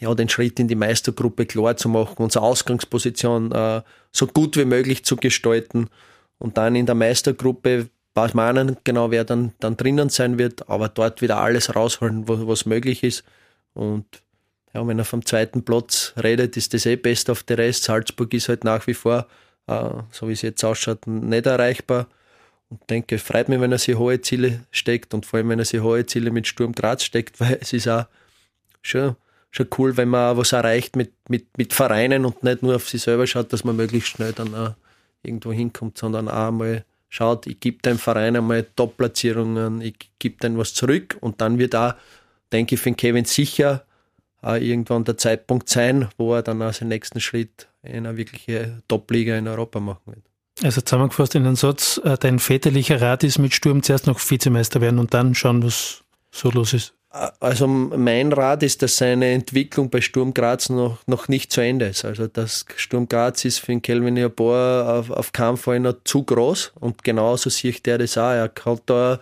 ja, 0.00 0.14
den 0.14 0.28
Schritt 0.28 0.60
in 0.60 0.68
die 0.68 0.74
Meistergruppe 0.74 1.46
klar 1.46 1.76
zu 1.76 1.88
machen, 1.88 2.16
unsere 2.18 2.44
Ausgangsposition 2.44 3.52
äh, 3.52 3.82
so 4.12 4.26
gut 4.26 4.56
wie 4.56 4.64
möglich 4.64 5.04
zu 5.04 5.16
gestalten 5.16 5.88
und 6.38 6.56
dann 6.56 6.76
in 6.76 6.86
der 6.86 6.94
Meistergruppe 6.94 7.88
weiß 8.18 8.34
man 8.34 8.66
nicht 8.66 8.84
genau, 8.84 9.10
wer 9.10 9.24
dann, 9.24 9.52
dann 9.60 9.76
drinnen 9.76 10.08
sein 10.08 10.38
wird, 10.38 10.68
aber 10.68 10.88
dort 10.88 11.22
wieder 11.22 11.38
alles 11.38 11.74
rausholen, 11.74 12.28
wo, 12.28 12.48
was 12.48 12.66
möglich 12.66 13.02
ist. 13.02 13.24
Und 13.74 14.06
ja, 14.74 14.86
wenn 14.86 14.98
er 14.98 15.04
vom 15.04 15.24
zweiten 15.24 15.64
Platz 15.64 16.12
redet, 16.22 16.56
ist 16.56 16.74
das 16.74 16.84
eh 16.86 16.96
best 16.96 17.30
auf 17.30 17.42
der 17.44 17.58
Rest. 17.58 17.84
Salzburg 17.84 18.34
ist 18.34 18.48
halt 18.48 18.64
nach 18.64 18.86
wie 18.86 18.94
vor, 18.94 19.26
äh, 19.66 19.90
so 20.10 20.28
wie 20.28 20.32
es 20.32 20.42
jetzt 20.42 20.64
ausschaut, 20.64 21.06
nicht 21.06 21.46
erreichbar. 21.46 22.08
Und 22.68 22.90
denke, 22.90 23.18
freut 23.18 23.48
mich, 23.48 23.60
wenn 23.60 23.72
er 23.72 23.78
sich 23.78 23.96
hohe 23.96 24.20
Ziele 24.20 24.60
steckt 24.70 25.14
und 25.14 25.24
vor 25.24 25.38
allem, 25.38 25.48
wenn 25.48 25.58
er 25.58 25.64
sich 25.64 25.80
hohe 25.80 26.04
Ziele 26.04 26.30
mit 26.30 26.46
Sturm 26.46 26.72
Graz 26.72 27.04
steckt, 27.04 27.40
weil 27.40 27.58
es 27.60 27.72
ist 27.72 27.88
auch 27.88 28.06
schon, 28.82 29.16
schon 29.50 29.68
cool, 29.78 29.96
wenn 29.96 30.08
man 30.08 30.36
was 30.36 30.52
erreicht 30.52 30.96
mit, 30.96 31.12
mit, 31.28 31.56
mit 31.56 31.72
Vereinen 31.72 32.24
und 32.24 32.42
nicht 32.42 32.62
nur 32.62 32.76
auf 32.76 32.88
sich 32.88 33.02
selber 33.02 33.26
schaut, 33.26 33.52
dass 33.52 33.64
man 33.64 33.76
möglichst 33.76 34.10
schnell 34.10 34.32
dann 34.32 34.54
auch 34.54 34.74
irgendwo 35.22 35.52
hinkommt, 35.52 35.98
sondern 35.98 36.28
auch 36.28 36.50
mal 36.50 36.84
schaut, 37.08 37.46
ich 37.46 37.60
gebe 37.60 37.82
dem 37.82 37.98
Verein 37.98 38.36
einmal 38.36 38.66
Top-Platzierungen, 38.76 39.80
ich 39.80 39.96
gebe 40.18 40.36
dem 40.38 40.58
was 40.58 40.74
zurück 40.74 41.16
und 41.20 41.40
dann 41.40 41.58
wird 41.58 41.74
auch, 41.74 41.94
denke 42.52 42.74
ich, 42.74 42.80
für 42.80 42.92
Kevin 42.92 43.24
sicher 43.24 43.84
äh, 44.42 44.64
irgendwann 44.66 45.04
der 45.04 45.16
Zeitpunkt 45.16 45.68
sein, 45.68 46.08
wo 46.16 46.34
er 46.34 46.42
dann 46.42 46.62
als 46.62 46.80
nächsten 46.80 47.20
Schritt 47.20 47.68
in 47.82 48.06
eine 48.06 48.16
wirkliche 48.16 48.82
Top-Liga 48.88 49.36
in 49.36 49.48
Europa 49.48 49.80
machen 49.80 50.02
wird. 50.06 50.24
Also 50.62 50.80
zusammengefasst 50.80 51.34
in 51.34 51.44
den 51.44 51.56
Satz, 51.56 52.00
äh, 52.04 52.16
dein 52.18 52.38
väterlicher 52.38 53.00
Rat 53.00 53.24
ist 53.24 53.38
mit 53.38 53.54
Sturm 53.54 53.82
zuerst 53.82 54.06
noch 54.06 54.18
Vizemeister 54.18 54.80
werden 54.80 54.98
und 54.98 55.14
dann 55.14 55.34
schauen, 55.34 55.62
was 55.62 56.02
so 56.30 56.50
los 56.50 56.72
ist. 56.72 56.94
Also 57.10 57.66
mein 57.66 58.32
Rat 58.34 58.62
ist, 58.62 58.82
dass 58.82 58.98
seine 58.98 59.32
Entwicklung 59.32 59.88
bei 59.88 60.02
Sturm 60.02 60.34
Graz 60.34 60.68
noch, 60.68 60.98
noch 61.06 61.28
nicht 61.28 61.50
zu 61.50 61.62
Ende 61.62 61.86
ist. 61.86 62.04
Also 62.04 62.26
das 62.26 62.66
Sturm 62.76 63.08
Graz 63.08 63.46
ist 63.46 63.60
für 63.60 63.72
den 63.72 63.80
Kelvin 63.80 64.18
Jabor 64.18 64.86
auf, 64.86 65.10
auf 65.10 65.32
keinen 65.32 65.56
Fall 65.56 65.80
noch 65.80 65.96
zu 66.04 66.22
groß 66.22 66.72
und 66.80 67.02
genauso 67.02 67.48
sieht 67.48 67.86
der 67.86 67.96
das 67.96 68.18
auch. 68.18 68.30
Er 68.30 68.52
hat 68.52 68.82
da, 68.86 69.20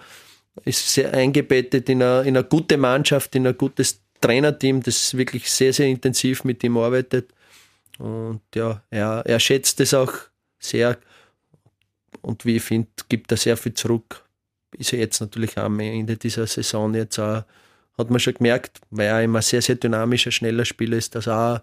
ist 0.64 0.92
sehr 0.94 1.14
eingebettet 1.14 1.88
in 1.88 2.02
eine, 2.02 2.22
in 2.22 2.36
eine 2.36 2.44
gute 2.44 2.76
Mannschaft, 2.76 3.36
in 3.36 3.46
ein 3.46 3.56
gutes 3.56 4.00
Trainerteam, 4.20 4.82
das 4.82 5.16
wirklich 5.16 5.48
sehr, 5.48 5.72
sehr 5.72 5.86
intensiv 5.86 6.42
mit 6.42 6.64
ihm 6.64 6.76
arbeitet. 6.78 7.30
Und 7.98 8.40
ja, 8.54 8.82
er, 8.90 9.22
er 9.24 9.38
schätzt 9.38 9.78
es 9.80 9.94
auch 9.94 10.12
sehr 10.58 10.98
und 12.20 12.44
wie 12.44 12.56
ich 12.56 12.62
finde, 12.62 12.88
gibt 13.08 13.30
er 13.30 13.36
sehr 13.36 13.56
viel 13.56 13.74
zurück. 13.74 14.24
Ist 14.76 14.92
er 14.92 14.98
jetzt 14.98 15.20
natürlich 15.20 15.56
am 15.56 15.78
Ende 15.78 16.16
dieser 16.16 16.48
Saison 16.48 16.92
jetzt 16.94 17.20
auch 17.20 17.44
hat 17.98 18.10
man 18.10 18.20
schon 18.20 18.34
gemerkt, 18.34 18.80
weil 18.90 19.06
er 19.06 19.22
immer 19.22 19.42
sehr, 19.42 19.62
sehr 19.62 19.76
dynamischer, 19.76 20.30
schneller 20.30 20.64
Spieler 20.64 20.96
ist, 20.96 21.14
dass 21.14 21.26
er 21.26 21.38
auch 21.38 21.60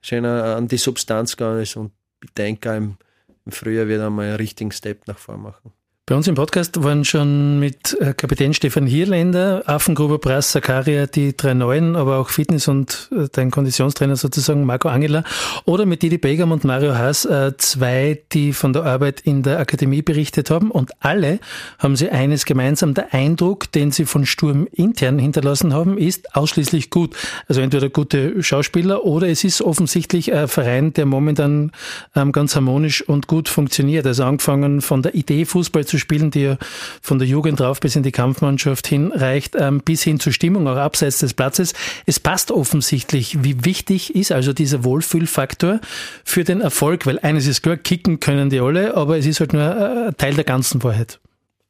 schön 0.00 0.24
an 0.24 0.68
die 0.68 0.76
Substanz 0.76 1.36
gegangen 1.36 1.62
ist 1.62 1.76
und 1.76 1.92
ich 2.22 2.32
denke, 2.34 2.74
im, 2.76 2.96
im 3.44 3.52
Frühjahr 3.52 3.88
wird 3.88 4.00
er 4.00 4.10
mal 4.10 4.26
einen 4.26 4.36
richtigen 4.36 4.70
Step 4.70 5.06
nach 5.08 5.18
vorne 5.18 5.42
machen. 5.42 5.72
Bei 6.12 6.16
uns 6.16 6.28
im 6.28 6.34
Podcast 6.34 6.84
waren 6.84 7.06
schon 7.06 7.58
mit 7.58 7.96
äh, 7.98 8.12
Kapitän 8.12 8.52
Stefan 8.52 8.84
Hierländer, 8.84 9.62
Affengruber, 9.64 10.18
Brass, 10.18 10.52
Sakaria, 10.52 11.06
die 11.06 11.34
drei 11.34 11.54
Neuen, 11.54 11.96
aber 11.96 12.18
auch 12.18 12.28
Fitness- 12.28 12.68
und 12.68 13.08
äh, 13.12 13.28
dein 13.32 13.50
Konditionstrainer 13.50 14.16
sozusagen, 14.16 14.66
Marco 14.66 14.90
Angela, 14.90 15.24
oder 15.64 15.86
mit 15.86 16.02
Didi 16.02 16.18
Begam 16.18 16.52
und 16.52 16.64
Mario 16.64 16.94
Haas, 16.94 17.24
äh, 17.24 17.56
zwei, 17.56 18.20
die 18.32 18.52
von 18.52 18.74
der 18.74 18.84
Arbeit 18.84 19.22
in 19.22 19.42
der 19.42 19.58
Akademie 19.58 20.02
berichtet 20.02 20.50
haben. 20.50 20.70
Und 20.70 20.90
alle 21.00 21.40
haben 21.78 21.96
sie 21.96 22.10
eines 22.10 22.44
gemeinsam. 22.44 22.92
Der 22.92 23.14
Eindruck, 23.14 23.72
den 23.72 23.90
sie 23.90 24.04
von 24.04 24.26
Sturm 24.26 24.68
intern 24.70 25.18
hinterlassen 25.18 25.72
haben, 25.72 25.96
ist 25.96 26.36
ausschließlich 26.36 26.90
gut. 26.90 27.16
Also 27.48 27.62
entweder 27.62 27.88
gute 27.88 28.42
Schauspieler 28.42 29.06
oder 29.06 29.28
es 29.28 29.44
ist 29.44 29.62
offensichtlich 29.62 30.30
ein 30.30 30.46
Verein, 30.46 30.92
der 30.92 31.06
momentan 31.06 31.72
ähm, 32.14 32.32
ganz 32.32 32.54
harmonisch 32.54 33.00
und 33.00 33.28
gut 33.28 33.48
funktioniert. 33.48 34.06
Also 34.06 34.24
angefangen 34.24 34.82
von 34.82 35.00
der 35.00 35.14
Idee, 35.14 35.46
Fußball 35.46 35.86
zu 35.86 36.01
spielen, 36.02 36.30
die 36.30 36.42
ja 36.42 36.58
von 37.00 37.18
der 37.18 37.26
Jugend 37.26 37.60
drauf 37.60 37.80
bis 37.80 37.96
in 37.96 38.02
die 38.02 38.12
Kampfmannschaft 38.12 38.86
hinreicht, 38.86 39.56
ähm, 39.58 39.80
bis 39.80 40.02
hin 40.02 40.20
zur 40.20 40.32
Stimmung, 40.32 40.68
auch 40.68 40.76
abseits 40.76 41.18
des 41.18 41.34
Platzes. 41.34 41.72
Es 42.04 42.20
passt 42.20 42.50
offensichtlich. 42.50 43.42
Wie 43.42 43.64
wichtig 43.64 44.14
ist 44.14 44.32
also 44.32 44.52
dieser 44.52 44.84
Wohlfühlfaktor 44.84 45.80
für 46.24 46.44
den 46.44 46.60
Erfolg? 46.60 47.06
Weil 47.06 47.18
eines 47.20 47.46
ist 47.46 47.62
klar, 47.62 47.76
kicken 47.76 48.20
können 48.20 48.50
die 48.50 48.60
alle, 48.60 48.94
aber 48.94 49.16
es 49.16 49.26
ist 49.26 49.40
halt 49.40 49.52
nur 49.52 49.62
äh, 49.62 50.08
ein 50.08 50.16
Teil 50.16 50.34
der 50.34 50.44
ganzen 50.44 50.82
Wahrheit. 50.82 51.18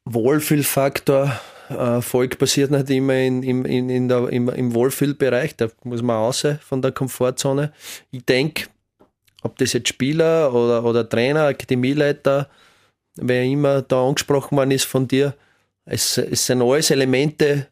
Wohlfühlfaktor, 0.04 1.30
Erfolg 1.68 2.38
passiert 2.38 2.70
nicht 2.70 2.90
immer 2.90 3.14
in, 3.14 3.42
in, 3.42 3.64
in 3.88 4.08
der, 4.08 4.28
im, 4.28 4.48
im 4.48 4.74
Wohlfühlbereich, 4.74 5.56
da 5.56 5.68
muss 5.84 6.02
man 6.02 6.16
raus 6.16 6.46
von 6.60 6.82
der 6.82 6.92
Komfortzone. 6.92 7.72
Ich 8.10 8.24
denke, 8.24 8.66
ob 9.42 9.56
das 9.58 9.72
jetzt 9.72 9.88
Spieler 9.88 10.52
oder, 10.52 10.84
oder 10.84 11.08
Trainer, 11.08 11.46
Akademieleiter, 11.46 12.48
wer 13.16 13.44
immer 13.44 13.82
da 13.82 14.06
angesprochen 14.06 14.56
worden 14.56 14.70
ist 14.70 14.84
von 14.84 15.08
dir, 15.08 15.34
es, 15.84 16.18
es 16.18 16.46
sind 16.46 16.62
alles 16.62 16.90
Elemente, 16.90 17.68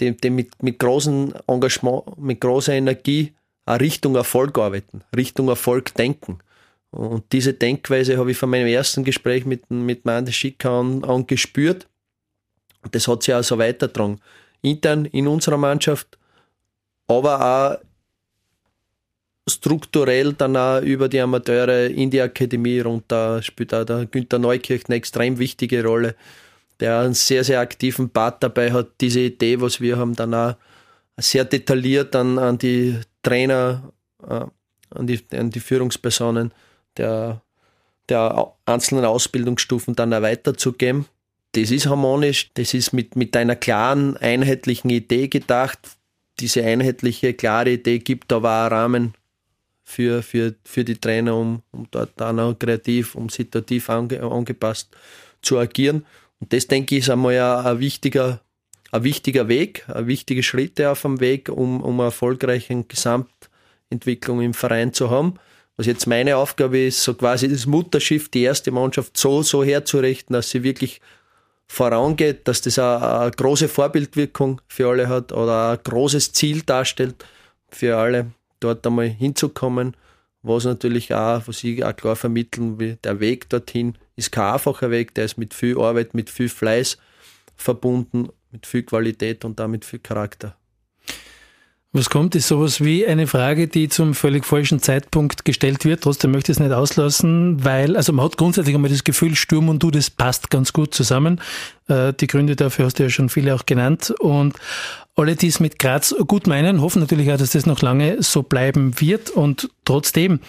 die, 0.00 0.16
die 0.16 0.30
mit, 0.30 0.62
mit 0.62 0.78
großem 0.78 1.34
Engagement, 1.46 2.18
mit 2.18 2.40
großer 2.40 2.74
Energie 2.74 3.34
auch 3.66 3.80
Richtung 3.80 4.14
Erfolg 4.16 4.58
arbeiten, 4.58 5.02
Richtung 5.16 5.48
Erfolg 5.48 5.94
denken. 5.94 6.38
Und 6.90 7.24
diese 7.32 7.54
Denkweise 7.54 8.18
habe 8.18 8.30
ich 8.30 8.36
von 8.36 8.50
meinem 8.50 8.68
ersten 8.68 9.02
Gespräch 9.02 9.46
mit, 9.46 9.70
mit 9.70 10.04
Mande 10.04 10.32
Schicker 10.32 10.70
an, 10.70 11.02
an 11.04 11.26
gespürt. 11.26 11.88
Das 12.92 13.08
hat 13.08 13.22
sich 13.22 13.34
auch 13.34 13.42
so 13.42 13.58
weitergetragen. 13.58 14.20
Intern 14.62 15.06
in 15.06 15.26
unserer 15.26 15.56
Mannschaft, 15.56 16.18
aber 17.08 17.40
auch 17.40 17.84
strukturell 19.48 20.32
dann 20.32 20.56
auch 20.56 20.80
über 20.80 21.08
die 21.08 21.20
Amateure 21.20 21.86
in 21.90 22.10
die 22.10 22.20
Akademie 22.20 22.80
runter 22.80 23.42
spielt 23.42 23.74
auch 23.74 23.84
der 23.84 24.06
Günther 24.06 24.38
Neukirch 24.38 24.84
eine 24.86 24.96
extrem 24.96 25.38
wichtige 25.38 25.84
Rolle, 25.84 26.14
der 26.80 27.00
einen 27.00 27.14
sehr, 27.14 27.44
sehr 27.44 27.60
aktiven 27.60 28.08
Part 28.10 28.42
dabei 28.42 28.72
hat, 28.72 28.88
diese 29.00 29.20
Idee, 29.20 29.60
was 29.60 29.80
wir 29.80 29.98
haben, 29.98 30.14
dann 30.14 30.34
auch 30.34 30.54
sehr 31.18 31.44
detailliert 31.44 32.16
an, 32.16 32.38
an 32.38 32.58
die 32.58 32.98
Trainer, 33.22 33.92
äh, 34.26 34.46
an 34.90 35.06
die, 35.06 35.20
an 35.32 35.50
die 35.50 35.60
Führungspersonen 35.60 36.52
der, 36.96 37.42
der 38.08 38.52
einzelnen 38.66 39.04
Ausbildungsstufen 39.04 39.94
dann 39.94 40.14
auch 40.14 40.22
weiterzugeben. 40.22 41.06
Das 41.52 41.70
ist 41.70 41.86
harmonisch, 41.86 42.50
das 42.54 42.74
ist 42.74 42.92
mit, 42.92 43.14
mit 43.14 43.36
einer 43.36 43.56
klaren, 43.56 44.16
einheitlichen 44.16 44.90
Idee 44.90 45.28
gedacht. 45.28 45.78
Diese 46.40 46.64
einheitliche, 46.64 47.34
klare 47.34 47.72
Idee 47.72 48.00
gibt 48.00 48.32
aber 48.32 48.48
auch 48.48 48.72
einen 48.72 48.72
Rahmen 48.72 49.14
für, 49.84 50.22
für, 50.22 50.54
für 50.64 50.84
die 50.84 50.96
Trainer, 50.96 51.36
um, 51.36 51.62
um 51.70 51.86
dort 51.90 52.12
dann 52.16 52.40
auch 52.40 52.58
kreativ, 52.58 53.14
um 53.14 53.28
situativ 53.28 53.90
ange, 53.90 54.22
angepasst 54.22 54.96
zu 55.42 55.58
agieren. 55.58 56.06
Und 56.40 56.52
das, 56.52 56.66
denke 56.66 56.96
ich, 56.96 57.02
ist 57.02 57.10
einmal 57.10 57.38
ein, 57.38 57.66
ein 57.66 57.78
wichtiger, 57.78 58.40
ein 58.90 59.04
wichtiger 59.04 59.46
Weg, 59.48 59.84
ein 59.88 60.06
wichtige 60.06 60.42
Schritte 60.42 60.90
auf 60.90 61.02
dem 61.02 61.20
Weg, 61.20 61.50
um, 61.50 61.82
um 61.82 62.00
eine 62.00 62.08
erfolgreiche 62.08 62.82
Gesamtentwicklung 62.84 64.40
im 64.40 64.54
Verein 64.54 64.92
zu 64.92 65.10
haben. 65.10 65.34
Was 65.76 65.86
jetzt 65.86 66.06
meine 66.06 66.36
Aufgabe 66.36 66.78
ist, 66.78 67.02
so 67.02 67.14
quasi 67.14 67.48
das 67.48 67.66
Mutterschiff, 67.66 68.28
die 68.28 68.42
erste 68.42 68.70
Mannschaft 68.70 69.16
so, 69.16 69.42
so 69.42 69.62
herzurichten, 69.62 70.32
dass 70.32 70.50
sie 70.50 70.62
wirklich 70.62 71.00
vorangeht, 71.66 72.46
dass 72.48 72.60
das 72.60 72.78
eine, 72.78 73.20
eine 73.20 73.30
große 73.32 73.68
Vorbildwirkung 73.68 74.60
für 74.68 74.88
alle 74.88 75.08
hat 75.08 75.32
oder 75.32 75.72
ein 75.72 75.78
großes 75.82 76.32
Ziel 76.32 76.62
darstellt 76.62 77.24
für 77.70 77.96
alle 77.96 78.32
dort 78.64 78.86
einmal 78.86 79.08
hinzukommen, 79.08 79.96
was 80.42 80.64
natürlich 80.64 81.14
auch, 81.14 81.42
was 81.46 81.64
ich 81.64 81.84
auch 81.84 81.96
klar 81.96 82.16
vermitteln 82.16 82.78
will, 82.78 82.98
der 83.04 83.20
Weg 83.20 83.48
dorthin 83.48 83.96
ist 84.16 84.32
kein 84.32 84.54
einfacher 84.54 84.90
Weg, 84.90 85.14
der 85.14 85.24
ist 85.24 85.38
mit 85.38 85.54
viel 85.54 85.78
Arbeit, 85.78 86.14
mit 86.14 86.30
viel 86.30 86.48
Fleiß 86.48 86.98
verbunden, 87.56 88.28
mit 88.50 88.66
viel 88.66 88.82
Qualität 88.82 89.44
und 89.44 89.58
damit 89.58 89.84
viel 89.84 90.00
Charakter. 90.00 90.56
Was 91.96 92.10
kommt, 92.10 92.34
ist 92.34 92.48
sowas 92.48 92.82
wie 92.82 93.06
eine 93.06 93.28
Frage, 93.28 93.68
die 93.68 93.88
zum 93.88 94.14
völlig 94.14 94.44
falschen 94.44 94.80
Zeitpunkt 94.80 95.44
gestellt 95.44 95.84
wird. 95.84 96.02
Trotzdem 96.02 96.32
möchte 96.32 96.50
ich 96.50 96.58
es 96.58 96.60
nicht 96.60 96.72
auslassen, 96.72 97.64
weil, 97.64 97.96
also 97.96 98.12
man 98.12 98.24
hat 98.24 98.36
grundsätzlich 98.36 98.74
einmal 98.74 98.90
das 98.90 99.04
Gefühl, 99.04 99.36
Sturm 99.36 99.68
und 99.68 99.80
du, 99.80 99.92
das 99.92 100.10
passt 100.10 100.50
ganz 100.50 100.72
gut 100.72 100.92
zusammen. 100.92 101.40
Äh, 101.86 102.12
die 102.12 102.26
Gründe 102.26 102.56
dafür 102.56 102.86
hast 102.86 102.98
du 102.98 103.04
ja 103.04 103.10
schon 103.10 103.28
viele 103.28 103.54
auch 103.54 103.64
genannt. 103.64 104.12
Und 104.18 104.56
alle, 105.16 105.36
die 105.36 105.48
es 105.48 105.60
mit 105.60 105.78
Graz 105.78 106.14
gut 106.26 106.46
meinen, 106.46 106.80
hoffen 106.80 107.00
natürlich 107.00 107.30
auch, 107.32 107.36
dass 107.36 107.50
das 107.50 107.66
noch 107.66 107.82
lange 107.82 108.22
so 108.22 108.42
bleiben 108.42 109.00
wird. 109.00 109.30
Und 109.30 109.70
trotzdem, 109.84 110.40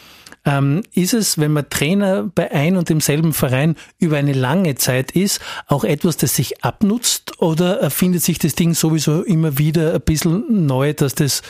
ähm, 0.45 0.83
ist 0.93 1.13
es, 1.13 1.37
wenn 1.37 1.53
man 1.53 1.69
Trainer 1.69 2.29
bei 2.33 2.51
ein 2.51 2.77
und 2.77 2.89
demselben 2.89 3.33
Verein 3.33 3.75
über 3.99 4.17
eine 4.17 4.33
lange 4.33 4.75
Zeit 4.75 5.11
ist, 5.11 5.41
auch 5.67 5.83
etwas, 5.83 6.17
das 6.17 6.35
sich 6.35 6.63
abnutzt 6.63 7.41
oder 7.41 7.79
erfindet 7.79 8.23
sich 8.23 8.39
das 8.39 8.55
Ding 8.55 8.73
sowieso 8.73 9.23
immer 9.23 9.57
wieder 9.57 9.93
ein 9.93 10.01
bisschen 10.01 10.65
neu, 10.65 10.93
dass 10.93 11.15
das 11.15 11.41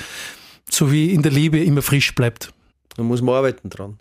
so 0.70 0.92
wie 0.92 1.14
in 1.14 1.22
der 1.22 1.32
Liebe 1.32 1.64
immer 1.64 1.82
frisch 1.82 2.16
bleibt? 2.16 2.54
Da 2.96 3.04
muss 3.04 3.22
man 3.22 3.36
arbeiten 3.36 3.70
dran. 3.70 4.00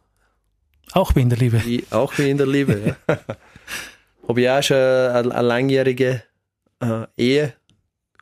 Auch 0.93 1.15
wie 1.17 1.23
in 1.23 1.29
der 1.29 1.39
Liebe. 1.39 1.65
Wie, 1.65 1.85
auch 1.91 2.17
wie 2.19 2.31
in 2.31 2.39
der 2.39 2.47
Liebe, 2.47 2.97
ja. 3.09 3.17
Habe 4.29 4.41
ich 4.41 4.49
auch 4.49 4.63
schon 4.63 4.77
eine, 4.77 5.35
eine 5.35 5.43
langjährige 5.43 6.23
äh, 6.81 7.07
Ehe 7.17 7.55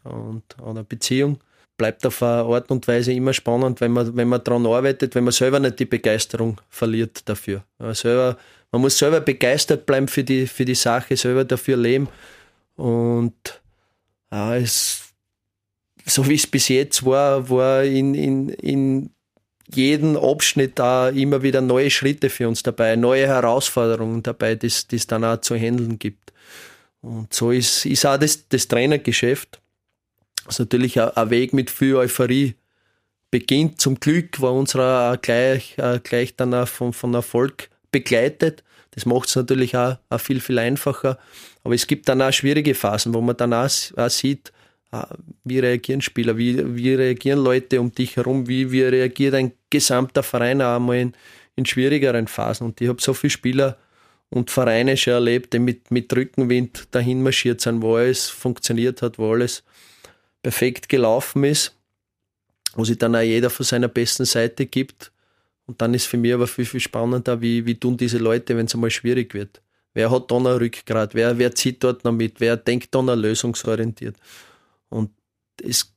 und 0.04 0.42
eine 0.64 0.84
Beziehung 0.84 1.38
bleibt 1.76 2.06
auf 2.06 2.22
eine 2.22 2.42
Art 2.42 2.70
und 2.70 2.86
Weise 2.86 3.12
immer 3.12 3.32
spannend, 3.32 3.80
wenn 3.80 3.92
man, 3.92 4.14
wenn 4.16 4.28
man 4.28 4.42
daran 4.44 4.66
arbeitet, 4.66 5.14
wenn 5.14 5.24
man 5.24 5.32
selber 5.32 5.58
nicht 5.58 5.78
die 5.78 5.84
Begeisterung 5.84 6.60
verliert 6.68 7.28
dafür. 7.28 7.64
Man, 7.78 7.94
selber, 7.94 8.36
man 8.70 8.82
muss 8.82 8.98
selber 8.98 9.20
begeistert 9.20 9.86
bleiben 9.86 10.08
für 10.08 10.22
die, 10.22 10.46
für 10.46 10.64
die 10.64 10.74
Sache, 10.74 11.16
selber 11.16 11.44
dafür 11.44 11.76
leben. 11.76 12.08
Und 12.76 13.60
ja, 14.30 14.56
es, 14.56 15.12
so 16.04 16.28
wie 16.28 16.34
es 16.34 16.46
bis 16.46 16.68
jetzt 16.68 17.04
war, 17.04 17.48
war 17.48 17.84
in, 17.84 18.14
in, 18.14 18.48
in 18.50 19.10
jedem 19.74 20.16
Abschnitt 20.16 20.78
da 20.78 21.08
immer 21.08 21.42
wieder 21.42 21.60
neue 21.60 21.90
Schritte 21.90 22.28
für 22.28 22.48
uns 22.48 22.62
dabei, 22.62 22.96
neue 22.96 23.26
Herausforderungen 23.26 24.22
dabei, 24.22 24.54
die 24.54 24.66
es 24.66 25.06
dann 25.06 25.24
auch 25.24 25.40
zu 25.40 25.56
handeln 25.56 25.98
gibt. 25.98 26.32
Und 27.00 27.32
so 27.32 27.50
ist, 27.50 27.86
ist 27.86 28.06
auch 28.06 28.18
das, 28.18 28.48
das 28.48 28.68
Trainergeschäft. 28.68 29.61
Das 30.44 30.56
ist 30.56 30.58
natürlich 30.60 31.00
ein 31.00 31.30
Weg 31.30 31.52
mit 31.52 31.70
viel 31.70 31.96
Euphorie 31.96 32.54
beginnt. 33.30 33.80
Zum 33.80 33.98
Glück 33.98 34.40
war 34.40 34.52
unserer 34.52 35.16
gleich, 35.16 35.76
gleich 36.02 36.36
dann 36.36 36.54
auch 36.54 36.68
von, 36.68 36.92
von 36.92 37.14
Erfolg 37.14 37.70
begleitet. 37.90 38.62
Das 38.92 39.06
macht 39.06 39.28
es 39.28 39.36
natürlich 39.36 39.76
auch, 39.76 39.96
auch, 40.10 40.20
viel, 40.20 40.40
viel 40.40 40.58
einfacher. 40.58 41.18
Aber 41.64 41.74
es 41.74 41.86
gibt 41.86 42.08
dann 42.08 42.20
auch 42.22 42.32
schwierige 42.32 42.74
Phasen, 42.74 43.14
wo 43.14 43.20
man 43.20 43.36
dann 43.36 43.52
auch, 43.54 43.70
auch 43.96 44.10
sieht, 44.10 44.52
wie 45.44 45.58
reagieren 45.58 46.02
Spieler, 46.02 46.36
wie, 46.36 46.76
wie 46.76 46.94
reagieren 46.94 47.42
Leute 47.42 47.80
um 47.80 47.94
dich 47.94 48.16
herum, 48.16 48.46
wie, 48.46 48.70
wie 48.70 48.82
reagiert 48.82 49.34
ein 49.34 49.52
gesamter 49.70 50.22
Verein 50.22 50.60
auch 50.60 50.76
einmal 50.76 50.96
in, 50.96 51.12
in 51.56 51.64
schwierigeren 51.64 52.26
Phasen. 52.26 52.66
Und 52.66 52.80
ich 52.80 52.88
habe 52.88 53.00
so 53.00 53.14
viele 53.14 53.30
Spieler 53.30 53.78
und 54.28 54.50
Vereine 54.50 54.96
schon 54.96 55.14
erlebt, 55.14 55.54
die 55.54 55.58
mit, 55.58 55.90
mit 55.90 56.14
Rückenwind 56.14 56.88
dahin 56.90 57.22
marschiert 57.22 57.62
sind, 57.62 57.80
wo 57.80 57.96
alles 57.96 58.28
funktioniert 58.28 59.00
hat, 59.00 59.18
wo 59.18 59.32
alles 59.32 59.62
perfekt 60.42 60.88
gelaufen 60.88 61.44
ist, 61.44 61.76
wo 62.74 62.84
sich 62.84 62.98
dann 62.98 63.16
auch 63.16 63.20
jeder 63.20 63.50
von 63.50 63.64
seiner 63.64 63.88
besten 63.88 64.24
Seite 64.24 64.66
gibt. 64.66 65.12
Und 65.66 65.80
dann 65.80 65.94
ist 65.94 66.06
für 66.06 66.16
mich 66.16 66.34
aber 66.34 66.46
viel, 66.46 66.64
viel 66.64 66.80
spannender, 66.80 67.40
wie, 67.40 67.64
wie 67.66 67.78
tun 67.78 67.96
diese 67.96 68.18
Leute, 68.18 68.56
wenn 68.56 68.66
es 68.66 68.74
einmal 68.74 68.90
schwierig 68.90 69.34
wird. 69.34 69.62
Wer 69.94 70.10
hat 70.10 70.30
da 70.30 70.38
noch 70.38 70.58
Rückgrat? 70.58 71.14
Wer, 71.14 71.38
wer 71.38 71.54
zieht 71.54 71.84
dort 71.84 72.04
noch 72.04 72.12
mit? 72.12 72.40
Wer 72.40 72.56
denkt 72.56 72.94
da 72.94 73.02
noch 73.02 73.14
lösungsorientiert? 73.14 74.16
Und 74.88 75.10
es, 75.62 75.92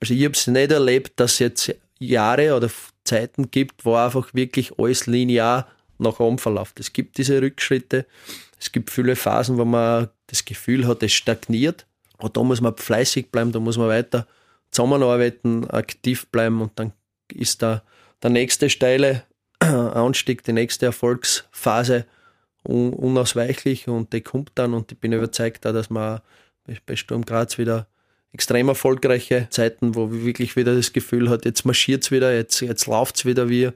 also 0.00 0.12
ich 0.12 0.24
habe 0.24 0.34
es 0.34 0.46
nicht 0.46 0.72
erlebt, 0.72 1.12
dass 1.16 1.34
es 1.34 1.38
jetzt 1.38 1.74
Jahre 1.98 2.54
oder 2.54 2.70
Zeiten 3.04 3.50
gibt, 3.50 3.84
wo 3.84 3.94
einfach 3.94 4.34
wirklich 4.34 4.78
alles 4.78 5.06
linear 5.06 5.68
nach 5.98 6.20
oben 6.20 6.38
verläuft. 6.38 6.78
Es 6.80 6.92
gibt 6.92 7.18
diese 7.18 7.40
Rückschritte. 7.40 8.06
Es 8.60 8.72
gibt 8.72 8.90
viele 8.90 9.16
Phasen, 9.16 9.56
wo 9.56 9.64
man 9.64 10.08
das 10.26 10.44
Gefühl 10.44 10.86
hat, 10.86 11.02
es 11.02 11.12
stagniert. 11.12 11.86
Und 12.18 12.36
da 12.36 12.42
muss 12.42 12.60
man 12.60 12.76
fleißig 12.76 13.30
bleiben, 13.30 13.52
da 13.52 13.60
muss 13.60 13.78
man 13.78 13.88
weiter 13.88 14.26
zusammenarbeiten, 14.70 15.68
aktiv 15.70 16.26
bleiben 16.28 16.60
und 16.60 16.72
dann 16.76 16.92
ist 17.32 17.62
da 17.62 17.82
der 18.22 18.30
nächste 18.30 18.68
steile 18.70 19.22
Anstieg, 19.60 20.44
die 20.44 20.52
nächste 20.52 20.86
Erfolgsphase 20.86 22.06
unausweichlich 22.64 23.88
und 23.88 24.12
die 24.12 24.20
kommt 24.20 24.52
dann 24.56 24.74
und 24.74 24.92
ich 24.92 24.98
bin 24.98 25.12
überzeugt, 25.12 25.64
dass 25.64 25.90
man 25.90 26.20
bei 26.84 26.96
Sturm 26.96 27.24
Graz 27.24 27.56
wieder 27.56 27.86
extrem 28.32 28.68
erfolgreiche 28.68 29.48
Zeiten, 29.50 29.94
wo 29.94 30.12
wir 30.12 30.24
wirklich 30.24 30.56
wieder 30.56 30.74
das 30.74 30.92
Gefühl 30.92 31.30
hat, 31.30 31.44
jetzt 31.44 31.64
marschiert 31.64 32.04
es 32.04 32.10
wieder, 32.10 32.34
jetzt, 32.34 32.60
jetzt 32.60 32.86
läuft 32.86 33.16
es 33.16 33.24
wieder 33.24 33.48
wie, 33.48 33.70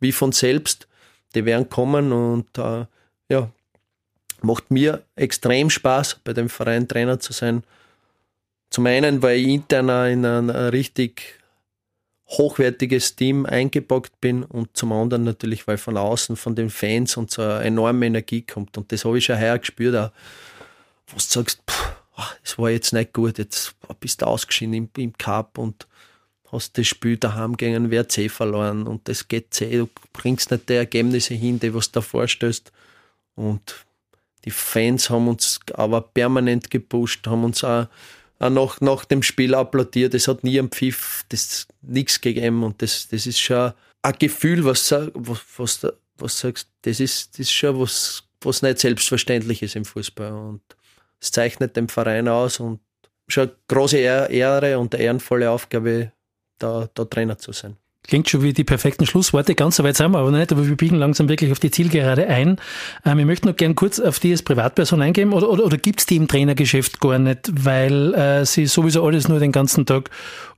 wie 0.00 0.12
von 0.12 0.32
selbst. 0.32 0.88
Die 1.34 1.44
werden 1.44 1.68
kommen 1.68 2.12
und 2.12 2.58
äh, 2.58 2.84
ja, 3.28 3.50
macht 4.42 4.70
mir 4.70 5.02
extrem 5.14 5.70
Spaß, 5.70 6.20
bei 6.24 6.32
dem 6.32 6.48
Verein 6.48 6.88
Trainer 6.88 7.20
zu 7.20 7.32
sein. 7.32 7.62
Zum 8.72 8.86
einen, 8.86 9.20
weil 9.20 9.38
ich 9.38 9.48
intern 9.48 9.90
in 10.10 10.24
ein 10.24 10.48
richtig 10.48 11.38
hochwertiges 12.26 13.16
Team 13.16 13.44
eingepackt 13.44 14.18
bin 14.18 14.44
und 14.44 14.74
zum 14.74 14.92
anderen 14.92 15.24
natürlich, 15.24 15.66
weil 15.66 15.76
von 15.76 15.98
außen, 15.98 16.36
von 16.36 16.54
den 16.54 16.70
Fans 16.70 17.18
und 17.18 17.30
so 17.30 17.42
eine 17.42 17.64
enorme 17.64 18.06
Energie 18.06 18.40
kommt. 18.40 18.78
Und 18.78 18.90
das 18.90 19.04
habe 19.04 19.18
ich 19.18 19.26
schon 19.26 19.38
heuer 19.38 19.58
gespürt, 19.58 20.12
wo 21.06 21.14
du 21.16 21.20
sagst, 21.22 21.62
es 22.42 22.58
war 22.58 22.70
jetzt 22.70 22.94
nicht 22.94 23.12
gut, 23.12 23.36
jetzt 23.36 23.74
bist 24.00 24.22
du 24.22 24.26
ausgeschieden 24.26 24.72
im, 24.72 24.88
im 24.96 25.12
Cup 25.18 25.58
und 25.58 25.86
hast 26.50 26.78
das 26.78 26.86
Spiel 26.86 27.18
daheim 27.18 27.58
gegen 27.58 27.76
einen 27.76 27.90
WRC 27.90 28.30
verloren 28.30 28.86
und 28.86 29.06
das 29.06 29.28
geht 29.28 29.52
zäh, 29.52 29.78
du 29.78 29.88
bringst 30.14 30.50
nicht 30.50 30.70
die 30.70 30.74
Ergebnisse 30.74 31.34
hin, 31.34 31.60
die 31.60 31.74
was 31.74 31.90
du 31.90 32.00
da 32.00 32.00
vorstößt. 32.00 32.72
Und 33.34 33.84
die 34.46 34.50
Fans 34.50 35.10
haben 35.10 35.28
uns 35.28 35.60
aber 35.74 36.00
permanent 36.00 36.70
gepusht, 36.70 37.26
haben 37.26 37.44
uns 37.44 37.62
auch 37.64 37.88
nach, 38.50 38.80
nach 38.80 39.04
dem 39.04 39.22
Spiel 39.22 39.54
applaudiert. 39.54 40.14
Es 40.14 40.28
hat 40.28 40.44
nie 40.44 40.58
am 40.58 40.70
Pfiff 40.70 41.24
das 41.28 41.66
nichts 41.82 42.20
gegeben 42.20 42.62
und 42.62 42.82
das, 42.82 43.08
das 43.08 43.26
ist 43.26 43.40
schon 43.40 43.72
ein 44.02 44.14
Gefühl, 44.18 44.64
was, 44.64 44.90
was, 44.92 45.40
was, 45.56 45.86
was 46.16 46.38
sagst, 46.38 46.68
das 46.82 47.00
ist, 47.00 47.34
das 47.34 47.40
ist 47.40 47.52
schon 47.52 47.78
was, 47.80 48.24
was 48.40 48.62
nicht 48.62 48.78
selbstverständlich 48.78 49.62
ist 49.62 49.76
im 49.76 49.84
Fußball 49.84 50.32
und 50.32 50.62
es 51.20 51.30
zeichnet 51.30 51.76
den 51.76 51.88
Verein 51.88 52.26
aus 52.28 52.58
und 52.58 52.80
schon 53.28 53.48
eine 53.48 53.56
große 53.68 53.98
Ehre 53.98 54.78
und 54.78 54.94
eine 54.94 55.04
ehrenvolle 55.04 55.50
Aufgabe, 55.50 56.12
da, 56.58 56.88
da 56.94 57.04
Trainer 57.04 57.38
zu 57.38 57.52
sein. 57.52 57.76
Klingt 58.04 58.28
schon 58.28 58.42
wie 58.42 58.52
die 58.52 58.64
perfekten 58.64 59.06
Schlussworte. 59.06 59.54
Ganz 59.54 59.76
so 59.76 59.84
weit 59.84 59.96
sind 59.96 60.10
wir 60.10 60.18
aber 60.18 60.32
nicht, 60.32 60.50
aber 60.50 60.66
wir 60.66 60.76
biegen 60.76 60.96
langsam 60.96 61.28
wirklich 61.28 61.52
auf 61.52 61.60
die 61.60 61.70
Zielgerade 61.70 62.26
ein. 62.26 62.56
Ähm, 63.04 63.18
ich 63.20 63.26
möchte 63.26 63.46
noch 63.46 63.56
gern 63.56 63.76
kurz 63.76 64.00
auf 64.00 64.18
die 64.18 64.32
als 64.32 64.42
Privatperson 64.42 65.00
eingehen 65.00 65.32
oder, 65.32 65.48
oder, 65.48 65.64
oder 65.64 65.76
gibt 65.76 66.00
es 66.00 66.06
die 66.06 66.16
im 66.16 66.26
Trainergeschäft 66.26 67.00
gar 67.00 67.18
nicht, 67.18 67.50
weil 67.64 68.12
äh, 68.14 68.44
sie 68.44 68.66
sowieso 68.66 69.04
alles 69.04 69.28
nur 69.28 69.38
den 69.38 69.52
ganzen 69.52 69.86
Tag 69.86 70.10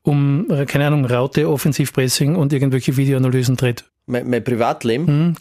um, 0.02 0.50
äh, 0.50 0.64
keine 0.64 0.86
Ahnung, 0.86 1.04
Raute, 1.04 1.48
Offensivpressing 1.48 2.34
und 2.34 2.52
irgendwelche 2.52 2.96
Videoanalysen 2.96 3.56
dreht? 3.56 3.84
Mein, 4.06 4.28
mein 4.28 4.42
Privatleben? 4.42 5.06
Hm. 5.06 5.36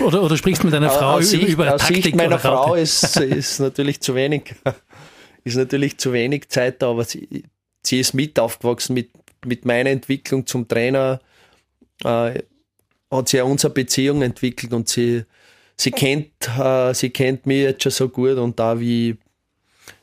Oder, 0.00 0.22
oder 0.22 0.36
sprichst 0.36 0.62
du 0.62 0.66
mit 0.66 0.74
deiner 0.74 0.90
Frau 0.90 1.12
aus 1.12 1.32
über, 1.32 1.46
über 1.46 1.74
aus 1.74 1.80
Taktik 1.82 2.04
Sicht 2.04 2.16
meiner 2.16 2.38
Frau 2.38 2.74
ist, 2.74 3.16
ist 3.16 3.58
natürlich 3.58 4.00
zu 4.00 4.14
wenig, 4.14 4.54
ist 5.44 5.56
natürlich 5.56 5.98
zu 5.98 6.12
wenig 6.12 6.48
Zeit 6.48 6.82
da, 6.82 6.90
aber 6.90 7.04
sie, 7.04 7.44
sie 7.82 8.00
ist 8.00 8.12
mit 8.12 8.38
aufgewachsen 8.38 8.94
mit, 8.94 9.10
mit 9.46 9.64
meiner 9.64 9.90
Entwicklung 9.90 10.46
zum 10.46 10.68
Trainer 10.68 11.20
äh, 12.04 12.42
hat 13.10 13.28
sich 13.28 13.38
ja 13.38 13.44
unsere 13.44 13.72
Beziehung 13.72 14.22
entwickelt 14.22 14.72
und 14.72 14.88
sie, 14.88 15.24
sie 15.76 15.90
kennt, 15.90 16.32
äh, 16.58 16.94
sie 16.94 17.10
kennt 17.10 17.46
mich 17.46 17.62
jetzt 17.62 17.82
schon 17.82 17.92
so 17.92 18.08
gut 18.08 18.36
und 18.38 18.58
da 18.58 18.78
wie 18.78 19.16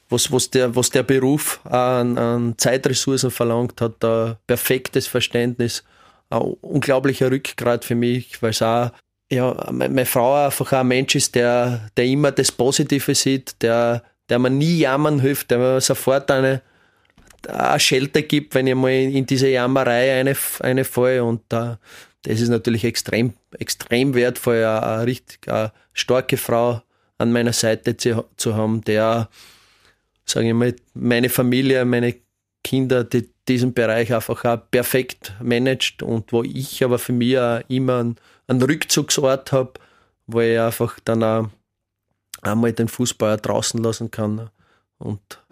was, 0.09 0.31
was, 0.31 0.49
der, 0.49 0.75
was 0.75 0.89
der 0.89 1.03
Beruf 1.03 1.59
an, 1.65 2.17
an 2.17 2.55
Zeitressourcen 2.57 3.31
verlangt, 3.31 3.79
hat 3.79 3.95
da 3.99 4.39
perfektes 4.47 5.07
Verständnis, 5.07 5.83
ein 6.29 6.41
unglaublicher 6.41 7.31
Rückgrat 7.31 7.85
für 7.85 7.95
mich, 7.95 8.41
weil 8.41 8.51
es 8.51 8.61
auch 8.61 8.91
ja, 9.31 9.55
meine 9.71 10.05
Frau 10.05 10.45
einfach 10.45 10.71
ein 10.73 10.87
Mensch 10.87 11.15
ist, 11.15 11.35
der, 11.35 11.89
der 11.95 12.05
immer 12.05 12.31
das 12.31 12.51
Positive 12.51 13.13
sieht, 13.13 13.61
der, 13.61 14.03
der 14.27 14.39
mir 14.39 14.49
nie 14.49 14.79
jammern 14.79 15.19
hilft, 15.19 15.51
der 15.51 15.59
mir 15.59 15.81
sofort 15.81 16.31
eine, 16.31 16.61
eine 17.47 17.79
Schelte 17.79 18.23
gibt, 18.23 18.55
wenn 18.55 18.67
ich 18.67 18.75
mal 18.75 18.91
in 18.91 19.25
diese 19.25 19.49
Jammerei 19.49 20.19
eine, 20.19 20.35
eine 20.59 20.83
falle. 20.83 21.23
Und 21.23 21.41
uh, 21.53 21.75
das 22.23 22.41
ist 22.41 22.49
natürlich 22.49 22.83
extrem, 22.83 23.33
extrem 23.57 24.13
wertvoll, 24.13 24.63
eine, 24.63 25.05
richtig 25.05 25.47
eine 25.47 25.71
starke 25.93 26.37
Frau 26.37 26.81
an 27.17 27.31
meiner 27.31 27.53
Seite 27.53 27.97
zu, 27.97 28.25
zu 28.37 28.55
haben, 28.55 28.81
der, 28.81 29.29
sage 30.25 30.47
ich 30.47 30.53
mal, 30.53 30.75
meine 30.93 31.29
Familie, 31.29 31.85
meine 31.85 32.15
Kinder, 32.63 33.03
die 33.03 33.29
diesen 33.47 33.73
Bereich 33.73 34.13
einfach 34.13 34.45
auch 34.45 34.59
perfekt 34.69 35.33
managt 35.41 36.03
und 36.03 36.31
wo 36.31 36.43
ich 36.43 36.83
aber 36.83 36.99
für 36.99 37.13
mich 37.13 37.37
auch 37.37 37.61
immer 37.67 37.99
einen, 37.99 38.15
einen 38.47 38.61
Rückzugsort 38.61 39.51
habe, 39.51 39.73
wo 40.27 40.39
ich 40.41 40.59
einfach 40.59 40.99
dann 41.03 41.23
auch 41.23 41.49
einmal 42.41 42.73
den 42.73 42.87
Fußball 42.87 43.37
draußen 43.37 43.81
lassen 43.81 44.11
kann 44.11 44.49
und 44.99 45.43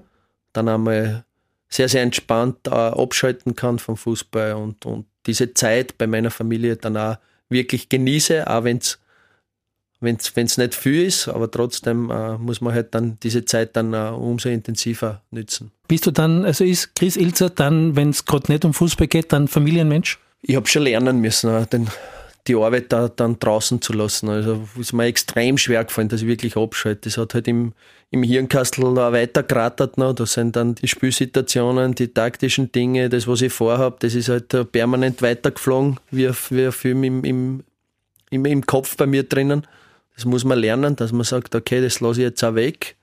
dann 0.53 0.69
einmal 0.69 1.25
sehr, 1.69 1.89
sehr 1.89 2.03
entspannt 2.03 2.67
äh, 2.67 2.71
abschalten 2.71 3.55
kann 3.55 3.79
vom 3.79 3.97
Fußball 3.97 4.53
und, 4.53 4.85
und 4.85 5.05
diese 5.25 5.53
Zeit 5.53 5.97
bei 5.97 6.07
meiner 6.07 6.31
Familie 6.31 6.75
dann 6.77 6.97
auch 6.97 7.17
wirklich 7.49 7.89
genieße, 7.89 8.49
auch 8.49 8.63
wenn 8.63 8.77
es 8.77 8.99
wenn 9.99 10.15
es 10.15 10.57
nicht 10.57 10.75
viel 10.75 11.03
ist, 11.05 11.27
aber 11.27 11.49
trotzdem 11.49 12.11
äh, 12.11 12.37
muss 12.37 12.61
man 12.61 12.73
halt 12.73 12.93
dann 12.93 13.17
diese 13.23 13.45
Zeit 13.45 13.75
dann 13.75 13.93
äh, 13.93 14.09
umso 14.09 14.49
intensiver 14.49 15.23
nützen. 15.31 15.71
Bist 15.87 16.05
du 16.05 16.11
dann, 16.11 16.45
also 16.45 16.63
ist 16.63 16.95
Chris 16.95 17.17
Ilzer 17.17 17.49
dann, 17.49 17.95
wenn 17.95 18.11
es 18.11 18.25
gerade 18.25 18.51
nicht 18.51 18.63
um 18.63 18.73
Fußball 18.73 19.07
geht, 19.07 19.33
dann 19.33 19.47
Familienmensch? 19.47 20.19
Ich 20.41 20.55
habe 20.55 20.67
schon 20.67 20.83
lernen 20.83 21.19
müssen, 21.19 21.49
äh, 21.49 21.65
den, 21.65 21.87
die 22.47 22.55
Arbeit 22.55 22.91
da 22.91 23.09
dann 23.09 23.39
draußen 23.39 23.81
zu 23.81 23.93
lassen. 23.93 24.29
Also 24.29 24.67
ist 24.79 24.93
mir 24.93 25.05
extrem 25.05 25.57
schwer 25.57 25.83
gefallen, 25.83 26.09
dass 26.09 26.21
ich 26.21 26.27
wirklich 26.27 26.55
abschalte. 26.55 27.09
Das 27.09 27.17
hat 27.17 27.33
halt 27.33 27.47
im, 27.47 27.73
im 28.09 28.23
Hirnkastel 28.23 28.83
weiter 28.95 29.43
gerattert 29.43 29.97
noch. 29.97 30.13
Da 30.13 30.25
sind 30.25 30.55
dann 30.55 30.75
die 30.75 30.87
Spielsituationen, 30.87 31.95
die 31.95 32.07
taktischen 32.07 32.71
Dinge, 32.71 33.09
das, 33.09 33.27
was 33.27 33.41
ich 33.41 33.53
vorhabe, 33.53 33.97
das 33.99 34.15
ist 34.15 34.29
halt 34.29 34.71
permanent 34.71 35.21
weitergeflogen, 35.21 35.99
wie, 36.11 36.29
wie 36.49 36.65
ein 36.65 36.71
Film 36.71 37.03
im, 37.03 37.23
im, 37.23 37.63
im, 38.29 38.45
im 38.45 38.65
Kopf 38.65 38.95
bei 38.97 39.05
mir 39.05 39.23
drinnen. 39.23 39.67
Das 40.15 40.25
muss 40.25 40.43
man 40.43 40.57
lernen, 40.57 40.95
dass 40.95 41.11
man 41.11 41.23
sagt, 41.23 41.53
okay, 41.53 41.81
das 41.81 41.99
lasse 41.99 42.21
ich 42.21 42.25
jetzt 42.25 42.43
auch 42.43 42.55
weg. 42.55 42.95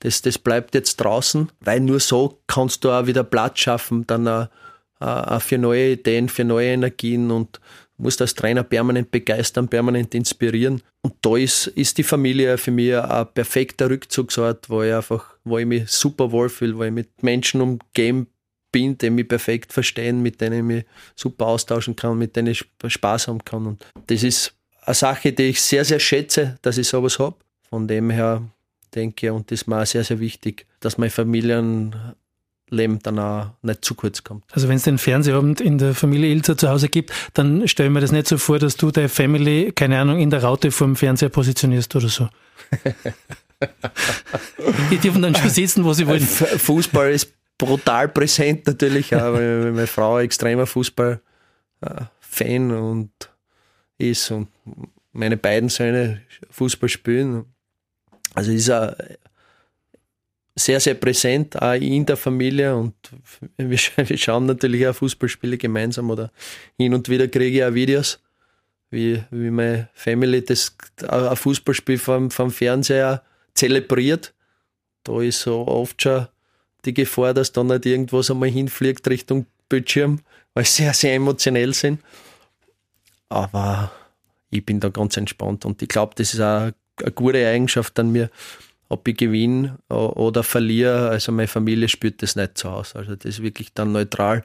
Das, 0.00 0.22
das 0.22 0.38
bleibt 0.38 0.74
jetzt 0.74 0.96
draußen, 0.96 1.50
weil 1.60 1.80
nur 1.80 1.98
so 1.98 2.38
kannst 2.46 2.84
du 2.84 2.90
auch 2.90 3.06
wieder 3.06 3.24
Platz 3.24 3.60
schaffen, 3.60 4.06
dann 4.06 4.28
auch, 4.28 4.48
auch 5.00 5.42
für 5.42 5.58
neue 5.58 5.92
Ideen, 5.92 6.28
für 6.28 6.44
neue 6.44 6.68
Energien 6.68 7.30
und 7.30 7.60
musst 7.98 8.20
als 8.20 8.34
Trainer 8.34 8.62
permanent 8.62 9.10
begeistern, 9.10 9.68
permanent 9.68 10.14
inspirieren. 10.14 10.82
Und 11.02 11.14
da 11.20 11.36
ist, 11.36 11.66
ist 11.68 11.98
die 11.98 12.02
Familie 12.02 12.56
für 12.56 12.70
mich 12.70 12.96
ein 12.96 13.26
perfekter 13.34 13.90
Rückzugsort, 13.90 14.70
wo 14.70 14.82
ich 14.82 14.94
einfach, 14.94 15.36
wo 15.44 15.58
ich 15.58 15.66
mich 15.66 15.90
super 15.90 16.30
wohlfühle, 16.32 16.78
wo 16.78 16.84
ich 16.84 16.92
mit 16.92 17.22
Menschen 17.22 17.60
umgeben 17.60 18.28
bin, 18.70 18.96
die 18.98 19.10
mich 19.10 19.28
perfekt 19.28 19.72
verstehen, 19.72 20.22
mit 20.22 20.40
denen 20.40 20.58
ich 20.58 20.64
mich 20.64 20.84
super 21.14 21.46
austauschen 21.46 21.96
kann, 21.96 22.18
mit 22.18 22.36
denen 22.36 22.48
ich 22.48 22.64
Spaß 22.86 23.28
haben 23.28 23.44
kann. 23.44 23.66
Und 23.66 23.84
das 24.06 24.22
ist 24.22 24.54
eine 24.82 24.94
Sache, 24.94 25.32
die 25.32 25.44
ich 25.44 25.60
sehr, 25.60 25.84
sehr 25.84 26.00
schätze, 26.00 26.58
dass 26.62 26.78
ich 26.78 26.88
sowas 26.88 27.18
habe. 27.18 27.36
Von 27.68 27.88
dem 27.88 28.10
her 28.10 28.42
denke 28.94 29.26
ich, 29.26 29.32
und 29.32 29.50
das 29.50 29.62
ist 29.62 29.66
mir 29.66 29.82
auch 29.82 29.86
sehr, 29.86 30.04
sehr 30.04 30.20
wichtig, 30.20 30.66
dass 30.80 30.98
mein 30.98 31.10
Familien 31.10 31.94
Leben 32.70 32.98
dann 33.00 33.18
auch 33.18 33.50
nicht 33.62 33.84
zu 33.84 33.94
kurz 33.94 34.24
kommt. 34.24 34.44
Also 34.52 34.68
wenn 34.68 34.76
es 34.76 34.84
den 34.84 34.98
Fernsehabend 34.98 35.60
in 35.60 35.78
der 35.78 35.94
Familie 35.94 36.30
Ilzer 36.30 36.56
zu 36.56 36.68
Hause 36.68 36.88
gibt, 36.88 37.12
dann 37.34 37.66
stell 37.68 37.90
mir 37.90 38.00
das 38.00 38.12
nicht 38.12 38.28
so 38.28 38.38
vor, 38.38 38.58
dass 38.58 38.76
du 38.76 38.90
deine 38.90 39.08
Family, 39.08 39.72
keine 39.74 39.98
Ahnung, 39.98 40.20
in 40.20 40.30
der 40.30 40.42
Raute 40.42 40.70
vor 40.70 40.86
dem 40.86 40.96
Fernseher 40.96 41.28
positionierst 41.28 41.94
oder 41.96 42.08
so. 42.08 42.28
Die 44.90 44.98
dürfen 44.98 45.22
dann 45.22 45.34
schon 45.34 45.50
sitzen, 45.50 45.84
wo 45.84 45.92
sie 45.92 46.06
wollen. 46.06 46.20
Fußball 46.20 47.10
ist 47.10 47.32
brutal 47.58 48.08
präsent 48.08 48.66
natürlich, 48.66 49.14
aber 49.14 49.40
meine 49.72 49.86
Frau 49.86 50.16
ein 50.16 50.24
extremer 50.26 50.66
Fußball-Fan 50.66 52.70
und 52.70 53.10
ist 53.98 54.30
und 54.30 54.48
meine 55.12 55.36
beiden 55.36 55.68
Söhne 55.68 56.22
Fußball 56.50 56.88
spielen. 56.88 57.44
Also 58.34 58.52
ist 58.52 58.68
er 58.68 58.96
sehr, 60.58 60.80
sehr 60.80 60.94
präsent, 60.94 61.60
auch 61.60 61.74
in 61.74 62.04
der 62.06 62.16
Familie 62.16 62.74
und 62.76 62.94
wir, 63.56 63.78
wir 63.96 64.18
schauen 64.18 64.46
natürlich 64.46 64.86
auch 64.86 64.94
Fußballspiele 64.94 65.58
gemeinsam 65.58 66.10
oder 66.10 66.30
hin 66.76 66.94
und 66.94 67.08
wieder 67.08 67.28
kriege 67.28 67.58
ich 67.58 67.64
auch 67.64 67.74
Videos, 67.74 68.20
wie, 68.90 69.22
wie 69.30 69.50
meine 69.50 69.88
Family 69.94 70.44
das 70.44 70.76
ein 71.08 71.36
Fußballspiel 71.36 71.98
vom, 71.98 72.30
vom 72.30 72.50
Fernseher 72.50 73.22
zelebriert. 73.54 74.34
Da 75.04 75.20
ist 75.22 75.40
so 75.40 75.66
oft 75.66 76.02
schon 76.02 76.26
die 76.84 76.94
Gefahr, 76.94 77.34
dass 77.34 77.52
da 77.52 77.64
nicht 77.64 77.86
irgendwas 77.86 78.30
einmal 78.30 78.50
hinfliegt 78.50 79.08
Richtung 79.08 79.46
Bildschirm, 79.68 80.20
weil 80.54 80.64
sie 80.64 80.82
sehr, 80.82 80.94
sehr 80.94 81.14
emotionell 81.14 81.74
sind. 81.74 82.00
Aber 83.28 83.92
ich 84.50 84.64
bin 84.64 84.80
da 84.80 84.88
ganz 84.88 85.16
entspannt 85.16 85.64
und 85.64 85.82
ich 85.82 85.88
glaube, 85.88 86.14
das 86.16 86.34
ist 86.34 86.40
auch 86.40 86.70
eine 87.02 87.12
gute 87.14 87.46
Eigenschaft 87.46 87.98
an 87.98 88.10
mir, 88.10 88.30
ob 88.88 89.06
ich 89.06 89.16
gewinne 89.16 89.78
oder 89.88 90.42
verliere, 90.42 91.10
also 91.10 91.32
meine 91.32 91.48
Familie 91.48 91.88
spürt 91.88 92.22
das 92.22 92.36
nicht 92.36 92.56
so 92.58 92.68
aus. 92.70 92.96
Also 92.96 93.16
das 93.16 93.24
ist 93.26 93.42
wirklich 93.42 93.72
dann 93.74 93.92
neutral. 93.92 94.44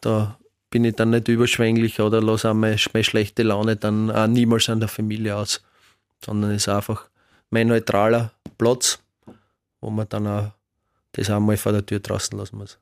Da 0.00 0.38
bin 0.70 0.84
ich 0.84 0.96
dann 0.96 1.10
nicht 1.10 1.28
überschwänglich 1.28 2.00
oder 2.00 2.20
lasse 2.20 2.50
auch 2.50 2.54
meine, 2.54 2.76
meine 2.92 3.04
schlechte 3.04 3.42
Laune 3.42 3.76
dann 3.76 4.10
auch 4.10 4.26
niemals 4.26 4.68
an 4.68 4.80
der 4.80 4.88
Familie 4.88 5.36
aus, 5.36 5.62
sondern 6.24 6.50
es 6.50 6.62
ist 6.62 6.68
einfach 6.68 7.08
mein 7.50 7.68
neutraler 7.68 8.32
Platz, 8.58 8.98
wo 9.80 9.90
man 9.90 10.08
dann 10.08 10.26
auch 10.26 10.50
das 11.12 11.30
einmal 11.30 11.56
vor 11.56 11.72
der 11.72 11.86
Tür 11.86 12.00
draußen 12.00 12.36
lassen 12.36 12.58
muss. 12.58 12.78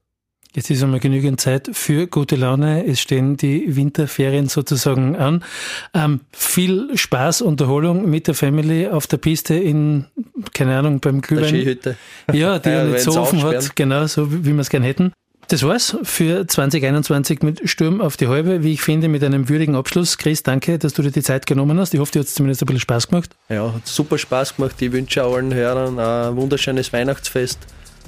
Jetzt 0.57 0.71
ist 0.71 0.83
einmal 0.83 1.01
genügend 1.01 1.39
Zeit 1.39 1.69
für 1.75 2.07
gute 2.07 2.35
Laune. 2.35 2.87
Es 2.87 2.99
stehen 2.99 3.37
die 3.37 3.77
Winterferien 3.77 4.49
sozusagen 4.49 5.15
an. 5.15 5.45
Ähm, 5.93 6.21
viel 6.33 6.97
Spaß, 6.97 7.43
Unterholung 7.43 8.09
mit 8.09 8.27
der 8.27 8.35
Family 8.35 8.89
auf 8.89 9.07
der 9.07 9.19
Piste 9.19 9.53
in, 9.53 10.07
keine 10.55 10.79
Ahnung, 10.79 11.01
beim 11.01 11.21
Glühwein. 11.21 11.53
Der 11.53 11.61
Skihütte. 11.61 11.97
Ja, 12.33 12.59
die 12.59 12.69
ja, 12.71 12.85
nicht 12.85 13.03
so 13.03 13.21
offen 13.21 13.43
hat. 13.43 13.77
Genau, 13.77 14.07
so 14.07 14.33
wie 14.33 14.55
wir 14.55 14.59
es 14.61 14.71
gern 14.71 14.83
hätten. 14.83 15.13
Das 15.49 15.63
war's 15.63 15.95
für 16.05 16.47
2021 16.47 17.43
mit 17.43 17.69
Sturm 17.69 18.01
auf 18.01 18.17
die 18.17 18.27
Halbe, 18.27 18.63
wie 18.63 18.73
ich 18.73 18.81
finde, 18.81 19.09
mit 19.09 19.23
einem 19.23 19.51
würdigen 19.51 19.77
Abschluss. 19.77 20.17
Chris, 20.17 20.43
danke, 20.43 20.79
dass 20.79 20.95
du 20.95 21.03
dir 21.03 21.11
die 21.11 21.23
Zeit 21.23 21.45
genommen 21.45 21.79
hast. 21.79 21.93
Ich 21.93 22.01
hoffe, 22.01 22.13
dir 22.13 22.21
hat 22.21 22.29
es 22.29 22.35
zumindest 22.35 22.63
ein 22.63 22.67
bisschen 22.67 22.81
Spaß 22.81 23.09
gemacht. 23.09 23.37
Ja, 23.51 23.75
hat 23.75 23.87
super 23.87 24.17
Spaß 24.17 24.57
gemacht. 24.57 24.81
Ich 24.81 24.91
wünsche 24.91 25.23
allen 25.23 25.53
Hörern 25.53 25.99
ein 25.99 26.35
wunderschönes 26.35 26.95
Weihnachtsfest, 26.95 27.59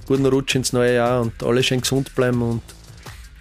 guten 0.08 0.26
Rutsch 0.26 0.56
ins 0.56 0.72
neue 0.72 0.94
Jahr 0.94 1.20
und 1.20 1.42
alle 1.44 1.62
schön 1.62 1.80
gesund 1.80 2.14
bleiben 2.16 2.42
und 2.42 2.62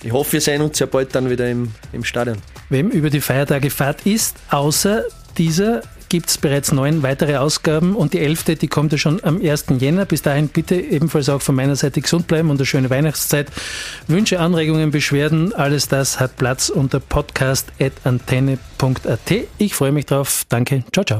ich 0.03 0.11
hoffe, 0.11 0.34
wir 0.34 0.41
sehen 0.41 0.61
uns 0.61 0.78
ja 0.78 0.86
bald 0.86 1.15
dann 1.15 1.30
wieder 1.30 1.49
im, 1.49 1.72
im 1.91 2.03
Stadion. 2.03 2.38
Wem 2.70 2.89
über 2.89 3.09
die 3.09 3.22
Feiertage 3.22 3.72
Fahrt 3.72 4.05
ist, 4.05 4.38
außer 4.51 5.03
dieser 5.38 5.82
gibt 6.09 6.30
es 6.30 6.38
bereits 6.38 6.72
neun 6.72 7.03
weitere 7.03 7.38
Ausgaben 7.38 7.95
und 7.95 8.13
die 8.13 8.20
elfte, 8.20 8.55
die 8.55 8.68
kommt 8.68 8.91
ja 8.91 8.97
schon 8.97 9.24
am 9.24 9.41
1. 9.41 9.65
Jänner. 9.80 10.05
Bis 10.05 10.22
dahin 10.22 10.49
bitte 10.49 10.76
ebenfalls 10.76 11.30
auch 11.30 11.41
von 11.41 11.55
meiner 11.55 11.76
Seite 11.76 12.01
gesund 12.01 12.28
bleiben 12.28 12.49
und 12.49 12.57
eine 12.57 12.65
schöne 12.65 12.89
Weihnachtszeit. 12.89 13.47
Wünsche, 14.07 14.39
Anregungen, 14.39 14.91
Beschwerden, 14.91 15.53
alles 15.53 15.88
das 15.88 16.20
hat 16.20 16.38
Platz 16.38 16.70
unter 16.70 16.99
podcast.antenne.at. 16.99 19.32
Ich 19.57 19.74
freue 19.74 19.91
mich 19.91 20.05
drauf. 20.05 20.43
Danke. 20.49 20.84
Ciao, 20.93 21.03
ciao. 21.03 21.20